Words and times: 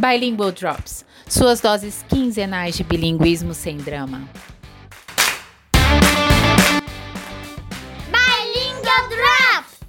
Bilingual 0.00 0.50
Drops, 0.50 1.04
suas 1.28 1.60
doses 1.60 2.02
quinzenais 2.08 2.74
de 2.74 2.82
bilinguismo 2.82 3.52
sem 3.52 3.76
drama. 3.76 4.26
Bilingual 8.08 9.08
Drops! 9.10 9.80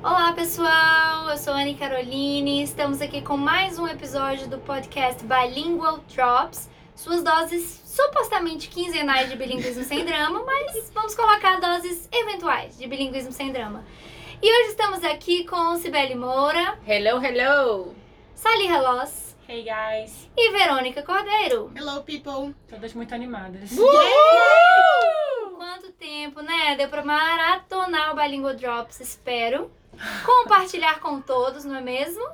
Olá 0.00 0.32
pessoal, 0.34 1.28
eu 1.30 1.36
sou 1.38 1.54
Anne 1.54 1.74
Caroline, 1.74 2.62
estamos 2.62 3.02
aqui 3.02 3.20
com 3.20 3.36
mais 3.36 3.80
um 3.80 3.88
episódio 3.88 4.46
do 4.46 4.58
podcast 4.58 5.24
Bilingual 5.24 5.98
Drops, 6.14 6.70
suas 6.94 7.24
doses 7.24 7.82
supostamente 7.84 8.68
quinzenais 8.68 9.28
de 9.28 9.34
bilinguismo 9.34 9.82
sem 9.82 10.04
drama, 10.04 10.40
mas 10.46 10.88
vamos 10.94 11.16
colocar 11.16 11.58
doses 11.58 12.08
eventuais 12.12 12.78
de 12.78 12.86
bilinguismo 12.86 13.32
sem 13.32 13.50
drama. 13.50 13.84
E 14.40 14.46
hoje 14.48 14.70
estamos 14.70 15.02
aqui 15.02 15.42
com 15.46 15.76
Cibele 15.78 16.14
Moura, 16.14 16.78
Hello, 16.86 17.20
hello! 17.20 18.01
Sally 18.34 18.66
Relos 18.66 19.36
Hey 19.48 19.64
guys! 19.64 20.28
e 20.36 20.50
Verônica 20.52 21.02
Cordeiro. 21.02 21.70
Hello, 21.76 22.02
people! 22.02 22.54
Todas 22.68 22.94
muito 22.94 23.14
animadas. 23.14 23.70
Quanto 25.56 25.92
tempo, 25.92 26.40
né? 26.40 26.76
Deu 26.76 26.88
pra 26.88 27.04
maratonar 27.04 28.12
o 28.12 28.16
Bilingual 28.16 28.54
Drops, 28.54 29.00
espero. 29.00 29.70
Compartilhar 30.24 31.00
com 31.00 31.20
todos, 31.20 31.64
não 31.64 31.76
é 31.76 31.80
mesmo? 31.80 32.24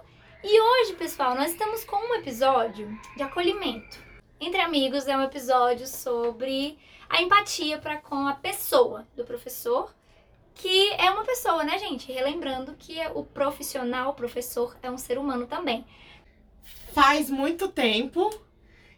E 0.44 0.60
hoje, 0.60 0.94
pessoal, 0.94 1.34
nós 1.34 1.50
estamos 1.50 1.82
com 1.84 1.96
um 1.96 2.14
episódio 2.14 2.88
de 3.16 3.22
acolhimento. 3.22 3.98
Entre 4.40 4.60
Amigos 4.60 5.08
é 5.08 5.16
um 5.16 5.22
episódio 5.22 5.86
sobre 5.86 6.78
a 7.08 7.20
empatia 7.20 7.78
para 7.78 7.96
com 7.96 8.28
a 8.28 8.34
pessoa 8.34 9.06
do 9.16 9.24
professor, 9.24 9.92
que 10.58 10.92
é 10.94 11.08
uma 11.10 11.24
pessoa, 11.24 11.62
né, 11.62 11.78
gente? 11.78 12.12
Relembrando 12.12 12.74
que 12.76 12.98
o 13.14 13.24
profissional, 13.24 14.10
o 14.10 14.14
professor, 14.14 14.76
é 14.82 14.90
um 14.90 14.98
ser 14.98 15.16
humano 15.16 15.46
também. 15.46 15.86
Faz 16.92 17.30
muito 17.30 17.68
tempo 17.68 18.28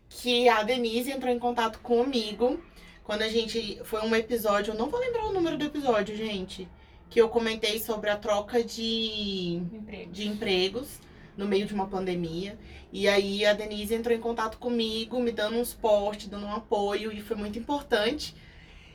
que 0.09 0.49
a 0.49 0.63
Denise 0.63 1.13
entrou 1.13 1.31
em 1.33 1.39
contato 1.39 1.79
comigo. 1.81 2.59
Quando 3.05 3.23
a 3.23 3.29
gente. 3.29 3.79
Foi 3.85 4.01
um 4.01 4.17
episódio, 4.17 4.73
eu 4.73 4.79
não 4.79 4.89
vou 4.89 4.99
lembrar 4.99 5.27
o 5.27 5.33
número 5.33 5.59
do 5.59 5.65
episódio, 5.67 6.17
gente. 6.17 6.67
Que 7.11 7.21
eu 7.21 7.29
comentei 7.29 7.79
sobre 7.79 8.09
a 8.09 8.17
troca 8.17 8.65
de, 8.65 9.61
Emprego. 9.73 10.13
de 10.13 10.29
empregos 10.29 10.99
no 11.37 11.47
meio 11.47 11.67
de 11.67 11.75
uma 11.75 11.87
pandemia. 11.87 12.59
E 12.91 13.07
aí 13.07 13.45
a 13.45 13.53
Denise 13.53 13.95
entrou 13.95 14.17
em 14.17 14.21
contato 14.21 14.59
comigo, 14.59 15.21
me 15.21 15.31
dando 15.31 15.57
um 15.57 15.65
suporte, 15.65 16.29
dando 16.29 16.47
um 16.47 16.55
apoio, 16.55 17.13
e 17.13 17.21
foi 17.21 17.37
muito 17.37 17.59
importante. 17.59 18.35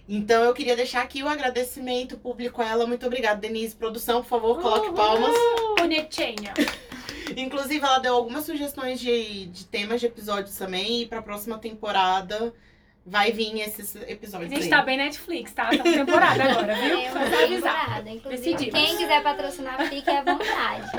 Então 0.08 0.44
eu 0.44 0.54
queria 0.54 0.76
deixar 0.76 1.02
aqui 1.02 1.24
o 1.24 1.28
agradecimento 1.28 2.18
público 2.18 2.62
a 2.62 2.70
ela. 2.70 2.86
Muito 2.86 3.06
obrigada, 3.06 3.40
Denise. 3.42 3.76
Produção, 3.76 4.22
por 4.22 4.30
favor, 4.30 4.62
coloque 4.62 4.92
palmas. 4.94 5.34
Bonitinha. 5.80 6.54
Inclusive, 7.36 7.84
ela 7.84 7.98
deu 8.00 8.14
algumas 8.14 8.46
sugestões 8.46 9.00
de, 9.00 9.48
de 9.48 9.66
temas 9.66 10.00
de 10.00 10.06
episódios 10.06 10.56
também. 10.56 11.02
E 11.02 11.06
pra 11.08 11.22
próxima 11.24 11.58
temporada 11.58 12.54
vai 13.04 13.32
vir 13.32 13.60
esses 13.62 13.96
A 13.96 14.02
episódios 14.10 14.50
gente 14.52 14.64
aí. 14.64 14.70
tá 14.70 14.82
bem 14.84 14.98
Netflix, 14.98 15.52
tá? 15.54 15.70
Tá 15.70 15.78
com 15.78 15.84
temporada 15.92 16.44
agora, 16.52 16.76
viu? 16.76 17.00
É 17.00 17.12
uma 17.12 17.48
temporada. 17.48 18.10
Inclusive, 18.10 18.54
Decidimos. 18.54 18.80
quem 18.80 18.98
quiser 18.98 19.24
patrocinar, 19.24 19.90
fique 19.90 20.10
à 20.10 20.22
vontade. 20.24 20.92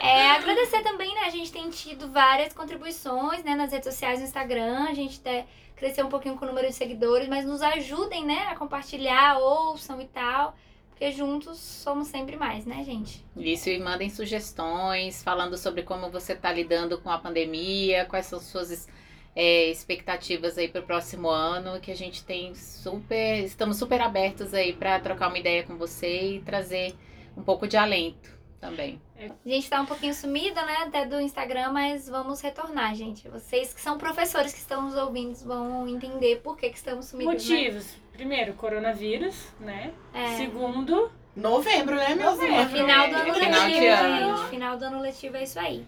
É, 0.00 0.30
agradecer 0.32 0.82
também, 0.82 1.14
né? 1.14 1.22
A 1.26 1.30
gente 1.30 1.52
tem 1.52 1.68
tido 1.70 2.10
várias 2.10 2.52
contribuições, 2.52 3.42
né? 3.44 3.54
Nas 3.54 3.70
redes 3.70 3.86
sociais, 3.92 4.18
no 4.20 4.24
Instagram. 4.26 4.86
A 4.88 4.94
gente 4.94 5.18
até 5.20 5.46
cresceu 5.76 6.06
um 6.06 6.08
pouquinho 6.08 6.36
com 6.36 6.44
o 6.44 6.48
número 6.48 6.66
de 6.66 6.74
seguidores, 6.74 7.28
mas 7.28 7.44
nos 7.44 7.62
ajudem, 7.62 8.24
né? 8.24 8.46
A 8.48 8.56
compartilhar, 8.56 9.38
ouçam 9.38 10.00
e 10.00 10.06
tal. 10.06 10.54
Porque 10.90 11.10
juntos 11.10 11.58
somos 11.58 12.06
sempre 12.06 12.36
mais, 12.36 12.64
né, 12.64 12.84
gente? 12.84 13.24
Isso, 13.36 13.68
e 13.68 13.78
mandem 13.80 14.08
sugestões 14.08 15.22
falando 15.22 15.58
sobre 15.58 15.82
como 15.82 16.08
você 16.08 16.34
está 16.34 16.52
lidando 16.52 16.98
com 16.98 17.10
a 17.10 17.18
pandemia, 17.18 18.04
quais 18.04 18.26
são 18.26 18.38
suas 18.38 18.88
é, 19.34 19.70
expectativas 19.70 20.56
aí 20.56 20.68
para 20.68 20.80
o 20.80 20.84
próximo 20.84 21.28
ano, 21.28 21.80
que 21.80 21.90
a 21.90 21.96
gente 21.96 22.24
tem 22.24 22.54
super, 22.54 23.42
estamos 23.44 23.76
super 23.76 24.00
abertos 24.00 24.54
aí 24.54 24.72
para 24.72 25.00
trocar 25.00 25.28
uma 25.28 25.38
ideia 25.38 25.64
com 25.64 25.76
você 25.76 26.36
e 26.36 26.40
trazer 26.42 26.94
um 27.36 27.42
pouco 27.42 27.66
de 27.66 27.76
alento 27.76 28.33
também. 28.64 29.00
A 29.18 29.48
gente 29.48 29.68
tá 29.68 29.80
um 29.80 29.86
pouquinho 29.86 30.14
sumida, 30.14 30.64
né? 30.64 30.76
Até 30.86 31.04
do 31.04 31.20
Instagram, 31.20 31.70
mas 31.70 32.08
vamos 32.08 32.40
retornar, 32.40 32.94
gente. 32.94 33.28
Vocês 33.28 33.74
que 33.74 33.80
são 33.80 33.98
professores 33.98 34.52
que 34.52 34.60
estão 34.60 34.82
nos 34.82 34.96
ouvindo 34.96 35.34
vão 35.44 35.86
entender 35.86 36.40
por 36.42 36.56
que, 36.56 36.70
que 36.70 36.76
estamos 36.76 37.06
sumidos. 37.06 37.48
né? 37.48 37.56
Motivos. 37.56 37.96
Primeiro, 38.12 38.54
coronavírus, 38.54 39.36
né? 39.60 39.92
É. 40.12 40.36
Segundo, 40.36 41.10
Novembro, 41.36 41.96
né, 41.96 42.14
meus 42.14 42.36
Novembro. 42.36 42.54
É 42.54 42.66
final 42.66 43.08
do 43.08 43.16
ano 43.16 43.32
letivo, 43.32 44.36
gente. 44.36 44.50
Final 44.50 44.76
do 44.76 44.84
ano 44.84 45.00
letivo 45.00 45.36
é 45.36 45.42
isso 45.42 45.58
aí. 45.58 45.84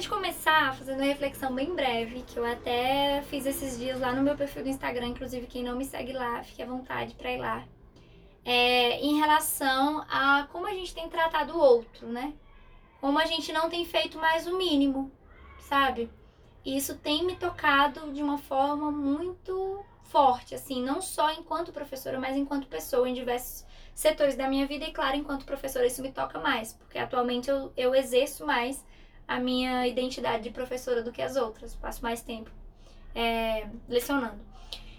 De 0.00 0.08
começar 0.08 0.74
fazendo 0.76 0.96
uma 0.96 1.04
reflexão 1.04 1.54
bem 1.54 1.74
breve, 1.74 2.22
que 2.22 2.38
eu 2.38 2.44
até 2.46 3.20
fiz 3.28 3.44
esses 3.44 3.78
dias 3.78 4.00
lá 4.00 4.14
no 4.14 4.22
meu 4.22 4.34
perfil 4.34 4.62
do 4.62 4.70
Instagram, 4.70 5.08
inclusive 5.08 5.46
quem 5.46 5.62
não 5.62 5.76
me 5.76 5.84
segue 5.84 6.14
lá, 6.14 6.42
fique 6.42 6.62
à 6.62 6.64
vontade 6.64 7.14
pra 7.14 7.30
ir 7.30 7.36
lá. 7.36 7.62
É, 8.42 8.98
em 8.98 9.18
relação 9.18 10.02
a 10.08 10.48
como 10.50 10.66
a 10.66 10.72
gente 10.72 10.94
tem 10.94 11.06
tratado 11.10 11.54
o 11.54 11.60
outro, 11.60 12.06
né? 12.06 12.32
Como 12.98 13.18
a 13.18 13.26
gente 13.26 13.52
não 13.52 13.68
tem 13.68 13.84
feito 13.84 14.16
mais 14.16 14.46
o 14.46 14.56
mínimo, 14.56 15.12
sabe? 15.58 16.10
Isso 16.64 16.96
tem 16.96 17.26
me 17.26 17.36
tocado 17.36 18.10
de 18.10 18.22
uma 18.22 18.38
forma 18.38 18.90
muito 18.90 19.84
forte, 20.04 20.54
assim, 20.54 20.82
não 20.82 21.02
só 21.02 21.30
enquanto 21.30 21.72
professora, 21.72 22.18
mas 22.18 22.38
enquanto 22.38 22.68
pessoa 22.68 23.06
em 23.06 23.12
diversos 23.12 23.66
setores 23.94 24.34
da 24.34 24.48
minha 24.48 24.66
vida 24.66 24.86
e, 24.86 24.92
claro, 24.92 25.18
enquanto 25.18 25.44
professora 25.44 25.86
isso 25.86 26.00
me 26.00 26.10
toca 26.10 26.38
mais, 26.38 26.72
porque 26.72 26.96
atualmente 26.96 27.50
eu, 27.50 27.70
eu 27.76 27.94
exerço 27.94 28.46
mais 28.46 28.82
a 29.30 29.38
minha 29.38 29.86
identidade 29.86 30.42
de 30.42 30.50
professora 30.50 31.04
do 31.04 31.12
que 31.12 31.22
as 31.22 31.36
outras, 31.36 31.72
passo 31.76 32.02
mais 32.02 32.20
tempo 32.20 32.50
é, 33.14 33.68
lecionando. 33.88 34.40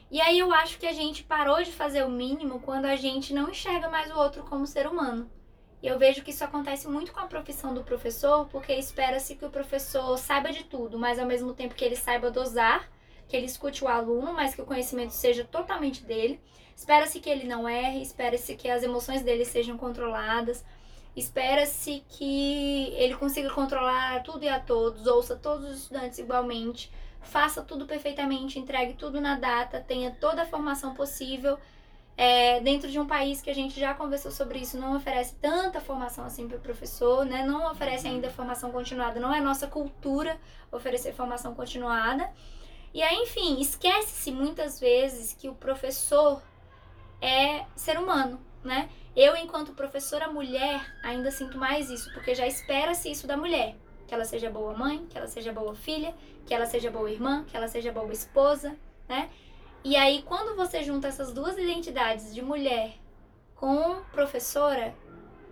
E 0.10 0.22
aí 0.22 0.40
eu 0.40 0.54
acho 0.54 0.80
que 0.80 0.88
a 0.88 0.94
gente 0.94 1.22
parou 1.22 1.62
de 1.62 1.74
fazer 1.74 2.06
o 2.06 2.10
mínimo 2.10 2.62
quando 2.62 2.86
a 2.86 2.96
gente 2.96 3.34
não 3.34 3.50
enxerga 3.50 3.90
mais 3.90 4.10
o 4.10 4.18
outro 4.18 4.44
como 4.44 4.66
ser 4.66 4.88
humano. 4.88 5.30
E 5.84 5.88
eu 5.88 6.00
vejo 6.00 6.24
que 6.24 6.32
isso 6.32 6.46
acontece 6.46 6.88
muito 6.88 7.12
com 7.12 7.20
a 7.20 7.26
profissão 7.26 7.74
do 7.74 7.84
professor, 7.84 8.48
porque 8.48 8.72
espera-se 8.72 9.36
que 9.36 9.44
o 9.44 9.50
professor 9.50 10.18
saiba 10.18 10.50
de 10.50 10.64
tudo, 10.64 10.98
mas 10.98 11.20
ao 11.20 11.26
mesmo 11.26 11.54
tempo 11.54 11.76
que 11.76 11.84
ele 11.84 11.98
saiba 11.98 12.32
dosar, 12.32 12.90
que 13.28 13.36
ele 13.36 13.48
escute 13.48 13.84
o 13.84 13.90
aluno, 13.90 14.32
mas 14.32 14.56
que 14.56 14.62
o 14.62 14.66
conhecimento 14.66 15.12
seja 15.12 15.44
totalmente 15.44 16.06
dele. 16.06 16.40
Espera-se 16.74 17.20
que 17.20 17.30
ele 17.30 17.46
não 17.46 17.68
erre, 17.68 18.02
espera-se 18.02 18.56
que 18.56 18.70
as 18.70 18.82
emoções 18.82 19.24
dele 19.24 19.44
sejam 19.44 19.78
controladas, 19.78 20.64
espera-se 21.16 22.04
que 22.10 22.94
ele 22.96 23.16
consiga 23.16 23.50
controlar 23.50 24.24
tudo 24.24 24.44
e 24.44 24.50
a 24.50 24.60
todos, 24.60 25.06
ouça 25.08 25.36
todos 25.36 25.70
os 25.70 25.78
estudantes 25.82 26.20
igualmente, 26.20 26.92
faça 27.22 27.62
tudo 27.62 27.86
perfeitamente, 27.86 28.60
entregue 28.60 28.94
tudo 28.94 29.20
na 29.20 29.36
data, 29.38 29.80
tenha 29.82 30.12
toda 30.12 30.44
a 30.44 30.46
formação 30.46 30.94
possível. 30.94 31.58
É, 32.18 32.60
dentro 32.60 32.90
de 32.90 33.00
um 33.00 33.08
país 33.08 33.42
que 33.42 33.50
a 33.50 33.56
gente 33.56 33.80
já 33.80 33.94
conversou 33.94 34.32
sobre 34.32 34.60
isso, 34.60 34.78
não 34.78 34.96
oferece 34.96 35.36
tanta 35.36 35.80
formação 35.80 36.26
assim 36.26 36.48
para 36.48 36.58
o 36.58 36.62
professor, 36.62 37.26
né? 37.26 37.44
Não 37.44 37.72
oferece 37.72 38.08
ainda 38.08 38.30
formação 38.30 38.72
continuada, 38.72 39.20
não 39.20 39.34
é 39.34 39.42
nossa 39.42 39.66
cultura 39.66 40.38
oferecer 40.72 41.14
formação 41.14 41.56
continuada. 41.56 42.30
E 42.94 43.02
aí, 43.02 43.16
enfim, 43.24 43.60
esquece-se 43.60 44.32
muitas 44.32 44.80
vezes 44.80 45.34
que 45.34 45.48
o 45.48 45.56
professor 45.56 46.42
é 47.22 47.66
ser 47.76 47.98
humano, 47.98 48.40
né? 48.64 48.90
Eu, 49.16 49.36
enquanto 49.36 49.74
professora 49.74 50.30
mulher, 50.30 50.82
ainda 51.04 51.32
sinto 51.32 51.58
mais 51.58 51.90
isso, 51.90 52.12
porque 52.14 52.34
já 52.34 52.48
espera-se 52.48 53.12
isso 53.12 53.28
da 53.28 53.36
mulher. 53.36 53.76
Que 54.08 54.14
ela 54.14 54.26
seja 54.26 54.50
boa 54.50 54.74
mãe, 54.74 55.06
que 55.10 55.18
ela 55.18 55.28
seja 55.28 55.52
boa 55.52 55.76
filha, 55.76 56.14
que 56.46 56.54
ela 56.54 56.66
seja 56.66 56.90
boa 56.90 57.10
irmã, 57.12 57.44
que 57.46 57.56
ela 57.56 57.68
seja 57.68 57.92
boa 57.92 58.12
esposa, 58.12 58.76
né? 59.08 59.30
E 59.84 59.96
aí, 59.96 60.22
quando 60.24 60.56
você 60.56 60.84
junta 60.84 61.08
essas 61.08 61.34
duas 61.34 61.58
identidades 61.58 62.34
de 62.34 62.42
mulher 62.42 62.94
com 63.56 64.02
professora, 64.12 64.94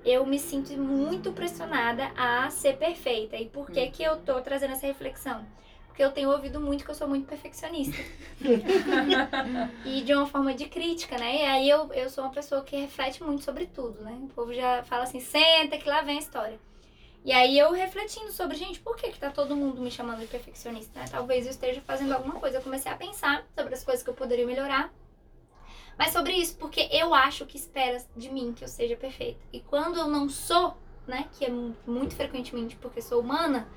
eu 0.05 0.25
me 0.25 0.39
sinto 0.39 0.71
muito 0.73 1.31
pressionada 1.33 2.11
a 2.15 2.49
ser 2.49 2.77
perfeita. 2.77 3.35
E 3.35 3.49
por 3.49 3.69
que, 3.69 3.89
que 3.89 4.03
eu 4.03 4.17
tô 4.17 4.39
trazendo 4.41 4.73
essa 4.73 4.87
reflexão? 4.87 5.45
Porque 5.99 6.07
eu 6.07 6.11
tenho 6.13 6.31
ouvido 6.31 6.61
muito 6.61 6.85
que 6.85 6.91
eu 6.91 6.95
sou 6.95 7.09
muito 7.09 7.27
perfeccionista. 7.27 7.93
e 9.85 10.01
de 10.01 10.13
uma 10.13 10.25
forma 10.25 10.53
de 10.53 10.63
crítica, 10.69 11.17
né? 11.17 11.41
E 11.41 11.45
aí 11.45 11.69
eu, 11.69 11.91
eu 11.91 12.09
sou 12.09 12.23
uma 12.23 12.31
pessoa 12.31 12.63
que 12.63 12.73
reflete 12.77 13.21
muito 13.21 13.43
sobre 13.43 13.65
tudo, 13.67 14.01
né? 14.01 14.17
O 14.23 14.27
povo 14.29 14.53
já 14.53 14.81
fala 14.83 15.03
assim, 15.03 15.19
senta 15.19 15.77
que 15.77 15.89
lá 15.89 16.01
vem 16.01 16.15
a 16.15 16.21
história. 16.21 16.57
E 17.25 17.33
aí 17.33 17.59
eu 17.59 17.73
refletindo 17.73 18.31
sobre, 18.31 18.55
gente, 18.55 18.79
por 18.79 18.95
que 18.95 19.11
que 19.11 19.19
tá 19.19 19.29
todo 19.29 19.57
mundo 19.57 19.81
me 19.81 19.91
chamando 19.91 20.21
de 20.21 20.27
perfeccionista? 20.27 20.97
né? 21.01 21.05
Talvez 21.11 21.43
eu 21.45 21.51
esteja 21.51 21.81
fazendo 21.81 22.13
alguma 22.13 22.35
coisa. 22.35 22.59
Eu 22.59 22.61
comecei 22.61 22.89
a 22.89 22.95
pensar 22.95 23.45
sobre 23.53 23.73
as 23.73 23.83
coisas 23.83 24.01
que 24.01 24.09
eu 24.09 24.13
poderia 24.13 24.47
melhorar. 24.47 24.93
Mas 25.97 26.13
sobre 26.13 26.31
isso, 26.31 26.55
porque 26.55 26.87
eu 26.93 27.13
acho 27.13 27.45
que 27.45 27.57
espera 27.57 28.01
de 28.15 28.31
mim 28.31 28.53
que 28.53 28.63
eu 28.63 28.69
seja 28.69 28.95
perfeita. 28.95 29.41
E 29.51 29.59
quando 29.59 29.97
eu 29.99 30.07
não 30.07 30.29
sou, 30.29 30.77
né, 31.05 31.27
que 31.37 31.43
é 31.43 31.49
mu- 31.49 31.75
muito 31.85 32.15
frequentemente 32.15 32.77
porque 32.77 33.01
sou 33.01 33.19
humana, 33.19 33.67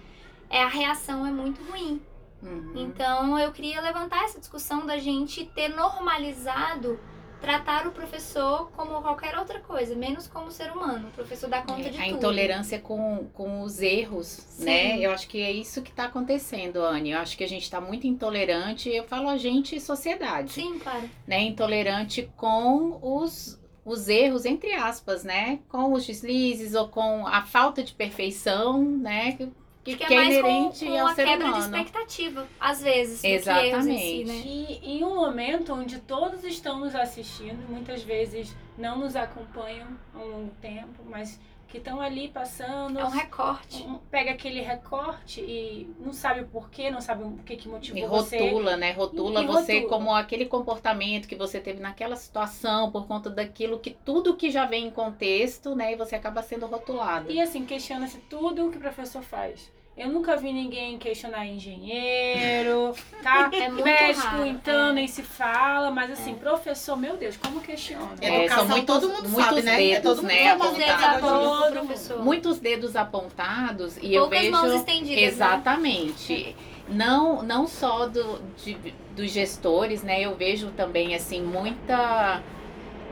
é 0.49 0.63
a 0.63 0.69
reação 0.69 1.27
é 1.27 1.31
muito 1.33 1.61
ruim. 1.65 2.01
Uhum. 2.43 2.73
Então 2.75 3.39
eu 3.39 3.53
queria 3.53 3.81
levantar 3.81 4.25
essa 4.25 4.39
discussão 4.41 4.85
da 4.87 4.99
gente 4.99 5.45
ter 5.47 5.69
normalizado 5.69 6.99
tratar 7.41 7.89
o 7.89 7.91
professor 7.91 8.71
como 8.71 9.03
qualquer 9.03 9.37
outra 9.37 9.59
coisa, 9.59 9.97
menos 9.97 10.29
como 10.29 10.49
ser 10.53 10.71
humano. 10.71 11.09
O 11.09 11.11
professor 11.11 11.51
dá 11.51 11.61
conta 11.61 11.91
de 11.91 11.99
É, 11.99 12.03
a 12.03 12.05
tudo. 12.05 12.17
intolerância 12.19 12.79
com, 12.79 13.27
com 13.35 13.63
os 13.63 13.83
erros, 13.83 14.27
Sim. 14.27 14.65
né? 14.65 14.99
Eu 15.01 15.11
acho 15.11 15.27
que 15.29 15.43
é 15.43 15.51
isso 15.51 15.83
que 15.83 15.91
está 15.91 16.05
acontecendo, 16.05 16.77
Anne. 16.77 17.11
Eu 17.11 17.19
acho 17.19 17.37
que 17.37 17.43
a 17.43 17.49
gente 17.49 17.65
está 17.65 17.81
muito 17.81 18.07
intolerante. 18.07 18.89
Eu 18.89 19.03
falo 19.03 19.29
a 19.29 19.37
gente 19.37 19.75
e 19.75 19.81
sociedade, 19.81 20.53
Sim, 20.53 20.79
claro. 20.79 21.11
né? 21.27 21.41
Intolerante 21.41 22.31
com 22.37 23.01
os, 23.03 23.61
os 23.85 24.09
erros, 24.09 24.45
entre 24.45 24.75
aspas, 24.75 25.25
né? 25.25 25.59
Com 25.69 25.93
os 25.95 26.07
deslizes 26.07 26.77
ou 26.77 26.87
com 26.89 27.27
a 27.27 27.43
falta 27.43 27.83
de 27.83 27.93
perfeição, 27.93 28.81
né? 28.81 29.37
Que, 29.85 29.97
que, 29.97 30.05
é 30.05 30.13
é 30.13 30.17
mais 30.17 30.41
com, 30.41 30.49
inerente 30.49 30.87
com 30.87 31.01
ao 31.01 31.07
a 31.09 31.15
quebra 31.15 31.37
de 31.37 31.43
humano. 31.43 31.59
expectativa, 31.59 32.49
às 32.61 32.83
vezes, 32.83 33.25
em 33.25 33.29
si, 33.31 33.35
Exatamente. 33.35 34.25
né? 34.25 34.43
E 34.45 34.81
em 34.99 35.05
um 35.05 35.15
momento 35.17 35.73
onde 35.73 35.99
todos 35.99 36.45
estão 36.45 36.79
nos 36.79 36.95
assistindo, 36.95 37.69
muitas 37.69 38.03
vezes 38.05 38.55
não 38.79 38.99
nos 38.99 39.17
acompanham 39.17 39.89
há 40.15 40.19
um 40.19 40.29
longo 40.29 40.55
tempo, 40.61 41.03
mas 41.05 41.41
que 41.73 41.79
estão 41.79 42.03
ali 42.03 42.29
passando, 42.29 43.01
É 43.01 43.05
um 43.05 43.09
recorte. 43.09 43.83
um- 43.83 43.97
pega 44.11 44.31
aquele 44.33 44.61
recorte 44.61 45.41
e 45.41 45.89
não 45.99 46.13
sabe 46.13 46.43
o 46.43 46.47
porquê, 46.47 46.91
não 46.91 47.01
sabe 47.01 47.25
o 47.25 47.39
que, 47.47 47.57
que 47.57 47.67
E 47.67 47.71
motivou 47.73 48.09
você. 48.11 48.39
rotula, 48.39 48.77
né? 48.77 48.93
Rotula 48.93 49.43
E 49.43 49.47
você 49.47 49.81
rotula. 49.81 49.89
como 49.89 50.15
aquele 50.15 50.45
comportamento 50.45 51.27
que 51.27 51.35
você 51.35 51.59
teve 51.59 51.81
naquela 51.81 52.15
situação 52.15 52.93
por 52.93 53.07
conta 53.07 53.31
daquilo 53.31 53.79
que 53.79 53.91
tudo 54.05 54.37
que 54.37 54.51
já 54.51 54.67
vem 54.67 54.89
em 54.89 54.91
contexto, 54.91 55.75
né? 55.75 55.93
E 55.95 55.97
você 55.97 56.15
acaba 56.15 56.43
sendo 56.43 56.67
rotulado. 56.67 57.33
E 57.33 57.41
assim, 57.41 57.65
questiona-se 57.65 58.19
tudo 58.29 58.67
o 58.67 58.71
que 58.71 58.77
o 58.77 58.81
professor 58.81 59.23
faz. 59.23 59.73
Eu 59.95 60.09
nunca 60.09 60.37
vi 60.39 60.53
ninguém 60.55 60.97
questionar 60.97 61.47
engenheiro, 61.47 62.95
tá? 63.23 63.51
É 63.53 63.69
muito 63.69 63.85
Médico, 63.85 64.27
raro, 64.27 64.47
então, 64.47 64.89
é. 64.89 64.93
nem 64.95 65.07
se 65.07 65.23
fala, 65.23 65.91
mas 65.91 66.11
assim, 66.11 66.35
professor, 66.35 66.97
meu 66.97 67.17
Deus, 67.19 67.37
como 67.37 67.61
questiona? 67.61 68.09
É, 68.23 68.45
Educação, 68.47 68.67
são 68.67 68.69
muitos- 68.77 68.95
todo 68.95 69.09
mundo 69.13 69.29
muitos 69.29 69.45
sabe, 69.45 69.63
né? 69.63 69.75
é 69.75 69.77
dedos, 70.01 70.03
todo 70.03 70.17
mundo 70.23 70.29
né, 70.33 70.55
Muitos 70.55 70.77
dedos 70.79 71.03
apontados 71.05 71.59
Todo 71.61 71.73
professor. 71.73 72.25
Muitos 72.25 72.59
dedos 72.59 72.97
apontados 72.97 73.97
e 73.99 74.15
eu 74.15 74.23
Poucas 74.23 74.39
vejo 74.41 74.51
mãos 74.53 74.73
estendidas, 74.73 75.17
né? 75.21 75.23
exatamente. 75.29 76.57
Não, 76.89 77.43
não 77.43 77.67
só 77.67 78.07
do, 78.07 78.41
de- 78.65 78.95
dos 79.15 79.31
gestores, 79.31 80.03
né? 80.03 80.23
Eu 80.23 80.35
vejo 80.35 80.71
também 80.71 81.15
assim 81.15 81.43
muita 81.43 82.43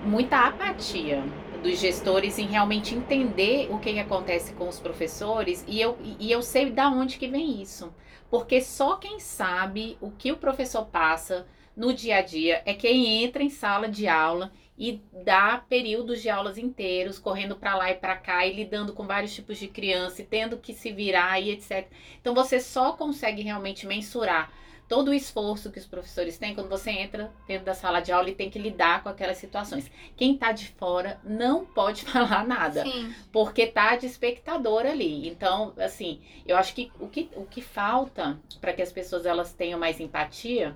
muita 0.03 0.47
apatia 0.47 1.23
dos 1.63 1.79
gestores 1.79 2.39
em 2.39 2.47
realmente 2.47 2.95
entender 2.95 3.69
o 3.71 3.79
que, 3.79 3.93
que 3.93 3.99
acontece 3.99 4.53
com 4.55 4.69
os 4.69 4.81
professores 4.81 5.65
e 5.69 5.81
eu, 5.81 5.99
e 6.19 6.31
eu 6.31 6.43
sei 6.43 6.71
da 6.71 6.89
onde 6.89 7.19
que 7.19 7.29
vem 7.29 7.61
isso. 7.61 7.93
Porque 8.31 8.61
só 8.61 8.97
quem 8.97 9.19
sabe 9.19 9.99
o 10.01 10.11
que 10.11 10.33
o 10.33 10.37
professor 10.37 10.87
passa 10.87 11.47
no 11.77 11.93
dia 11.93 12.19
a 12.19 12.23
dia 12.23 12.63
é 12.65 12.75
quem 12.75 13.25
entra 13.25 13.43
em 13.43 13.51
sala 13.51 13.89
de 13.89 14.07
aula 14.07 14.53
e 14.79 15.03
dá 15.25 15.63
períodos 15.69 16.23
de 16.23 16.31
aulas 16.31 16.57
inteiros, 16.57 17.19
correndo 17.19 17.57
para 17.57 17.77
lá 17.77 17.91
e 17.91 17.95
para 17.95 18.17
cá 18.17 18.47
e 18.47 18.55
lidando 18.55 18.95
com 18.95 19.07
vários 19.07 19.35
tipos 19.35 19.59
de 19.59 19.69
criança 19.69 20.23
e 20.23 20.25
tendo 20.25 20.57
que 20.57 20.73
se 20.73 20.91
virar 20.91 21.39
e 21.41 21.51
etc. 21.51 21.87
Então 22.21 22.35
você 22.35 22.61
só 22.61 22.93
consegue 22.93 23.43
realmente 23.43 23.87
mensurar 23.87 24.51
todo 24.91 25.13
o 25.13 25.15
esforço 25.15 25.71
que 25.71 25.79
os 25.79 25.87
professores 25.87 26.37
têm 26.37 26.53
quando 26.53 26.69
você 26.69 26.91
entra 26.91 27.33
dentro 27.47 27.65
da 27.65 27.75
sala 27.75 28.01
de 28.01 28.11
aula 28.11 28.29
e 28.29 28.35
tem 28.35 28.51
que 28.51 28.59
lidar 28.59 29.05
com 29.05 29.09
aquelas 29.09 29.39
situações. 29.39 29.89
Quem 30.17 30.37
tá 30.37 30.51
de 30.51 30.67
fora 30.67 31.21
não 31.23 31.65
pode 31.65 32.03
falar 32.11 32.45
nada 32.45 32.83
Sim. 32.83 33.15
porque 33.31 33.69
tá 33.69 33.95
de 33.95 34.07
espectador 34.07 34.85
ali. 34.85 35.29
Então, 35.29 35.73
assim, 35.79 36.21
eu 36.45 36.57
acho 36.57 36.75
que 36.75 36.91
o 36.99 37.07
que, 37.07 37.31
o 37.37 37.45
que 37.45 37.63
falta 37.63 38.37
para 38.61 38.73
que 38.73 38.83
as 38.83 38.91
pessoas 38.91 39.25
elas 39.25 39.53
tenham 39.53 39.79
mais 39.79 40.01
empatia 40.01 40.75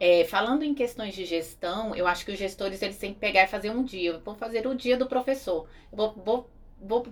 é, 0.00 0.24
falando 0.24 0.64
em 0.64 0.74
questões 0.74 1.14
de 1.14 1.24
gestão, 1.24 1.94
eu 1.94 2.04
acho 2.04 2.24
que 2.24 2.32
os 2.32 2.38
gestores 2.38 2.82
eles 2.82 2.98
têm 2.98 3.14
que 3.14 3.20
pegar 3.20 3.44
e 3.44 3.46
fazer 3.46 3.70
um 3.70 3.84
dia. 3.84 4.10
Eu 4.10 4.20
vou 4.20 4.34
fazer 4.34 4.66
o 4.66 4.74
dia 4.74 4.96
do 4.96 5.06
professor. 5.06 5.68
Eu 5.92 5.96
vou, 5.96 6.12
vou, 6.24 6.50
vou 6.80 7.06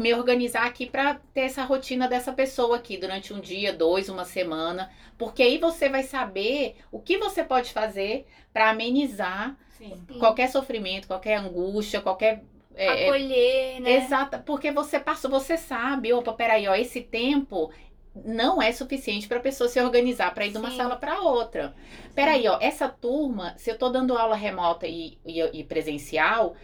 me 0.00 0.14
organizar 0.14 0.66
aqui 0.66 0.86
para 0.86 1.20
ter 1.34 1.42
essa 1.42 1.64
rotina 1.64 2.08
dessa 2.08 2.32
pessoa 2.32 2.76
aqui 2.76 2.96
durante 2.96 3.34
um 3.34 3.40
dia, 3.40 3.72
dois, 3.72 4.08
uma 4.08 4.24
semana, 4.24 4.90
porque 5.18 5.42
aí 5.42 5.58
você 5.58 5.88
vai 5.88 6.02
saber 6.02 6.76
o 6.90 7.00
que 7.00 7.18
você 7.18 7.44
pode 7.44 7.72
fazer 7.72 8.26
para 8.52 8.70
amenizar 8.70 9.56
Sim. 9.76 9.92
Qualquer 10.18 10.48
sofrimento, 10.48 11.06
qualquer 11.06 11.36
angústia, 11.36 12.00
qualquer 12.00 12.42
é, 12.74 12.86
é, 12.86 13.08
Acolher, 13.08 13.80
né? 13.80 13.90
Exata, 13.96 14.38
porque 14.38 14.70
você 14.70 15.00
passou, 15.00 15.30
você 15.30 15.56
sabe, 15.56 16.12
opa, 16.12 16.34
peraí, 16.34 16.68
ó, 16.68 16.74
esse 16.74 17.00
tempo 17.00 17.70
não 18.24 18.60
é 18.60 18.72
suficiente 18.72 19.28
para 19.28 19.38
a 19.38 19.42
pessoa 19.42 19.68
se 19.68 19.80
organizar 19.80 20.32
para 20.32 20.46
ir 20.46 20.50
de 20.52 20.58
uma 20.58 20.70
Sim. 20.70 20.76
sala 20.76 20.96
para 20.96 21.20
outra. 21.20 21.74
Peraí, 22.14 22.46
ó, 22.48 22.58
essa 22.60 22.88
turma, 22.88 23.54
se 23.56 23.70
eu 23.70 23.78
tô 23.78 23.88
dando 23.88 24.16
aula 24.16 24.36
remota 24.36 24.86
e, 24.86 25.18
e, 25.24 25.40
e 25.60 25.64
presencial, 25.64 26.56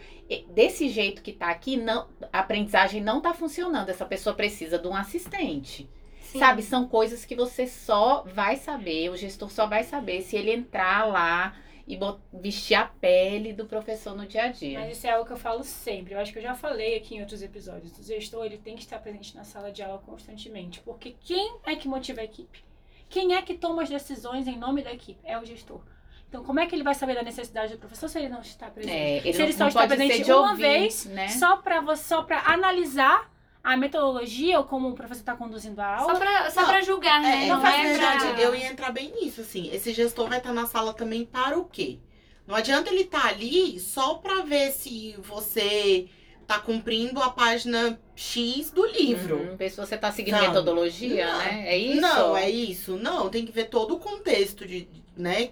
desse 0.49 0.89
jeito 0.89 1.21
que 1.21 1.31
tá 1.31 1.49
aqui, 1.49 1.77
não, 1.77 2.07
a 2.31 2.39
aprendizagem 2.39 3.01
não 3.01 3.21
tá 3.21 3.33
funcionando. 3.33 3.89
Essa 3.89 4.05
pessoa 4.05 4.35
precisa 4.35 4.79
de 4.79 4.87
um 4.87 4.95
assistente. 4.95 5.89
Sim. 6.21 6.39
Sabe, 6.39 6.63
são 6.63 6.87
coisas 6.87 7.25
que 7.25 7.35
você 7.35 7.67
só 7.67 8.23
vai 8.33 8.55
saber, 8.55 9.09
o 9.09 9.17
gestor 9.17 9.51
só 9.51 9.67
vai 9.67 9.83
saber 9.83 10.21
se 10.21 10.35
ele 10.35 10.51
entrar 10.51 11.07
lá 11.07 11.55
e 11.85 11.99
vestir 12.31 12.75
a 12.75 12.85
pele 12.85 13.51
do 13.51 13.65
professor 13.65 14.15
no 14.15 14.25
dia 14.25 14.43
a 14.45 14.47
dia. 14.47 14.79
Mas 14.79 14.97
isso 14.97 15.07
é 15.07 15.11
algo 15.11 15.25
que 15.25 15.33
eu 15.33 15.37
falo 15.37 15.63
sempre. 15.63 16.13
Eu 16.13 16.19
acho 16.19 16.31
que 16.31 16.39
eu 16.39 16.43
já 16.43 16.55
falei 16.55 16.95
aqui 16.95 17.15
em 17.15 17.19
outros 17.19 17.41
episódios. 17.41 17.97
O 17.97 18.03
gestor 18.03 18.45
ele 18.45 18.57
tem 18.57 18.75
que 18.75 18.83
estar 18.83 18.99
presente 18.99 19.35
na 19.35 19.43
sala 19.43 19.71
de 19.71 19.83
aula 19.83 20.01
constantemente. 20.05 20.79
Porque 20.79 21.15
quem 21.19 21.57
é 21.65 21.75
que 21.75 21.87
motiva 21.87 22.21
a 22.21 22.23
equipe? 22.23 22.63
Quem 23.09 23.35
é 23.35 23.41
que 23.41 23.53
toma 23.53 23.83
as 23.83 23.89
decisões 23.89 24.47
em 24.47 24.57
nome 24.57 24.81
da 24.81 24.93
equipe? 24.93 25.19
É 25.23 25.37
o 25.37 25.45
gestor. 25.45 25.81
Então, 26.29 26.43
como 26.43 26.59
é 26.59 26.65
que 26.65 26.73
ele 26.73 26.83
vai 26.83 26.95
saber 26.95 27.13
da 27.13 27.21
necessidade 27.21 27.73
do 27.73 27.77
professor 27.77 28.07
se 28.07 28.17
ele 28.17 28.29
não 28.29 28.41
está 28.41 28.67
presente? 28.67 28.95
É, 28.95 29.17
ele 29.17 29.33
se 29.33 29.39
não, 29.39 29.45
ele 29.45 29.53
só 29.53 29.59
não 29.59 29.67
está 29.67 29.87
presente 29.87 30.31
uma 30.31 30.51
ouvir, 30.51 30.61
vez, 30.61 31.05
né? 31.05 31.27
só 31.27 31.57
para 31.57 31.79
você, 31.81 32.03
só 32.03 32.23
para 32.23 32.39
analisar 32.51 33.31
a 33.63 33.77
metodologia 33.77 34.59
ou 34.59 34.65
como 34.65 34.89
o 34.89 34.93
professor 34.93 35.21
está 35.21 35.35
conduzindo 35.35 35.79
a 35.79 35.95
aula. 35.97 36.13
Só 36.13 36.19
pra, 36.19 36.51
só 36.51 36.61
Não, 36.61 36.67
pra 36.67 36.81
julgar, 36.81 37.21
né? 37.21 37.45
É, 37.45 37.47
não 37.47 37.61
na 37.61 37.73
é 37.77 37.83
verdade, 37.93 38.33
pra... 38.33 38.41
eu 38.41 38.53
ia 38.53 38.67
entrar 38.67 38.91
bem 38.91 39.13
nisso, 39.21 39.39
assim. 39.39 39.69
Esse 39.71 39.93
gestor 39.93 40.27
vai 40.27 40.39
estar 40.39 40.51
na 40.51 40.67
sala 40.67 40.93
também 40.93 41.23
para 41.25 41.57
o 41.57 41.63
quê? 41.63 41.99
Não 42.45 42.55
adianta 42.55 42.89
ele 42.89 43.03
estar 43.03 43.25
ali 43.25 43.79
só 43.79 44.15
para 44.15 44.41
ver 44.41 44.71
se 44.71 45.15
você 45.19 46.09
tá 46.45 46.59
cumprindo 46.59 47.21
a 47.21 47.29
página 47.29 47.97
X 48.13 48.69
do 48.69 48.85
livro. 48.85 49.37
Uhum, 49.37 49.55
ver 49.55 49.69
se 49.69 49.77
você 49.77 49.97
tá 49.97 50.11
seguindo 50.11 50.35
Não. 50.35 50.47
metodologia, 50.47 51.25
Não. 51.25 51.37
né? 51.37 51.63
É 51.65 51.77
isso? 51.77 52.01
Não, 52.01 52.35
é 52.35 52.49
isso. 52.49 52.97
Não, 52.97 53.29
tem 53.29 53.45
que 53.45 53.51
ver 53.53 53.69
todo 53.69 53.95
o 53.95 53.99
contexto 53.99 54.67
de, 54.67 54.89
né, 55.15 55.51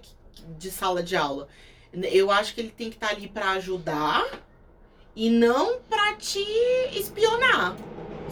de 0.57 0.69
sala 0.69 1.01
de 1.01 1.15
aula. 1.15 1.47
Eu 1.93 2.29
acho 2.29 2.53
que 2.53 2.59
ele 2.59 2.71
tem 2.71 2.89
que 2.89 2.97
estar 2.97 3.09
ali 3.09 3.29
para 3.29 3.51
ajudar 3.51 4.25
e 5.15 5.29
não 5.29 5.79
para 5.89 6.13
te 6.15 6.39
espionar. 6.93 7.75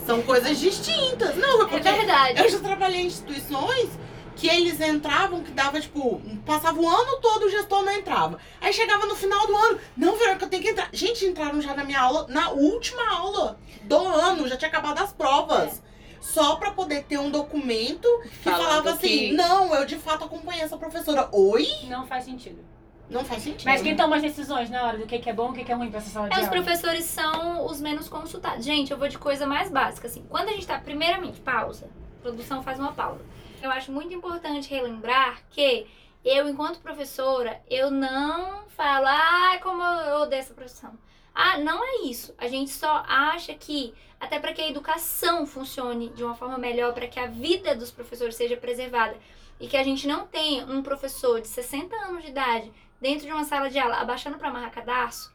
São 0.05 0.21
coisas 0.21 0.59
distintas. 0.59 1.35
Não, 1.35 1.61
é 1.61 1.65
É 1.65 1.67
porque 1.67 1.91
verdade. 1.91 2.41
eu 2.41 2.49
já 2.49 2.59
trabalhei 2.59 3.01
em 3.01 3.05
instituições 3.07 3.89
que 4.35 4.47
eles 4.47 4.79
entravam, 4.79 5.43
que 5.43 5.51
dava, 5.51 5.79
tipo, 5.81 6.21
passava 6.45 6.79
o 6.79 6.87
ano 6.87 7.17
todo 7.21 7.45
o 7.45 7.49
gestor 7.49 7.83
não 7.83 7.91
entrava. 7.91 8.39
Aí 8.61 8.71
chegava 8.71 9.05
no 9.05 9.15
final 9.15 9.45
do 9.45 9.55
ano, 9.55 9.79
não, 9.97 10.15
Verônica, 10.15 10.45
eu 10.45 10.49
tenho 10.49 10.63
que 10.63 10.69
entrar. 10.69 10.89
Gente, 10.93 11.25
entraram 11.25 11.61
já 11.61 11.75
na 11.75 11.83
minha 11.83 11.99
aula, 11.99 12.25
na 12.29 12.49
última 12.51 13.05
aula 13.17 13.59
do 13.83 13.97
ano, 13.97 14.47
já 14.47 14.55
tinha 14.55 14.69
acabado 14.69 14.99
as 14.99 15.11
provas. 15.11 15.81
Só 16.21 16.55
pra 16.57 16.71
poder 16.71 17.03
ter 17.03 17.17
um 17.17 17.29
documento 17.29 18.07
que 18.43 18.49
Falando 18.49 18.61
falava 18.61 18.89
assim, 18.91 19.07
que- 19.07 19.31
não, 19.33 19.73
eu 19.75 19.85
de 19.85 19.97
fato 19.97 20.23
acompanhei 20.25 20.63
essa 20.63 20.77
professora. 20.77 21.29
Oi? 21.31 21.67
Não 21.89 22.05
faz 22.07 22.25
sentido. 22.25 22.63
Não 23.09 23.25
faz 23.25 23.41
sentido. 23.43 23.65
Mas 23.65 23.81
quem 23.81 23.95
toma 23.95 24.17
as 24.17 24.21
decisões 24.21 24.69
na 24.69 24.83
hora 24.85 24.97
do 24.97 25.07
que 25.07 25.17
que 25.17 25.29
é 25.29 25.33
bom 25.33 25.47
e 25.47 25.51
o 25.51 25.53
que 25.53 25.63
que 25.63 25.71
é 25.71 25.75
ruim 25.75 25.89
pra 25.89 25.99
essa 25.99 26.09
sala 26.09 26.29
de 26.29 26.35
É, 26.35 26.37
os 26.39 26.47
aula? 26.47 26.61
professores 26.61 27.05
são 27.05 27.65
os 27.65 27.81
menos 27.81 28.07
consultados. 28.07 28.63
Gente, 28.63 28.91
eu 28.91 28.97
vou 28.97 29.07
de 29.07 29.17
coisa 29.17 29.47
mais 29.47 29.71
básica, 29.71 30.07
assim. 30.07 30.23
Quando 30.29 30.49
a 30.49 30.51
gente 30.51 30.67
tá, 30.67 30.77
primeiramente, 30.79 31.39
pausa. 31.39 31.89
A 32.19 32.21
produção 32.21 32.61
faz 32.61 32.77
uma 32.79 32.91
pausa. 32.91 33.21
Eu 33.61 33.71
acho 33.71 33.91
muito 33.91 34.13
importante 34.13 34.69
relembrar 34.69 35.41
que 35.49 35.87
eu, 36.23 36.47
enquanto 36.47 36.79
professora, 36.79 37.59
eu 37.69 37.89
não 37.89 38.67
falo, 38.69 39.07
ah, 39.07 39.57
como 39.63 39.81
eu 39.81 40.21
odeio 40.21 40.41
essa 40.41 40.53
profissão. 40.53 40.93
Ah, 41.33 41.57
não 41.57 41.83
é 41.83 42.03
isso. 42.03 42.33
A 42.37 42.47
gente 42.47 42.71
só 42.71 43.03
acha 43.07 43.53
que, 43.53 43.93
até 44.19 44.39
para 44.39 44.53
que 44.53 44.61
a 44.61 44.67
educação 44.69 45.45
funcione 45.47 46.09
de 46.09 46.23
uma 46.23 46.35
forma 46.35 46.57
melhor, 46.57 46.93
para 46.93 47.07
que 47.07 47.19
a 47.19 47.27
vida 47.27 47.75
dos 47.75 47.89
professores 47.89 48.35
seja 48.35 48.57
preservada 48.57 49.15
e 49.59 49.67
que 49.67 49.77
a 49.77 49.83
gente 49.83 50.07
não 50.07 50.27
tenha 50.27 50.65
um 50.65 50.81
professor 50.83 51.41
de 51.41 51.47
60 51.47 51.95
anos 51.95 52.23
de 52.23 52.29
idade 52.29 52.71
dentro 52.99 53.25
de 53.25 53.31
uma 53.31 53.43
sala 53.43 53.69
de 53.69 53.79
aula 53.79 53.97
abaixando 53.97 54.37
para 54.37 54.49
amarrar 54.49 54.71
cadarço, 54.71 55.33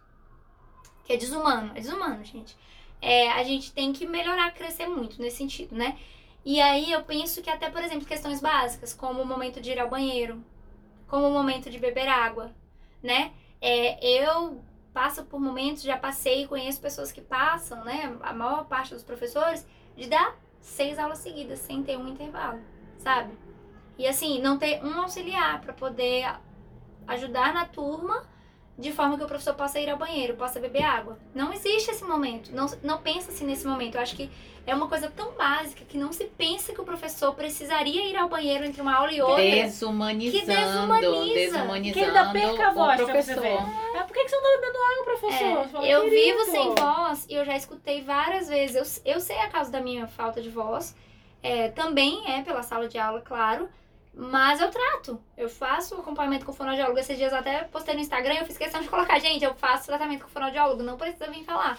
que 1.04 1.12
é 1.12 1.16
desumano, 1.16 1.72
é 1.74 1.80
desumano, 1.80 2.24
gente. 2.24 2.56
É, 3.00 3.30
a 3.32 3.42
gente 3.42 3.72
tem 3.72 3.92
que 3.92 4.06
melhorar, 4.06 4.52
crescer 4.52 4.86
muito 4.86 5.20
nesse 5.20 5.36
sentido, 5.36 5.74
né? 5.74 5.98
E 6.44 6.60
aí 6.60 6.92
eu 6.92 7.02
penso 7.02 7.42
que 7.42 7.50
até, 7.50 7.70
por 7.70 7.82
exemplo, 7.82 8.06
questões 8.06 8.40
básicas, 8.40 8.92
como 8.92 9.22
o 9.22 9.26
momento 9.26 9.60
de 9.60 9.70
ir 9.70 9.80
ao 9.80 9.88
banheiro, 9.88 10.42
como 11.06 11.28
o 11.28 11.32
momento 11.32 11.70
de 11.70 11.78
beber 11.78 12.08
água, 12.08 12.54
né? 13.02 13.32
É, 13.60 14.04
eu 14.06 14.62
passo 14.92 15.24
por 15.24 15.40
momentos, 15.40 15.82
já 15.82 15.96
passei, 15.96 16.46
conheço 16.46 16.80
pessoas 16.80 17.12
que 17.12 17.20
passam, 17.20 17.84
né? 17.84 18.16
A 18.22 18.32
maior 18.32 18.64
parte 18.66 18.94
dos 18.94 19.02
professores, 19.02 19.66
de 19.96 20.08
dar 20.08 20.36
seis 20.60 20.98
aulas 20.98 21.18
seguidas 21.18 21.58
sem 21.58 21.82
ter 21.82 21.98
um 21.98 22.08
intervalo, 22.08 22.60
sabe? 22.98 23.32
E 23.98 24.06
assim, 24.06 24.40
não 24.40 24.58
ter 24.58 24.82
um 24.84 25.00
auxiliar 25.00 25.60
para 25.60 25.72
poder 25.72 26.26
ajudar 27.06 27.52
na 27.54 27.64
turma 27.66 28.24
de 28.76 28.90
forma 28.92 29.16
que 29.16 29.22
o 29.22 29.28
professor 29.28 29.54
possa 29.54 29.78
ir 29.78 29.88
ao 29.88 29.96
banheiro, 29.96 30.34
possa 30.34 30.58
beber 30.58 30.82
água. 30.82 31.16
Não 31.32 31.52
existe 31.52 31.90
esse 31.92 32.02
momento, 32.04 32.50
não, 32.52 32.66
não 32.82 32.98
pensa-se 33.00 33.44
nesse 33.44 33.64
momento. 33.66 33.94
Eu 33.94 34.00
acho 34.00 34.16
que 34.16 34.28
é 34.66 34.74
uma 34.74 34.88
coisa 34.88 35.08
tão 35.14 35.30
básica 35.32 35.84
que 35.84 35.96
não 35.96 36.12
se 36.12 36.24
pensa 36.24 36.72
que 36.72 36.80
o 36.80 36.84
professor 36.84 37.32
precisaria 37.34 38.08
ir 38.08 38.16
ao 38.16 38.28
banheiro 38.28 38.64
entre 38.64 38.80
uma 38.82 38.94
aula 38.96 39.12
e 39.12 39.22
outra. 39.22 39.42
Desumanizando, 39.44 40.40
Que 40.40 40.46
desumaniza. 40.46 41.34
desumanizando 41.34 41.92
Que 41.92 42.04
ainda 42.04 42.32
perca 42.32 42.66
a 42.68 42.72
voz 42.72 43.00
professor. 43.00 43.44
Ah, 43.96 44.02
por 44.04 44.12
que, 44.12 44.28
você 44.28 44.36
não 44.36 44.42
tá 44.42 44.60
bebendo 44.60 44.78
água, 44.78 45.04
professor? 45.04 45.68
Fala, 45.68 45.86
É, 45.86 45.94
eu 45.94 46.02
"Querido." 46.02 46.38
vivo 46.38 46.50
sem 46.50 46.74
voz 46.74 47.26
e 47.28 47.34
eu 47.34 47.44
já 47.44 47.56
escutei 47.56 48.02
várias 48.02 48.48
vezes. 48.48 49.00
Eu, 49.04 49.14
eu 49.14 49.20
sei 49.20 49.38
a 49.38 49.48
causa 49.48 49.70
da 49.70 49.80
minha 49.80 50.08
falta 50.08 50.42
de 50.42 50.48
voz. 50.48 50.96
É, 51.42 51.68
também 51.68 52.24
é 52.26 52.42
pela 52.42 52.62
sala 52.62 52.88
de 52.88 52.98
aula, 52.98 53.20
claro. 53.20 53.68
Mas 54.16 54.60
eu 54.60 54.70
trato. 54.70 55.20
Eu 55.36 55.48
faço 55.48 55.94
acompanhamento 55.96 56.46
com 56.46 56.52
fonoaudiólogo. 56.52 56.98
Esses 56.98 57.18
dias 57.18 57.32
até 57.32 57.64
postei 57.64 57.94
no 57.94 58.00
Instagram 58.00 58.34
eu 58.34 58.46
fiz 58.46 58.56
questão 58.56 58.80
de 58.80 58.88
colocar, 58.88 59.18
gente, 59.18 59.44
eu 59.44 59.54
faço 59.54 59.86
tratamento 59.86 60.24
com 60.24 60.30
fonoaudiólogo, 60.30 60.82
não 60.82 60.96
precisa 60.96 61.26
vir 61.30 61.44
falar. 61.44 61.78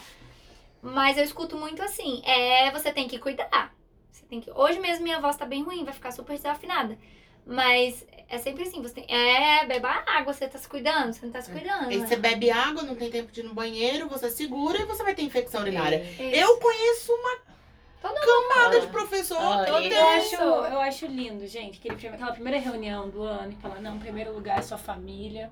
Mas 0.82 1.16
eu 1.16 1.24
escuto 1.24 1.56
muito 1.56 1.82
assim, 1.82 2.22
é, 2.24 2.70
você 2.70 2.92
tem 2.92 3.08
que 3.08 3.18
cuidar. 3.18 3.74
Você 4.10 4.24
tem 4.26 4.40
que. 4.40 4.50
Hoje 4.50 4.78
mesmo 4.78 5.02
minha 5.02 5.20
voz 5.20 5.36
tá 5.36 5.46
bem 5.46 5.62
ruim, 5.62 5.84
vai 5.84 5.94
ficar 5.94 6.12
super 6.12 6.36
desafinada. 6.36 6.98
Mas 7.46 8.04
é 8.28 8.38
sempre 8.38 8.64
assim, 8.64 8.82
você 8.82 8.94
tem. 8.94 9.06
É, 9.08 9.64
beba 9.64 9.88
água, 10.06 10.32
você 10.32 10.46
tá 10.46 10.58
se 10.58 10.68
cuidando, 10.68 11.12
você 11.12 11.24
não 11.24 11.32
tá 11.32 11.40
se 11.40 11.50
cuidando. 11.50 11.88
Aí 11.88 11.98
né? 11.98 12.06
você 12.06 12.16
bebe 12.16 12.50
água, 12.50 12.82
não 12.82 12.94
tem 12.94 13.10
tempo 13.10 13.32
de 13.32 13.40
ir 13.40 13.44
no 13.44 13.54
banheiro, 13.54 14.08
você 14.08 14.30
segura 14.30 14.78
e 14.78 14.84
você 14.84 15.02
vai 15.02 15.14
ter 15.14 15.22
infecção 15.22 15.62
urinária. 15.62 16.02
Isso. 16.02 16.22
Eu 16.22 16.58
conheço 16.58 17.12
uma 17.12 17.55
camada 18.14 18.80
de 18.80 18.86
professor. 18.88 19.38
Ah, 19.40 19.64
eu 19.68 19.80
e- 19.80 19.92
Eu 19.92 20.06
acho, 20.08 20.34
eu 20.36 20.80
acho 20.80 21.06
lindo, 21.06 21.46
gente, 21.46 21.78
aquele, 21.78 21.96
prime- 21.96 22.14
aquela 22.14 22.32
primeira 22.32 22.58
reunião 22.58 23.08
do 23.08 23.22
ano 23.22 23.50
que 23.52 23.60
fala, 23.60 23.80
não, 23.80 23.98
primeiro 23.98 24.32
lugar 24.32 24.58
é 24.58 24.62
sua 24.62 24.78
família. 24.78 25.50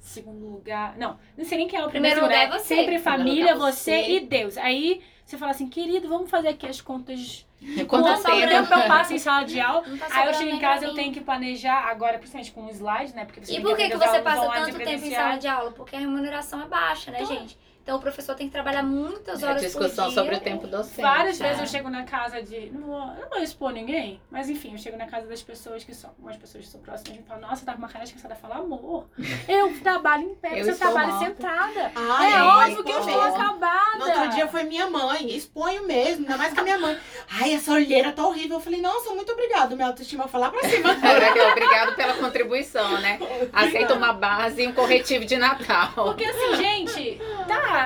Segundo 0.00 0.46
lugar. 0.46 0.96
Não, 0.96 1.18
não 1.36 1.44
sei 1.44 1.58
nem 1.58 1.68
quem 1.68 1.78
é 1.78 1.84
o 1.84 1.90
primeiro, 1.90 2.16
Primeiro 2.20 2.20
lugar 2.34 2.46
lugar. 2.46 2.56
é 2.56 2.62
você. 2.62 2.74
Sempre 2.76 2.98
família, 2.98 3.52
lugar 3.54 3.68
é 3.68 3.72
você 3.72 4.02
você. 4.02 4.10
e 4.12 4.20
Deus. 4.20 4.56
Aí 4.56 5.02
você 5.24 5.36
fala 5.36 5.50
assim, 5.50 5.68
querido, 5.68 6.08
vamos 6.08 6.30
fazer 6.30 6.48
aqui 6.48 6.66
as 6.66 6.80
contas. 6.80 7.44
Quanto 7.88 8.04
Quanto 8.04 8.22
tempo? 8.22 8.72
eu 8.72 8.82
passo 8.86 9.12
em 9.12 9.18
sala 9.18 9.44
de 9.44 9.60
aula? 9.60 9.82
Tá 9.82 10.06
Aí 10.12 10.28
eu 10.28 10.34
chego 10.34 10.50
em 10.50 10.60
casa, 10.60 10.86
eu 10.86 10.94
tenho 10.94 11.12
que 11.12 11.20
planejar 11.20 11.88
agora, 11.90 12.16
principalmente 12.16 12.52
com 12.52 12.68
slide, 12.70 13.14
né? 13.14 13.24
Porque 13.24 13.40
você 13.44 13.52
E 13.58 13.60
por 13.60 13.76
que, 13.76 13.88
que 13.90 13.96
você 13.96 14.20
passa 14.20 14.46
e 14.46 14.52
tanto 14.52 14.78
tempo 14.78 15.04
em 15.04 15.10
sala 15.10 15.36
de 15.36 15.48
aula? 15.48 15.72
Porque 15.72 15.96
a 15.96 15.98
remuneração 15.98 16.62
é 16.62 16.66
baixa, 16.66 17.10
né, 17.10 17.24
gente? 17.26 17.58
Então 17.88 17.96
o 17.96 18.02
professor 18.02 18.34
tem 18.34 18.48
que 18.48 18.52
trabalhar 18.52 18.82
muitas 18.82 19.42
É 19.42 19.46
horas 19.46 19.62
discussão 19.62 20.04
por 20.04 20.12
dia. 20.12 20.22
sobre 20.22 20.36
o 20.36 20.40
tempo 20.40 20.66
docente. 20.66 21.00
Várias 21.00 21.38
vezes 21.38 21.56
né? 21.56 21.62
eu 21.62 21.66
chego 21.66 21.88
na 21.88 22.04
casa 22.04 22.42
de. 22.42 22.68
Não 22.70 22.82
vou, 22.82 23.00
eu 23.14 23.22
não 23.22 23.30
vou 23.30 23.38
expor 23.38 23.72
ninguém, 23.72 24.20
mas 24.30 24.50
enfim, 24.50 24.72
eu 24.72 24.78
chego 24.78 24.98
na 24.98 25.06
casa 25.06 25.26
das 25.26 25.40
pessoas 25.40 25.84
que 25.84 25.94
são. 25.94 26.10
Algumas 26.10 26.36
pessoas 26.36 26.66
que 26.66 26.70
são 26.70 26.82
próximas 26.82 27.18
e 27.18 27.22
falam, 27.22 27.48
nossa, 27.48 27.64
tá 27.64 27.72
com 27.72 27.78
uma 27.78 27.88
cara. 27.88 28.04
Eu 28.04 28.36
falo, 28.36 28.52
amor, 28.52 29.06
eu 29.48 29.80
trabalho 29.80 30.24
em 30.24 30.34
pé, 30.34 30.60
Eu 30.60 30.66
você 30.66 30.74
trabalha 30.74 31.14
morta. 31.14 31.26
sentada. 31.28 31.92
Ai, 31.96 32.32
é 32.34 32.42
óbvio 32.42 32.84
que 32.84 32.92
eu 32.92 32.98
estou 32.98 33.22
acabada. 33.22 33.98
No 33.98 34.04
outro 34.04 34.28
dia 34.34 34.48
foi 34.48 34.64
minha 34.64 34.90
mãe, 34.90 35.34
exponho 35.34 35.86
mesmo, 35.86 36.26
ainda 36.26 36.36
mais 36.36 36.52
que 36.52 36.60
a 36.60 36.64
minha 36.64 36.78
mãe. 36.78 36.98
Ai, 37.40 37.54
essa 37.54 37.72
olheira 37.72 38.12
tá 38.12 38.26
horrível. 38.26 38.58
Eu 38.58 38.60
falei, 38.60 38.82
nossa, 38.82 39.14
muito 39.14 39.32
obrigado. 39.32 39.74
Minha 39.74 39.88
autoestima 39.88 40.28
foi 40.28 40.40
lá 40.40 40.50
pra 40.50 40.68
cima. 40.68 40.90
Obrigado 41.52 41.96
pela 41.96 42.14
contribuição, 42.14 43.00
né? 43.00 43.18
Aceita 43.50 43.94
uma 43.94 44.12
base 44.12 44.62
e 44.62 44.66
um 44.66 44.74
corretivo 44.74 45.24
de 45.24 45.38
Natal. 45.38 45.92
Porque 45.94 46.24
assim, 46.24 46.56
gente, 46.56 47.20
tá, 47.46 47.77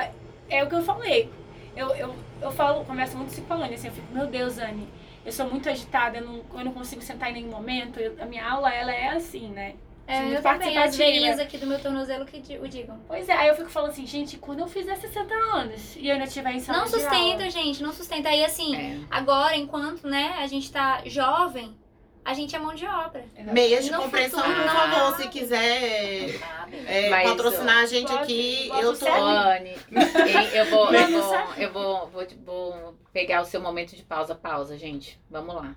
é 0.49 0.63
o 0.63 0.67
que 0.69 0.75
eu 0.75 0.83
falei. 0.83 1.29
Eu, 1.75 1.89
eu, 1.95 2.15
eu 2.41 2.51
falo, 2.51 2.85
converso 2.85 3.17
muito 3.17 3.39
com 3.47 3.53
a 3.53 3.57
Anne, 3.57 3.75
assim, 3.75 3.87
eu 3.87 3.93
fico, 3.93 4.13
meu 4.13 4.27
Deus, 4.27 4.57
Anne, 4.59 4.87
eu 5.25 5.31
sou 5.31 5.49
muito 5.49 5.67
agitada, 5.69 6.17
eu 6.17 6.25
não, 6.25 6.41
eu 6.59 6.65
não 6.65 6.73
consigo 6.73 7.01
sentar 7.01 7.29
em 7.31 7.33
nenhum 7.33 7.49
momento. 7.49 7.99
eu- 7.99 8.15
a 8.21 8.25
minha 8.25 8.45
aula, 8.47 8.71
ela 8.73 8.93
é 8.93 9.09
assim, 9.09 9.47
né? 9.49 9.73
É, 10.05 10.19
muito 10.19 10.35
eu 10.35 10.43
também, 10.43 10.77
as 10.77 10.97
veinhas 10.97 11.39
aqui 11.39 11.57
do 11.57 11.65
meu 11.65 11.79
tornozelo 11.79 12.25
que 12.25 12.57
o 12.57 12.67
digam. 12.67 12.99
Pois 13.07 13.29
é, 13.29 13.33
aí 13.33 13.47
eu 13.47 13.55
fico 13.55 13.69
falando 13.69 13.91
assim, 13.91 14.05
gente, 14.05 14.37
quando 14.37 14.59
eu 14.59 14.67
fizer 14.67 14.95
60 14.97 15.33
anos 15.33 15.95
e 15.95 16.07
eu 16.07 16.13
ainda 16.13 16.25
estiver 16.25 16.51
em 16.51 16.59
sala 16.59 16.79
Não 16.79 16.87
sustenta, 16.87 17.15
aula, 17.15 17.49
gente, 17.49 17.81
não 17.81 17.93
sustenta. 17.93 18.27
Aí 18.27 18.43
assim, 18.43 18.75
É. 18.75 18.99
agora, 19.09 19.55
enquanto, 19.55 20.05
né, 20.05 20.35
a 20.39 20.45
gente 20.47 20.69
tá 20.69 21.01
jovem, 21.05 21.73
a 22.25 22.33
gente 22.33 22.55
é 22.55 22.59
mão 22.59 22.73
de 22.73 22.85
obra. 22.85 23.25
Meias 23.51 23.85
de 23.85 23.91
No 23.91 24.01
compreensão, 24.03 24.41
por 24.41 24.69
favor, 24.69 25.17
se 25.17 25.27
quiser 25.29 26.35
é, 26.87 27.09
Mas, 27.09 27.29
patrocinar 27.29 27.79
a 27.79 27.85
gente 27.85 28.07
bota- 28.09 28.21
aqui, 28.23 28.67
bota 28.69 28.81
eu 28.81 28.97
tô. 28.97 29.07
Anne, 29.07 29.75
eu 30.53 30.65
vou, 30.69 30.93
eu 30.93 31.21
vou, 31.21 31.35
eu 31.57 31.71
vou, 31.73 32.07
vou, 32.07 32.27
vou 32.45 32.95
pegar 33.11 33.41
o 33.41 33.45
seu 33.45 33.61
momento 33.61 33.95
de 33.95 34.03
pausa, 34.03 34.33
pausa, 34.35 34.77
gente. 34.77 35.19
Vamos 35.29 35.53
lá. 35.55 35.75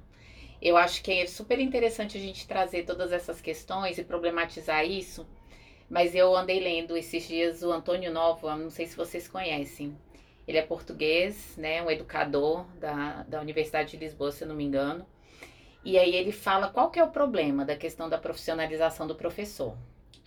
Eu 0.60 0.76
acho 0.76 1.02
que 1.02 1.12
é 1.12 1.26
super 1.26 1.58
interessante 1.60 2.16
a 2.16 2.20
gente 2.20 2.46
trazer 2.46 2.84
todas 2.84 3.12
essas 3.12 3.40
questões 3.40 3.98
e 3.98 4.04
problematizar 4.04 4.84
isso. 4.84 5.26
Mas 5.88 6.14
eu 6.14 6.34
andei 6.34 6.58
lendo 6.58 6.96
esses 6.96 7.28
dias 7.28 7.62
o 7.62 7.70
Antônio 7.70 8.12
Novo, 8.12 8.48
não 8.56 8.70
sei 8.70 8.86
se 8.86 8.96
vocês 8.96 9.28
conhecem. 9.28 9.96
Ele 10.48 10.58
é 10.58 10.62
português, 10.62 11.54
né, 11.56 11.82
um 11.82 11.90
educador 11.90 12.64
da, 12.78 13.24
da 13.24 13.40
Universidade 13.40 13.90
de 13.92 13.96
Lisboa, 13.96 14.30
se 14.32 14.42
eu 14.44 14.48
não 14.48 14.54
me 14.54 14.64
engano. 14.64 15.06
E 15.86 15.96
aí 15.96 16.16
ele 16.16 16.32
fala 16.32 16.68
qual 16.68 16.90
que 16.90 16.98
é 16.98 17.04
o 17.04 17.10
problema 17.10 17.64
da 17.64 17.76
questão 17.76 18.08
da 18.08 18.18
profissionalização 18.18 19.06
do 19.06 19.14
professor. 19.14 19.76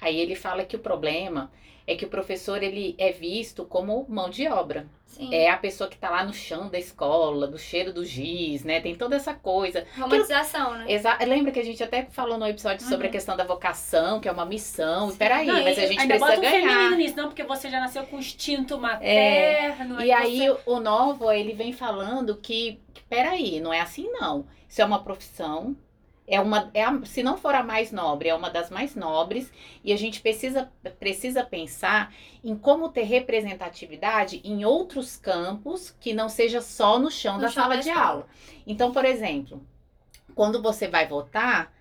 Aí 0.02 0.20
ele 0.20 0.36
fala 0.36 0.64
que 0.64 0.76
o 0.76 0.80
problema 0.80 1.52
é 1.86 1.96
que 1.96 2.06
o 2.06 2.10
professor 2.10 2.62
ele 2.62 2.94
é 3.00 3.12
visto 3.12 3.66
como 3.66 4.06
mão 4.08 4.30
de 4.30 4.48
obra. 4.48 4.88
Sim. 5.08 5.34
É 5.34 5.50
a 5.50 5.58
pessoa 5.58 5.90
que 5.90 5.98
tá 5.98 6.08
lá 6.10 6.24
no 6.24 6.32
chão 6.34 6.70
da 6.70 6.78
escola, 6.78 7.48
do 7.48 7.58
cheiro 7.58 7.92
do 7.92 8.06
giz, 8.06 8.64
né? 8.64 8.80
Tem 8.80 8.94
toda 8.96 9.16
essa 9.16 9.34
coisa. 9.34 9.84
Romantização, 9.98 10.76
né? 10.78 10.86
Exa 10.88 11.18
Lembra 11.26 11.52
que 11.52 11.60
a 11.60 11.66
gente 11.66 11.84
até 11.84 12.06
falou 12.12 12.38
no 12.38 12.48
episódio 12.48 12.86
sobre 12.86 13.08
a 13.08 13.10
Uhum. 13.10 13.12
questão 13.12 13.36
da 13.36 13.44
vocação, 13.44 14.20
que 14.20 14.30
é 14.30 14.32
uma 14.32 14.46
missão. 14.46 15.10
Sim. 15.10 15.18
Peraí, 15.18 15.48
Não, 15.48 15.64
mas 15.64 15.80
a 15.80 15.88
gente 15.88 16.00
ainda 16.00 16.14
precisa 16.16 16.36
bota 16.36 16.48
um 16.48 16.52
feminino 16.52 16.74
ganhar. 16.80 16.96
nisso, 16.98 17.18
não, 17.18 17.28
porque 17.28 17.44
você 17.44 17.70
já 17.72 17.80
nasceu 17.80 18.04
com 18.04 18.20
instinto 18.20 18.78
materno. 18.78 20.00
E 20.02 20.12
aí 20.12 20.48
o 20.68 20.80
Novo, 20.80 21.32
ele 21.32 21.54
vem 21.54 21.74
falando 21.74 22.36
que, 22.38 22.80
que 22.94 23.02
peraí, 23.10 23.60
não 23.60 23.74
é 23.74 23.82
assim 23.82 24.08
não. 24.12 24.46
Isso 24.68 24.80
é 24.82 24.86
uma 24.86 25.04
profissão, 25.04 25.76
é 26.30 26.40
uma, 26.40 26.70
é 26.74 26.84
a- 26.84 27.02
se 27.06 27.24
não 27.24 27.38
for 27.38 27.56
a 27.56 27.64
mais 27.64 27.92
nobre, 27.92 28.30
é 28.30 28.36
uma 28.36 28.50
das 28.50 28.70
mais 28.70 28.96
nobres, 28.96 29.52
e 29.84 29.92
a 29.94 29.98
gente 29.98 30.22
precisa, 30.22 30.72
precisa 31.00 31.44
pensar 31.44 32.14
em 32.44 32.56
como 32.58 32.90
ter 32.90 33.04
representatividade 33.04 34.42
em 34.44 34.64
outros 34.66 35.18
campos 35.18 35.92
que 36.00 36.14
não 36.14 36.30
seja 36.30 36.62
só 36.62 37.00
no 37.00 37.12
chão 37.12 37.36
No 37.36 37.42
da 37.42 37.50
chão 37.50 37.64
sala 37.64 37.76
da 37.76 37.82
de 37.82 37.90
aula. 37.90 38.28
Então, 38.68 38.92
por 38.92 39.06
exemplo, 39.06 39.62
quando 40.36 40.62
você 40.62 40.88
vai 40.88 41.08
votar, 41.08 41.74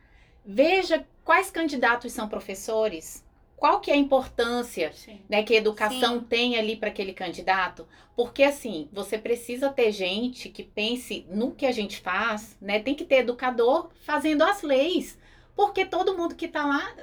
veja 0.45 1.07
quais 1.25 1.50
candidatos 1.50 2.12
são 2.12 2.28
professores, 2.28 3.25
qual 3.59 3.81
que 3.81 3.91
é 3.91 3.95
a 3.95 3.97
importância 3.97 4.93
Sim. 4.93 5.21
né, 5.29 5.43
que 5.43 5.53
a 5.55 5.59
educação 5.59 6.21
tem 6.21 6.57
ali 6.57 6.77
para 6.77 6.88
aquele 6.88 7.12
candidato, 7.12 7.87
porque 8.17 8.43
assim, 8.43 8.88
você 8.93 9.19
precisa 9.19 9.69
ter 9.71 9.91
gente 9.93 10.49
que 10.49 10.62
pense 10.62 11.27
no 11.29 11.53
que 11.55 11.67
a 11.67 11.73
gente 11.73 12.00
faz, 12.00 12.57
né? 12.61 12.79
Tem 12.81 12.95
que 12.95 13.05
ter 13.05 13.17
educador 13.17 13.91
fazendo 14.05 14.43
as 14.43 14.62
leis, 14.62 15.19
porque 15.57 15.85
todo 15.85 16.17
mundo 16.17 16.35
que 16.35 16.49
tá 16.49 16.65
lá 16.65 16.95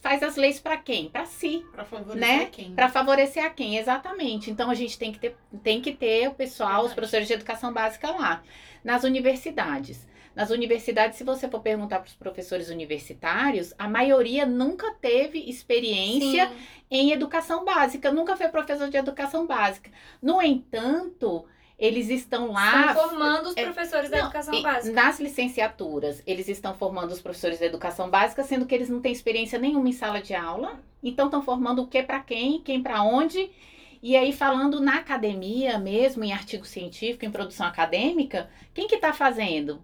faz 0.00 0.22
as 0.24 0.34
leis 0.34 0.58
para 0.58 0.76
quem? 0.76 1.08
Para 1.08 1.24
si, 1.24 1.64
Pra 1.72 1.84
favorecer 1.84 2.20
Né? 2.38 2.46
quem? 2.46 2.74
para 2.74 2.88
favorecer 2.88 3.44
a 3.44 3.50
quem? 3.50 3.76
Exatamente. 3.78 4.50
Então 4.50 4.68
a 4.70 4.74
gente 4.74 4.98
tem 4.98 5.12
que 5.12 5.20
ter, 5.20 5.36
tem 5.62 5.80
que 5.80 5.92
ter 5.92 6.28
o 6.28 6.34
pessoal, 6.34 6.70
os 6.70 6.88
Verdade. 6.88 6.94
professores 6.96 7.28
de 7.28 7.34
educação 7.34 7.72
básica 7.72 8.10
lá. 8.10 8.42
Nas 8.82 9.04
universidades. 9.04 10.04
Nas 10.34 10.50
universidades, 10.50 11.18
se 11.18 11.24
você 11.24 11.48
for 11.48 11.60
perguntar 11.60 11.98
para 11.98 12.08
os 12.08 12.14
professores 12.14 12.70
universitários, 12.70 13.74
a 13.78 13.88
maioria 13.88 14.46
nunca 14.46 14.92
teve 14.94 15.38
experiência 15.38 16.48
Sim. 16.48 16.54
em 16.90 17.12
educação 17.12 17.64
básica, 17.64 18.10
nunca 18.10 18.36
foi 18.36 18.48
professor 18.48 18.88
de 18.88 18.96
educação 18.96 19.46
básica. 19.46 19.90
No 20.22 20.40
entanto, 20.40 21.44
eles 21.78 22.08
estão 22.08 22.52
lá. 22.52 22.86
Estão 22.86 23.08
formando 23.08 23.48
os 23.48 23.56
é, 23.56 23.64
professores 23.64 24.08
da 24.08 24.18
não, 24.18 24.24
educação 24.24 24.54
e 24.54 24.62
básica. 24.62 24.94
Nas 24.94 25.20
licenciaturas, 25.20 26.22
eles 26.26 26.48
estão 26.48 26.74
formando 26.74 27.10
os 27.10 27.20
professores 27.20 27.58
da 27.58 27.66
educação 27.66 28.08
básica, 28.08 28.42
sendo 28.42 28.64
que 28.64 28.74
eles 28.74 28.88
não 28.88 29.00
têm 29.00 29.12
experiência 29.12 29.58
nenhuma 29.58 29.88
em 29.88 29.92
sala 29.92 30.22
de 30.22 30.34
aula. 30.34 30.80
Então, 31.02 31.26
estão 31.26 31.42
formando 31.42 31.82
o 31.82 31.86
que 31.86 32.02
para 32.02 32.20
quem, 32.20 32.62
quem 32.62 32.82
para 32.82 33.02
onde. 33.02 33.50
E 34.02 34.16
aí, 34.16 34.32
falando 34.32 34.80
na 34.80 34.96
academia 34.96 35.78
mesmo, 35.78 36.24
em 36.24 36.32
artigo 36.32 36.64
científico, 36.64 37.24
em 37.24 37.30
produção 37.30 37.66
acadêmica, 37.66 38.48
quem 38.72 38.88
que 38.88 38.94
está 38.94 39.12
fazendo? 39.12 39.82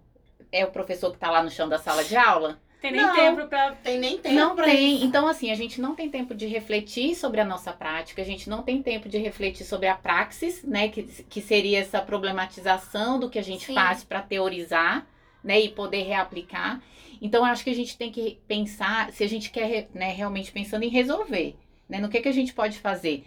É 0.51 0.65
o 0.65 0.71
professor 0.71 1.09
que 1.11 1.17
está 1.17 1.29
lá 1.29 1.43
no 1.43 1.49
chão 1.51 1.69
da 1.69 1.77
sala 1.77 2.03
de 2.03 2.15
aula? 2.15 2.59
Tem 2.81 2.91
nem 2.93 3.01
Não. 3.01 3.13
tempo 3.13 3.47
pra. 3.47 3.71
Tem 3.73 3.99
nem 3.99 4.17
tempo 4.17 4.35
Não 4.35 4.55
pra 4.55 4.65
tem. 4.65 4.95
isso. 4.95 5.05
Então, 5.05 5.27
assim, 5.27 5.51
a 5.51 5.55
gente 5.55 5.81
não 5.81 5.95
tem 5.95 6.09
tempo 6.09 6.33
de 6.33 6.45
refletir 6.47 7.13
sobre 7.13 7.41
a 7.41 7.45
nossa 7.45 7.73
prática, 7.73 8.21
a 8.21 8.25
gente 8.25 8.49
não 8.49 8.63
tem 8.63 8.81
tempo 8.81 9.09
de 9.09 9.17
refletir 9.17 9.65
sobre 9.65 9.87
a 9.87 9.95
praxis, 9.95 10.63
né? 10.63 10.87
Que, 10.87 11.03
que 11.03 11.41
seria 11.41 11.79
essa 11.79 12.01
problematização 12.01 13.19
do 13.19 13.29
que 13.29 13.37
a 13.37 13.43
gente 13.43 13.65
Sim. 13.65 13.73
faz 13.73 14.03
para 14.03 14.21
teorizar, 14.21 15.05
né? 15.43 15.59
E 15.59 15.69
poder 15.69 16.03
reaplicar. 16.03 16.81
Então, 17.21 17.41
eu 17.45 17.51
acho 17.51 17.65
que 17.65 17.69
a 17.69 17.75
gente 17.75 17.97
tem 17.97 18.11
que 18.11 18.39
pensar, 18.47 19.11
se 19.11 19.25
a 19.25 19.27
gente 19.27 19.49
quer, 19.51 19.89
né, 19.93 20.13
realmente 20.13 20.51
pensando 20.53 20.83
em 20.83 20.89
resolver, 20.89 21.57
né? 21.87 21.99
No 21.99 22.07
que, 22.07 22.21
que 22.21 22.29
a 22.29 22.33
gente 22.33 22.53
pode 22.53 22.79
fazer. 22.79 23.25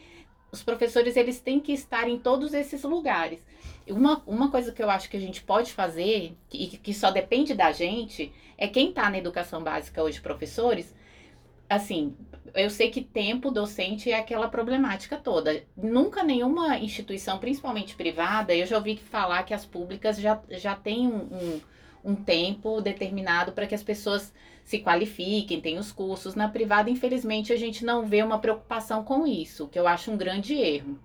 Os 0.53 0.63
professores, 0.63 1.17
eles 1.17 1.41
têm 1.41 1.59
que 1.59 1.73
estar 1.73 2.07
em 2.07 2.19
todos 2.19 2.53
esses 2.53 2.83
lugares. 2.83 3.41
Uma, 3.89 4.23
uma 4.27 4.51
coisa 4.51 4.71
que 4.71 4.83
eu 4.83 4.91
acho 4.91 5.09
que 5.09 5.17
a 5.17 5.21
gente 5.21 5.43
pode 5.43 5.73
fazer, 5.73 6.37
e 6.53 6.67
que, 6.67 6.77
que 6.77 6.93
só 6.93 7.11
depende 7.11 7.55
da 7.55 7.73
gente, 7.73 8.31
é 8.59 8.69
quem 8.69 8.91
está 8.91 9.09
na 9.09 9.17
educação 9.17 9.63
básica 9.63 10.03
hoje, 10.03 10.21
professores, 10.21 10.95
assim, 11.71 12.15
eu 12.55 12.69
sei 12.69 12.91
que 12.91 13.01
tempo 13.01 13.51
docente 13.51 14.11
é 14.11 14.19
aquela 14.19 14.47
problemática 14.47 15.17
toda. 15.17 15.65
Nunca 15.75 16.23
nenhuma 16.23 16.77
instituição, 16.77 17.39
principalmente 17.39 17.97
privada, 17.97 18.55
eu 18.55 18.67
já 18.67 18.77
ouvi 18.77 18.99
falar 18.99 19.45
que 19.45 19.55
as 19.55 19.65
públicas 19.65 20.19
já, 20.19 20.39
já 20.51 20.75
têm 20.75 21.09
um, 21.09 21.31
um, 21.33 21.61
um 22.13 22.15
tempo 22.15 22.83
determinado 22.83 23.53
para 23.53 23.67
que 23.67 23.75
as 23.75 23.83
pessoas 23.83 24.31
se 24.65 24.79
qualifiquem, 24.79 25.61
tenham 25.61 25.81
os 25.81 25.93
cursos. 25.93 26.35
Na 26.35 26.49
privada, 26.49 26.91
infelizmente, 26.91 27.53
a 27.53 27.57
gente 27.57 27.85
não 27.85 28.07
vê 28.07 28.23
uma 28.23 28.39
preocupação 28.39 29.05
com 29.05 29.27
isso, 29.27 29.69
que 29.69 29.79
eu 29.79 29.87
acho 29.87 30.11
um 30.11 30.17
grande 30.17 30.55
erro. 30.55 30.99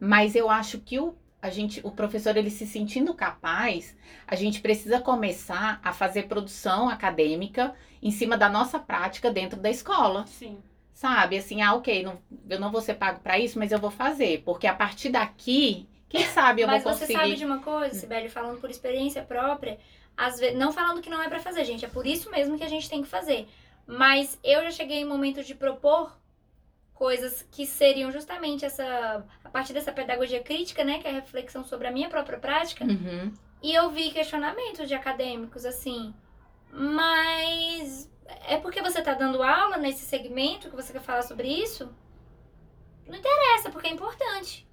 Mas 0.00 0.34
eu 0.36 0.48
acho 0.48 0.78
que 0.78 0.98
o 0.98 1.14
a 1.40 1.50
gente, 1.50 1.80
o 1.84 1.90
professor 1.90 2.36
ele 2.36 2.50
se 2.50 2.66
sentindo 2.66 3.14
capaz, 3.14 3.96
a 4.26 4.34
gente 4.34 4.60
precisa 4.60 5.00
começar 5.00 5.80
a 5.84 5.92
fazer 5.92 6.24
produção 6.24 6.88
acadêmica 6.88 7.74
em 8.02 8.10
cima 8.10 8.36
da 8.36 8.48
nossa 8.48 8.78
prática 8.78 9.30
dentro 9.30 9.58
da 9.58 9.70
escola. 9.70 10.26
Sim. 10.26 10.58
Sabe? 10.92 11.38
Assim, 11.38 11.62
ah, 11.62 11.74
ok, 11.74 12.02
não, 12.02 12.18
eu 12.50 12.58
não 12.58 12.72
vou 12.72 12.80
ser 12.80 12.94
pago 12.94 13.20
para 13.20 13.38
isso, 13.38 13.56
mas 13.56 13.70
eu 13.70 13.78
vou 13.78 13.90
fazer. 13.90 14.42
Porque 14.44 14.66
a 14.66 14.74
partir 14.74 15.10
daqui, 15.10 15.88
quem 16.08 16.24
sabe 16.26 16.62
eu 16.62 16.66
Mas 16.66 16.82
vou 16.82 16.92
você 16.92 17.00
conseguir. 17.00 17.18
sabe 17.20 17.36
de 17.36 17.44
uma 17.44 17.60
coisa, 17.60 17.94
Sibeli, 17.94 18.28
falando 18.28 18.60
por 18.60 18.68
experiência 18.68 19.22
própria, 19.22 19.78
às 20.18 20.38
vezes, 20.40 20.58
não 20.58 20.72
falando 20.72 21.00
que 21.00 21.08
não 21.08 21.22
é 21.22 21.28
pra 21.28 21.38
fazer, 21.40 21.64
gente, 21.64 21.84
é 21.84 21.88
por 21.88 22.04
isso 22.06 22.28
mesmo 22.30 22.58
que 22.58 22.64
a 22.64 22.68
gente 22.68 22.90
tem 22.90 23.02
que 23.02 23.08
fazer. 23.08 23.48
Mas 23.86 24.38
eu 24.42 24.62
já 24.64 24.70
cheguei 24.72 24.98
em 24.98 25.04
momentos 25.04 25.46
de 25.46 25.54
propor 25.54 26.18
coisas 26.92 27.42
que 27.52 27.64
seriam 27.64 28.10
justamente 28.10 28.64
essa 28.64 29.24
a 29.44 29.48
partir 29.48 29.72
dessa 29.72 29.92
pedagogia 29.92 30.42
crítica, 30.42 30.82
né, 30.82 30.98
que 30.98 31.06
é 31.06 31.10
a 31.10 31.14
reflexão 31.14 31.64
sobre 31.64 31.86
a 31.86 31.92
minha 31.92 32.08
própria 32.08 32.38
prática, 32.38 32.84
Uhum. 32.84 33.32
e 33.62 33.72
eu 33.72 33.88
vi 33.90 34.10
questionamentos 34.10 34.88
de 34.88 34.94
acadêmicos 34.94 35.64
assim, 35.64 36.12
mas 36.72 38.10
é 38.46 38.56
porque 38.58 38.82
você 38.82 39.00
tá 39.00 39.14
dando 39.14 39.42
aula 39.42 39.76
nesse 39.76 40.04
segmento 40.04 40.68
que 40.68 40.76
você 40.76 40.92
quer 40.92 41.00
falar 41.00 41.22
sobre 41.22 41.48
isso? 41.48 41.88
Não 43.06 43.16
interessa, 43.16 43.70
porque 43.70 43.86
é 43.86 43.92
importante. 43.92 44.66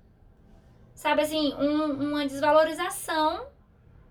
Sabe 0.95 1.21
assim, 1.21 1.53
um- 1.53 2.09
uma 2.09 2.25
desvalorização 2.25 3.47